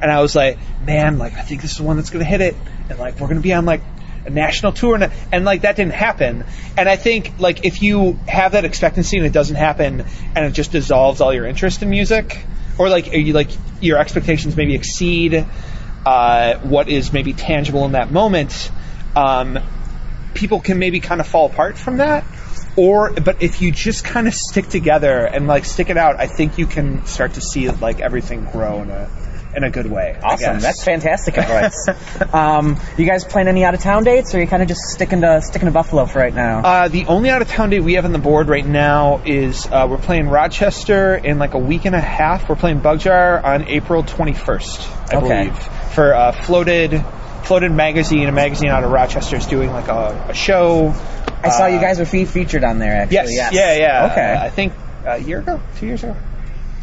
[0.02, 2.42] and I was like, man, like I think this is the one that's gonna hit
[2.42, 2.56] it,
[2.90, 3.82] and like we're gonna be on like
[4.26, 6.46] a national tour, and, and like that didn't happen.
[6.78, 10.54] And I think like if you have that expectancy and it doesn't happen, and it
[10.54, 12.38] just dissolves all your interest in music,
[12.78, 13.50] or like you like
[13.82, 15.46] your expectations maybe exceed
[16.06, 18.72] uh, what is maybe tangible in that moment.
[19.16, 19.60] Um,
[20.34, 22.26] people can maybe kind of fall apart from that
[22.76, 26.28] or but if you just kind of stick together and like stick it out i
[26.28, 29.10] think you can start to see like everything grow in a
[29.56, 30.60] in a good way awesome?
[30.60, 31.88] That's fantastic advice.
[32.34, 34.82] um, you guys plan any out of town dates, or are you kind of just
[34.92, 36.60] sticking to sticking to Buffalo for right now?
[36.64, 39.66] uh, the only out of town date we have on the board right now is
[39.68, 42.50] uh, we're playing Rochester in like a week and a half.
[42.50, 45.28] We're playing Bugjar on April 21st, I Okay.
[45.46, 45.58] believe,
[45.94, 47.04] for uh, Floated
[47.44, 48.28] Floated Magazine.
[48.28, 50.94] A magazine out of Rochester is doing like a, a show.
[51.44, 52.94] I saw uh, you guys were fe- featured on there.
[53.04, 54.10] Actually, Yes, yeah, yeah.
[54.12, 54.34] Okay.
[54.34, 54.74] Uh, I think
[55.06, 56.16] a year ago, two years ago,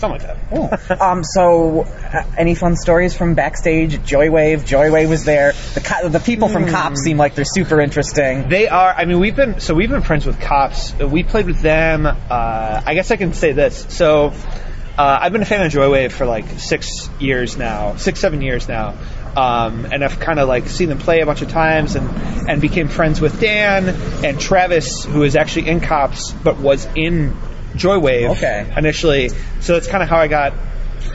[0.02, 0.88] something like that.
[0.90, 1.00] Cool.
[1.00, 3.98] um, so, uh, any fun stories from backstage?
[4.00, 4.60] Joywave.
[4.66, 5.52] Joywave was there.
[5.74, 8.48] The co- the people from Cops seem like they're super interesting.
[8.48, 8.92] They are.
[8.92, 10.92] I mean, we've been so we've been friends with cops.
[11.00, 12.06] Uh, We played with them.
[12.06, 13.86] Uh, I guess I can say this.
[13.88, 14.32] So
[14.98, 18.68] uh, I've been a fan of Joywave for like six years now, six seven years
[18.68, 18.94] now,
[19.36, 22.08] um, and I've kind of like seen them play a bunch of times, and
[22.50, 23.88] and became friends with Dan
[24.24, 27.34] and Travis, who is actually in Cops but was in
[27.74, 28.72] Joywave Okay.
[28.76, 29.30] initially.
[29.60, 30.52] So that's kind of how I got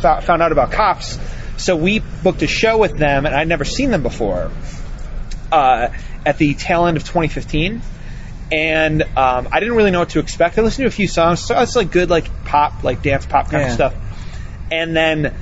[0.02, 1.18] fo- found out about Cops.
[1.58, 4.52] So we booked a show with them, and I'd never seen them before
[5.52, 5.90] uh,
[6.26, 7.82] at the tail end of 2015,
[8.52, 10.58] and um, I didn't really know what to expect.
[10.58, 13.50] I listened to a few songs, so it's like good, like pop, like dance pop
[13.50, 13.68] kind Yeah.
[13.70, 13.96] of stuff,
[14.72, 15.34] and then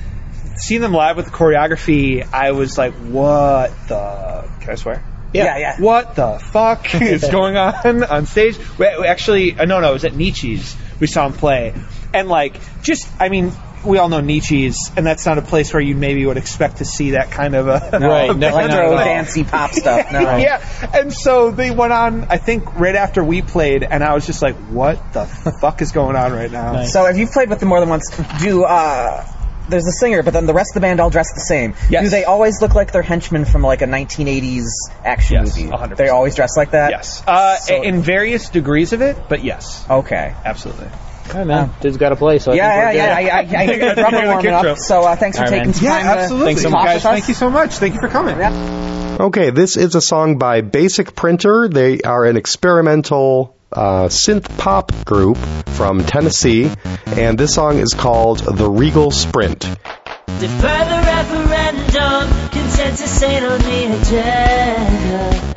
[0.56, 4.48] seeing them live with the choreography, I was like, "What the?
[4.60, 5.76] Can I swear?" Yeah, yeah.
[5.80, 8.56] What the fuck is going on on stage?
[8.78, 10.74] We, we actually, uh, no, no, it was at Nietzsche's.
[11.00, 11.74] We saw him play,
[12.14, 13.52] and like, just, I mean.
[13.84, 16.84] We all know Nietzsche's, and that's not a place where you maybe would expect to
[16.84, 18.40] see that kind of a Right, a no, band.
[18.40, 19.04] not at Electro, all.
[19.04, 20.10] dancey pop stuff.
[20.10, 20.20] No.
[20.38, 20.90] yeah.
[20.92, 24.42] And so they went on, I think, right after we played, and I was just
[24.42, 25.26] like, what the
[25.60, 26.72] fuck is going on right now?
[26.72, 26.92] Nice.
[26.92, 28.10] So, if you've played with them more than once,
[28.40, 29.24] do uh,
[29.68, 31.74] there's a singer, but then the rest of the band all dress the same.
[31.90, 32.04] Yes.
[32.04, 34.66] Do they always look like they're henchmen from like a 1980s
[35.04, 35.70] action Yes, movie?
[35.70, 35.96] 100%.
[35.96, 36.90] They always dress like that.
[36.90, 37.22] Yes.
[37.26, 39.84] Uh, So- in various degrees of it, but yes.
[39.88, 40.34] Okay.
[40.44, 40.86] Absolutely.
[40.86, 41.70] All right, man.
[41.80, 43.34] Dude's got to play, so I Yeah, think yeah, we're yeah.
[43.34, 44.78] I, I, I heard You're the drummer warming up.
[44.78, 45.74] So uh, thanks for All right, taking man.
[45.74, 46.04] some Yeah, time.
[46.04, 46.46] to absolutely.
[46.46, 46.94] Thanks so talk much.
[46.94, 47.02] with.
[47.02, 47.70] Thank you so much.
[47.74, 48.38] Thank you for coming.
[48.38, 49.16] Yeah.
[49.18, 51.68] Okay, this is a song by Basic Printer.
[51.68, 55.36] They are an experimental uh, synth pop group
[55.76, 56.70] from Tennessee,
[57.06, 59.60] and this song is called The Regal Sprint.
[59.60, 65.56] Defer the referendum, consensus ain't on the agenda.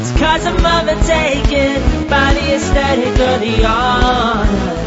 [0.00, 4.86] It's cause I'm overtaken by the aesthetic or the honor.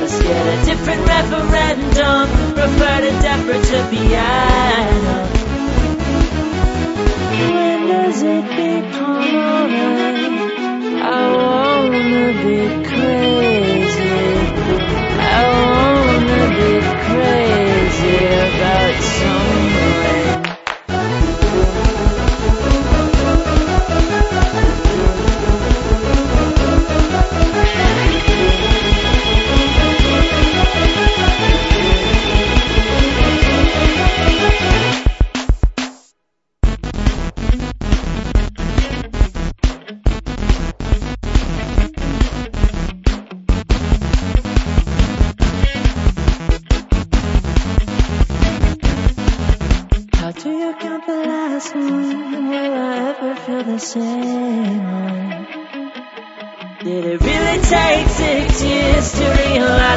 [0.00, 5.37] Let's get a different referendum, prefer to defer to piano.
[7.88, 10.52] Does it become alright?
[11.00, 14.20] I wanna be crazy.
[15.18, 16.72] I wanna be
[17.08, 20.47] crazy about someone.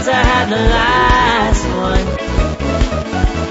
[0.01, 2.05] Realize I had the last one?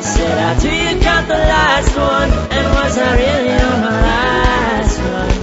[0.03, 2.31] Said I do you count the last one?
[2.51, 5.35] And was I really on my last one?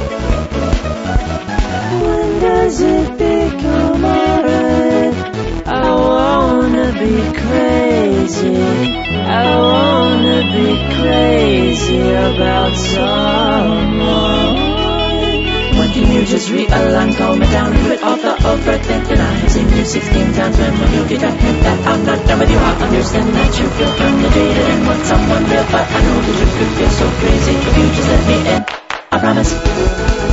[2.02, 5.14] When does it become alright?
[5.68, 8.58] I wanna be crazy.
[9.16, 14.57] I wanna be crazy about someone.
[16.18, 19.20] You just realign, calm it down, and quit all the overthinking?
[19.20, 22.26] I have seen you 16 times when when you get a hint that I'm not
[22.26, 24.30] done with you, I understand that you feel kinda
[24.74, 27.86] and want someone real, but I know that you could feel so crazy if you
[27.94, 28.66] just let me in.
[29.12, 30.27] I promise.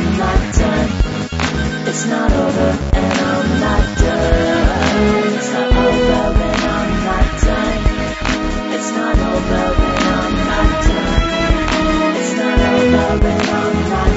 [0.00, 0.90] I'm not done.
[1.88, 5.34] It's not over and I'm not done.
[5.36, 7.82] It's not over and I'm not done.
[8.76, 12.16] It's not over and I'm not done.
[12.16, 14.09] It's not over and I'm not done.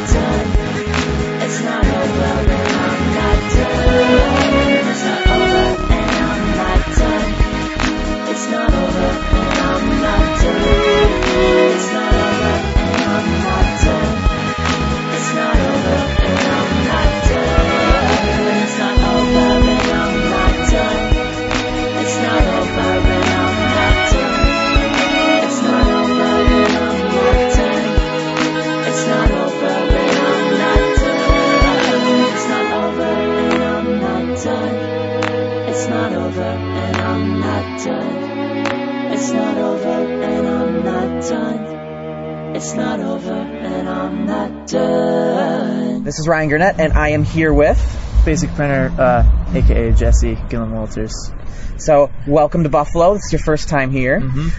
[46.14, 47.80] This is Ryan Gurnett, and I am here with.
[48.24, 51.32] Basic printer, uh, aka Jesse Gillen Walters.
[51.78, 53.16] So, welcome to Buffalo.
[53.16, 54.18] This is your first time here.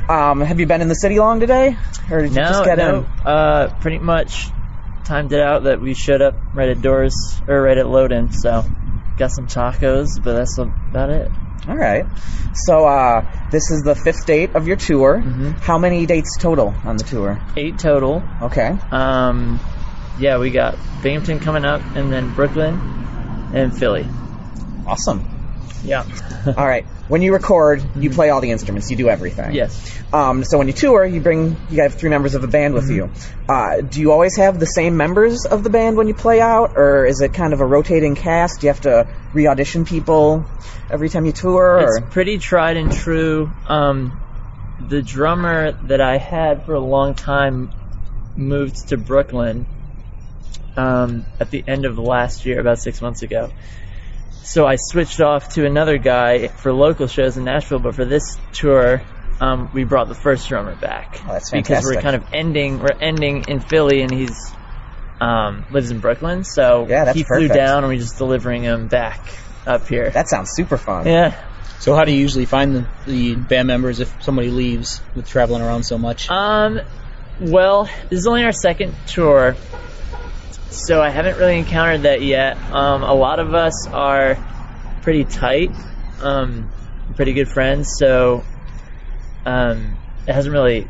[0.09, 1.77] Um, have you been in the city long today,
[2.11, 3.05] or did you No, just get no, in?
[3.25, 4.49] uh, pretty much
[5.05, 7.15] timed it out that we showed up right at doors
[7.47, 8.33] or right at load-in.
[8.33, 8.65] So
[9.17, 11.31] got some tacos, but that's about it.
[11.69, 12.05] All right.
[12.53, 15.23] So, uh, this is the fifth date of your tour.
[15.25, 15.51] Mm-hmm.
[15.61, 17.41] How many dates total on the tour?
[17.57, 18.25] Eight total.
[18.43, 18.77] Okay.
[18.91, 19.61] Um,
[20.19, 22.75] yeah, we got Binghamton coming up, and then Brooklyn
[23.55, 24.07] and Philly.
[24.87, 25.29] Awesome.
[25.85, 26.05] Yeah.
[26.47, 26.85] All right.
[27.09, 28.91] When you record, you play all the instruments.
[28.91, 29.53] You do everything.
[29.53, 30.03] yes.
[30.11, 32.89] Um, so when you tour, you bring you have three members of a band with
[32.91, 33.11] you.
[33.47, 36.79] Uh, do you always have the same members of the band when you play out,
[36.79, 38.61] or is it kind of a rotating cast?
[38.61, 40.47] Do you have to re-audition people
[40.91, 41.81] every time you tour?
[41.83, 43.53] It's Or pretty tried and true.
[43.69, 44.19] Um,
[44.89, 47.71] the drummer that I had for a long time
[48.35, 49.67] moved to Brooklyn
[50.77, 53.51] um, at the end of last year, about six months ago.
[54.43, 58.37] So I switched off to another guy for local shows in Nashville, but for this
[58.53, 59.03] tour,
[59.41, 62.79] um, we brought the first drummer back Oh, that's because we're kind of ending.
[62.81, 64.53] We're ending in Philly, and he's
[65.21, 66.45] um, lives in Brooklyn.
[66.45, 67.55] So Yeah, that's he flew perfect.
[67.55, 69.21] down, and we're just delivering him back
[69.67, 70.11] up here.
[70.11, 71.07] that sounds super fun.
[71.07, 71.35] yeah.
[71.81, 75.63] So how do you usually find the, the band members if somebody leaves with traveling
[75.63, 76.31] around so much?
[76.31, 76.81] Um,
[77.41, 79.57] well, this is only our second tour,
[80.75, 82.57] so I haven't really encountered that yet.
[82.73, 84.37] Um, a lot of us are
[85.03, 85.71] pretty tight,
[86.23, 86.71] um,
[87.17, 88.45] pretty good friends, so
[89.47, 89.97] um,
[90.27, 90.89] it hasn't really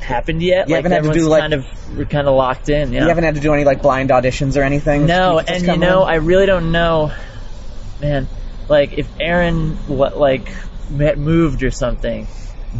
[0.00, 0.68] happened yet.
[0.68, 1.66] You like haven't had to do, like- kind of
[1.96, 2.92] we're kind of locked in.
[2.92, 3.02] Yeah.
[3.02, 5.06] You haven't had to do any like blind auditions or anything.
[5.06, 6.02] No, and you know?
[6.02, 7.12] I really don't know,
[8.00, 8.28] man.
[8.68, 10.48] Like if Aaron wa- like
[10.90, 12.26] moved or something,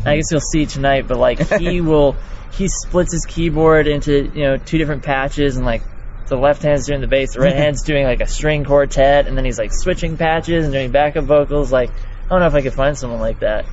[0.05, 1.07] I guess you'll see tonight.
[1.07, 2.17] But like he will,
[2.53, 5.83] he splits his keyboard into you know two different patches, and like
[6.29, 9.37] the left hand's doing the bass, the right hand's doing like a string quartet, and
[9.37, 11.73] then he's like switching patches and doing backup vocals.
[11.73, 13.67] Like I don't know if I could find someone like that,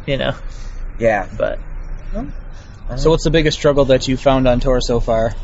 [0.06, 0.34] you know.
[0.98, 1.28] yeah.
[1.36, 1.58] But
[2.96, 5.34] so what's the biggest struggle that you found on tour so far?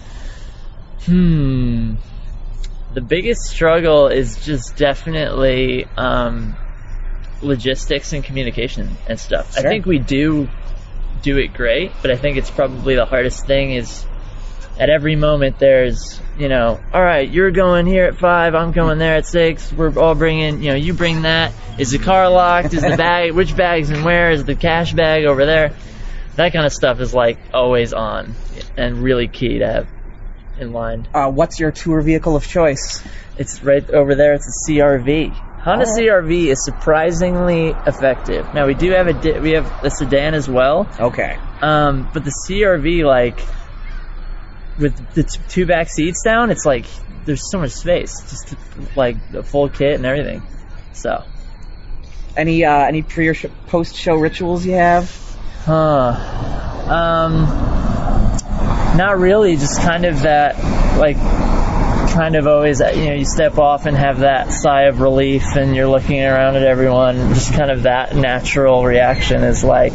[1.05, 1.95] Hmm.
[2.93, 6.57] The biggest struggle is just definitely um,
[7.41, 9.57] logistics and communication and stuff.
[9.57, 10.49] I think we do
[11.23, 14.05] do it great, but I think it's probably the hardest thing is
[14.81, 18.99] at every moment there's, you know, all right, you're going here at five, I'm going
[18.99, 19.71] there at six.
[19.71, 21.53] We're all bringing, you know, you bring that.
[21.79, 22.73] Is the car locked?
[22.73, 23.33] Is the bag?
[23.33, 24.31] Which bag's and where?
[24.31, 25.77] Is the cash bag over there?
[26.37, 28.35] That kind of stuff is like always on
[28.77, 29.89] and really key to have
[30.59, 31.07] in line.
[31.13, 33.03] Uh, what's your tour vehicle of choice?
[33.37, 34.33] It's right over there.
[34.33, 35.33] It's a CR-V.
[35.61, 38.55] Honda CR-V is surprisingly effective.
[38.55, 40.89] Now we do have a di- we have a sedan as well.
[40.99, 41.37] Okay.
[41.61, 43.41] Um, but the CR-V, like,
[44.81, 46.87] with the t- two back seats down, it's like
[47.27, 48.55] there's so much space, just
[48.97, 50.43] like the full kit and everything.
[50.95, 51.23] So,
[52.37, 55.15] Any uh, any pre or sh- post show rituals you have?
[55.65, 56.17] huh?
[56.91, 57.43] Um,
[58.97, 59.57] not really.
[59.57, 60.57] Just kind of that,
[60.99, 61.17] like,
[62.13, 65.77] kind of always, you know, you step off and have that sigh of relief, and
[65.77, 67.35] you're looking around at everyone.
[67.35, 69.93] Just kind of that natural reaction is like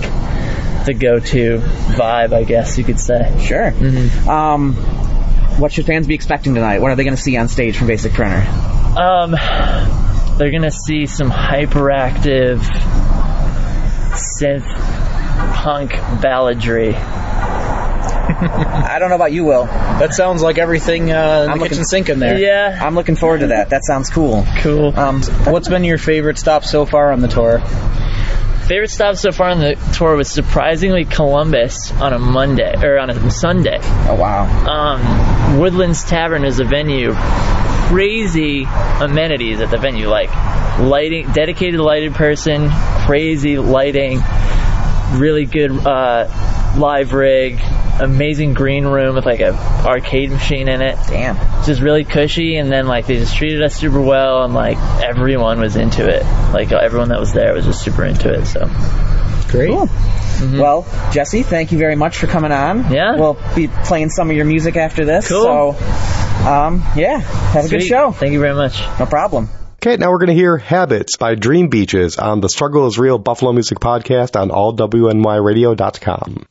[0.86, 3.36] the go-to vibe, I guess you could say.
[3.42, 3.68] Sure.
[4.30, 4.74] Um,
[5.60, 6.82] what should fans be expecting tonight?
[6.82, 8.46] What are they going to see on stage from Basic Printer?
[8.98, 9.32] Um,
[10.38, 12.60] they're gonna see some hyperactive
[14.40, 14.66] synth
[15.56, 15.92] punk
[16.22, 16.94] balladry.
[16.98, 19.66] I don't know about you, Will.
[19.66, 22.38] That sounds like everything uh, in I'm the looking- kitchen sink in there.
[22.38, 23.70] Yeah, I'm looking forward to that.
[23.70, 24.46] That sounds cool.
[24.60, 24.98] cool.
[24.98, 27.62] Um, What's been your favorite stop so far on the tour?
[28.68, 33.12] Favorite stop so far on the tour was surprisingly Columbus on a Monday or on
[33.12, 33.78] a Sunday.
[33.82, 34.46] oh wow.
[34.66, 37.14] Um, Woodlands Tavern is a venue.
[37.14, 40.34] Crazy amenities at the venue, like
[40.80, 42.70] lighting, dedicated lighted person,
[43.06, 44.20] crazy lighting,
[45.14, 46.28] really good uh,
[46.76, 47.60] live rig,
[48.00, 49.54] amazing green room with like a
[49.86, 50.98] arcade machine in it.
[51.08, 51.38] Damn.
[51.58, 54.78] It's just really cushy and then like they just treated us super well and like
[55.02, 56.24] everyone was into it
[56.54, 58.70] like everyone that was there was just super into it so
[59.50, 59.70] Great.
[59.70, 59.90] Cool.
[60.60, 62.92] Well, Jesse, thank you very much for coming on.
[62.92, 63.16] Yeah.
[63.16, 65.30] We'll be playing some of your music after this.
[65.30, 65.74] Cool.
[65.74, 68.12] So, um, yeah, have a good show.
[68.12, 69.48] thank you very much No problem.
[69.82, 73.54] Okay, now we're going to hear Habits by dreambeaches on the Struggle is Real Buffalo
[73.54, 76.48] Music Podcast on allwnyradio.com.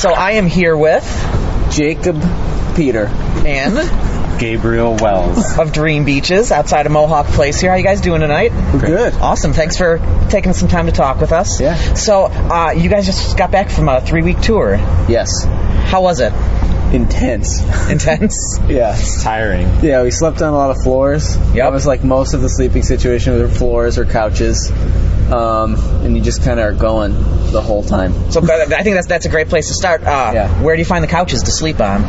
[0.00, 1.04] So I am here with
[1.72, 2.18] Jacob
[2.74, 3.08] Peter
[3.44, 5.58] and Gabriel Wells.
[5.58, 7.68] of dreambeaches outside of Mohawk Place here.
[7.70, 8.50] How you guys doing tonight?
[8.72, 9.12] We're good.
[9.16, 9.52] Awesome.
[9.52, 9.98] Thanks for
[10.30, 11.60] taking some time to talk with us.
[11.60, 11.74] Yeah.
[11.92, 14.76] So, uh, you guys just got back from a three week tour.
[15.06, 15.44] Yes.
[15.44, 16.32] How was it?
[16.94, 17.60] Intense.
[17.90, 18.58] Intense?
[18.70, 18.96] Yeah.
[18.96, 19.68] It's tiring.
[19.82, 21.36] Yeah, we slept on a lot of floors.
[21.36, 21.56] Yep.
[21.56, 24.70] That was like most of the sleeping situation with floors or couches.
[25.30, 25.74] Um,
[26.04, 27.12] and you just kind of are going
[27.50, 28.12] the whole time.
[28.30, 30.02] So, I think that's that's a great place to start.
[30.02, 30.62] Uh, Yeah.
[30.62, 32.02] Where do you find the couches to sleep on?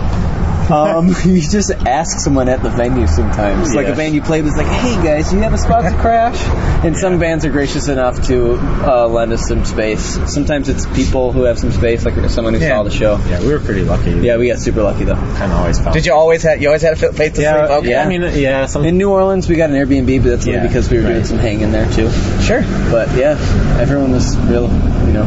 [0.71, 3.73] Um, you just ask someone at the venue sometimes.
[3.75, 5.97] Like a band you play was like, "Hey guys, do you have a spot to
[5.97, 6.39] crash?"
[6.85, 10.03] And some bands are gracious enough to uh, lend us some space.
[10.31, 12.69] Sometimes it's people who have some space, like someone who Yeah.
[12.77, 13.19] saw the show.
[13.29, 14.11] Yeah, we were pretty lucky.
[14.11, 15.15] Yeah, we got super lucky though.
[15.15, 15.93] kind of always felt.
[15.93, 17.77] Did you always have you always had a place to Yeah, sleep?
[17.79, 17.89] Okay.
[17.91, 18.03] yeah.
[18.03, 18.65] I mean, yeah.
[18.65, 21.25] Some, In New Orleans, we got an Airbnb, but that's only because we were doing
[21.25, 22.09] some hanging there too.
[22.41, 22.61] Sure.
[22.91, 23.37] But yeah,
[23.79, 24.63] everyone was real,
[25.07, 25.25] you know,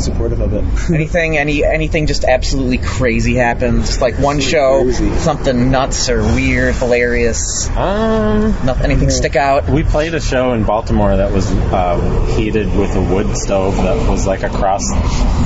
[0.00, 0.64] supportive of it.
[0.94, 3.86] Anything, any, anything, just absolutely crazy happens?
[3.88, 5.14] Just like one show, Crazy.
[5.18, 7.68] something nuts or weird, hilarious.
[7.70, 9.68] um, Nothing, anything stick out.
[9.68, 14.08] we played a show in Baltimore that was uh, heated with a wood stove that
[14.08, 14.88] was like across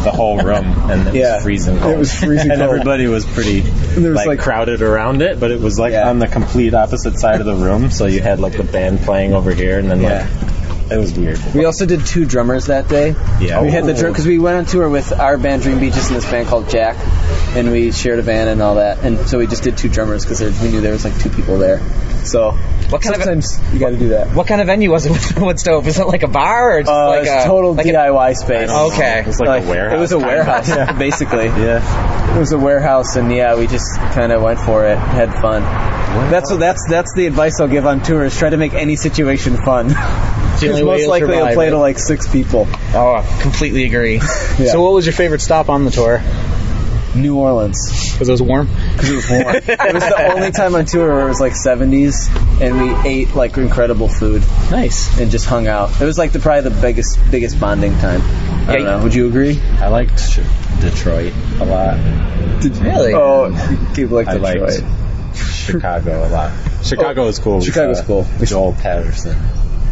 [0.05, 1.35] the whole room, and it Yeah.
[1.37, 1.95] was freezing cold.
[1.95, 5.39] It was freezing cold, and everybody was pretty there was, like, like- crowded around it,
[5.41, 6.09] but it was like Yeah.
[6.09, 7.91] on the complete opposite side of the room.
[7.91, 10.27] So you had like the band playing over here, and then Yeah.
[10.43, 10.54] like
[10.90, 11.39] it was weird.
[11.55, 13.15] We also did two drummers that day.
[13.40, 13.62] Yeah.
[13.62, 16.31] We had the drum because we went on tour with our band dreambeaches and this
[16.31, 16.97] band called Jack,
[17.56, 19.02] and we shared a van and all that.
[19.05, 21.59] And so we just did two drummers because we knew there was like two people
[21.59, 21.81] there.
[22.24, 22.52] So
[22.89, 24.35] What kind of sometimes you got to do that.
[24.35, 25.85] what kind of venue was it with the wood stove?
[25.85, 28.70] Was it like a bar or just Uh, like a total like a- DIY space.
[28.70, 29.20] Okay.
[29.20, 29.97] It was like, a warehouse.
[29.97, 30.93] It was a warehouse, Yeah.
[30.93, 31.47] basically.
[31.47, 32.35] Yeah.
[32.35, 35.62] It was a warehouse, and yeah, we just kind of went for it, had fun.
[36.31, 38.36] That's what that's that's the advice I'll give on tours.
[38.39, 39.89] try to make any situation fun.
[40.61, 41.71] the Because only most you'll likely you'll play it.
[41.71, 42.67] to like six people.
[42.95, 44.21] Oh, I completely agree.
[44.57, 44.67] Yeah.
[44.71, 46.23] So, what was your favorite stop on the tour?
[47.17, 48.13] New Orleans.
[48.13, 48.69] Because it was warm.
[48.93, 49.47] Because it was warm.
[49.57, 52.29] it was the only time on tour where it was like 70s,
[52.61, 55.19] and we ate like incredible food Nice.
[55.19, 56.01] and just hung out.
[56.01, 58.21] It was like the probably the biggest biggest bonding time.
[58.69, 59.03] I don't know.
[59.03, 59.61] Would you agree?
[59.81, 60.39] I liked
[60.81, 61.99] Detroit a lot.
[62.81, 63.13] Really?
[63.15, 64.83] Oh, people like I Detroit.
[64.83, 66.53] liked Chicago a lot.
[66.85, 67.59] Chicago was cool.
[67.59, 68.27] We Chicago's saw cool.
[68.45, 69.37] Joel Paterson.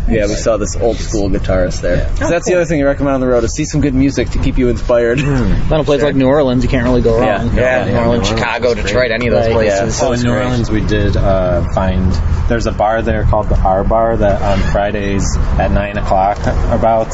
[0.09, 2.15] Yeah, we saw this old school guitarist there.
[2.17, 4.31] So that's the other thing you recommend on the road is see some good music
[4.31, 5.19] to keep you inspired.
[5.21, 7.39] Then a place like New Orleans, you can't really go Yeah.
[7.47, 7.55] wrong.
[7.57, 9.81] Yeah, New Orleans, New Chicago, Orleans was Detroit, any of those Right, yeah.
[9.81, 10.03] places.
[10.03, 12.13] Oh, in New Orleans, we did uh, find
[12.49, 16.39] there's a bar there called the R Bar that on Fridays at nine o'clock
[16.73, 17.11] about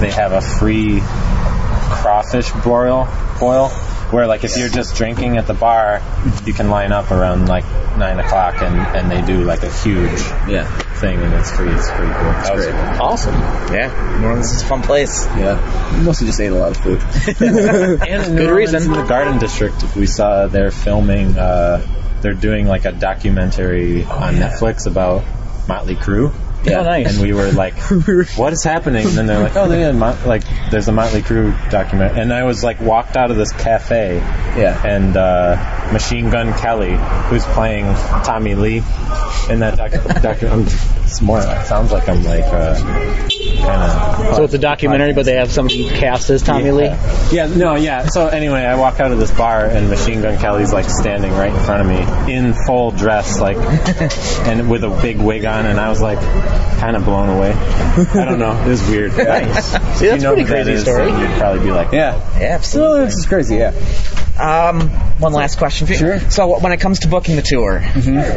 [0.00, 1.00] they have a free
[2.00, 3.08] crawfish boil
[3.40, 3.68] boil
[4.10, 6.00] where like if you're just drinking at the bar,
[6.44, 7.64] you can line up around like
[7.96, 10.66] nine o'clock and, and they do like a huge yeah,
[10.98, 11.70] thing and it's free.
[11.70, 12.32] It's pretty cool.
[12.32, 12.74] That was great.
[13.00, 13.34] Awesome.
[13.74, 15.26] Yeah, New Orleans is a fun place.
[15.36, 15.96] yeah.
[15.98, 17.00] We mostly just ate a lot of food.
[17.40, 18.92] And in New Good Orleans, reason.
[18.92, 21.36] in the Garden District, we saw they're filming.
[21.38, 21.86] Uh,
[22.20, 25.22] they're doing like a documentary on Netflix about
[25.68, 26.32] Motley Crue.
[26.64, 26.80] Yeah.
[26.80, 27.12] Oh, nice.
[27.14, 27.74] And we were like,
[28.36, 31.22] "What is happening?" And then they're like, "Oh, they had Mot- like there's a Motley
[31.22, 34.80] Crue document." And I was like, walked out of this cafe, Yeah.
[34.84, 36.96] and uh, Machine Gun Kelly,
[37.28, 37.86] who's playing
[38.24, 38.78] Tommy Lee
[39.48, 40.74] in that doc- document.
[41.04, 41.38] It's more.
[41.40, 44.36] It sounds like I'm like uh, kind of.
[44.36, 46.84] So it's a documentary, but they have somebody cast as Tommy Lee.
[47.30, 48.06] Yeah, no, yeah.
[48.08, 51.52] So anyway, I walk out of this bar and Machine Gun Kelly's like standing right
[51.52, 51.86] in front of
[52.26, 53.56] me in full dress, like,
[54.46, 56.18] and with a big wig on, and I was like,
[56.80, 57.52] kind of blown away.
[57.54, 59.16] I don't know, it was weird.
[59.16, 59.70] Nice.
[59.98, 61.10] See, that's a pretty crazy story.
[61.10, 62.14] You'd probably be like, Yeah.
[62.14, 63.04] Oh, yeah, Well, absolutely.
[63.06, 63.56] this is crazy.
[63.56, 63.72] Yeah.
[64.38, 64.88] Um,
[65.20, 65.98] one last question for you.
[65.98, 66.20] Sure.
[66.30, 67.80] So when it comes to booking the tour,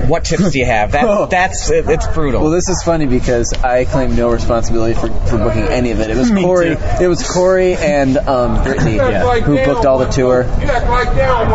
[0.07, 0.93] what tips do you have?
[0.93, 2.41] That, that's it, it's brutal.
[2.41, 6.09] Well, this is funny because I claim no responsibility for, for booking any of it.
[6.09, 6.75] It was Me Corey.
[6.75, 6.81] too.
[7.01, 8.97] It was Corey and um, Brittany
[9.41, 10.43] who booked all the tour.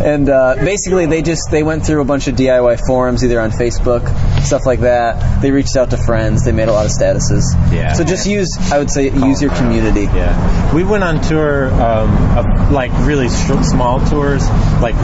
[0.00, 3.50] And uh, basically, they just they went through a bunch of DIY forums, either on
[3.50, 4.06] Facebook,
[4.42, 5.42] stuff like that.
[5.42, 6.44] They reached out to friends.
[6.44, 7.42] They made a lot of statuses.
[7.72, 7.92] Yeah.
[7.94, 10.02] So just use, I would say, use your community.
[10.02, 14.46] Yeah, we went on tour, um, of, like really sh- small tours,
[14.80, 14.96] like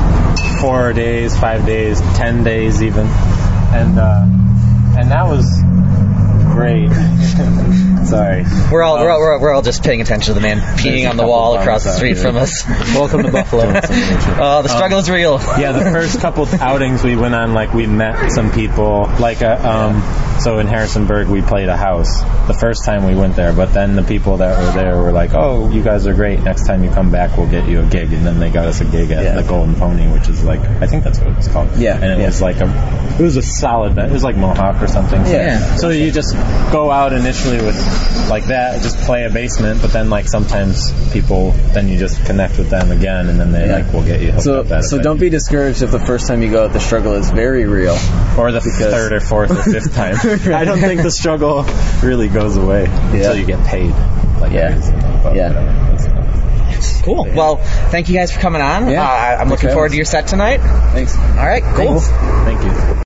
[0.61, 4.27] four days, five days, ten days even, and uh,
[4.99, 5.62] and that was
[6.57, 6.89] great.
[8.07, 8.45] Sorry.
[8.70, 11.11] we're all we're all, we're all we're all just paying attention to the man peeing
[11.11, 12.65] on the wall across the street from us.
[12.95, 13.65] Welcome to Buffalo.
[13.65, 13.73] Oh,
[14.62, 15.39] the struggle is real.
[15.59, 19.69] yeah, the first couple outings we went on, like we met some people, like a
[19.69, 23.74] um, So in Harrisonburg, we played a house the first time we went there, but
[23.74, 26.41] then the people that were there were like, "Oh, you guys are great.
[26.41, 28.81] Next time you come back, we'll get you a gig." And then they got us
[28.81, 29.41] a gig at Yeah.
[29.41, 31.77] the Golden Pony, which is like I think that's what it's called.
[31.77, 32.27] Yeah, and it yeah.
[32.27, 34.11] was like a it was a solid band.
[34.11, 35.24] It was like Mohawk or something.
[35.24, 35.77] So, Yeah.
[35.77, 36.37] So you just
[36.73, 37.77] go out initially with
[38.28, 42.59] like that, just play a basement, but then like sometimes people then you just connect
[42.59, 43.77] with them again, and then they Yeah.
[43.77, 44.70] like will get you hooked So, up.
[44.70, 45.02] At so it.
[45.02, 47.97] don't be discouraged if the first time you go out, the struggle is very real.
[48.39, 50.16] or the because- third or fourth or fifth time.
[50.52, 51.64] I don't think the struggle
[52.02, 53.94] really goes away until you get paid.
[54.40, 54.70] Like Yeah.
[54.73, 55.01] everything.
[55.01, 55.48] Yeah.
[55.48, 55.55] whatever.
[55.55, 57.28] That's- Cool.
[57.35, 57.56] Well,
[57.90, 58.89] thank you guys for coming on.
[58.90, 59.02] Yeah.
[59.02, 60.60] Uh, I'm Thanks looking for forward to your set tonight.
[60.93, 61.16] Thanks.
[61.16, 62.01] All right, cool.
[62.01, 62.60] Thanks.
[62.64, 62.64] Thank
[62.97, 63.06] you.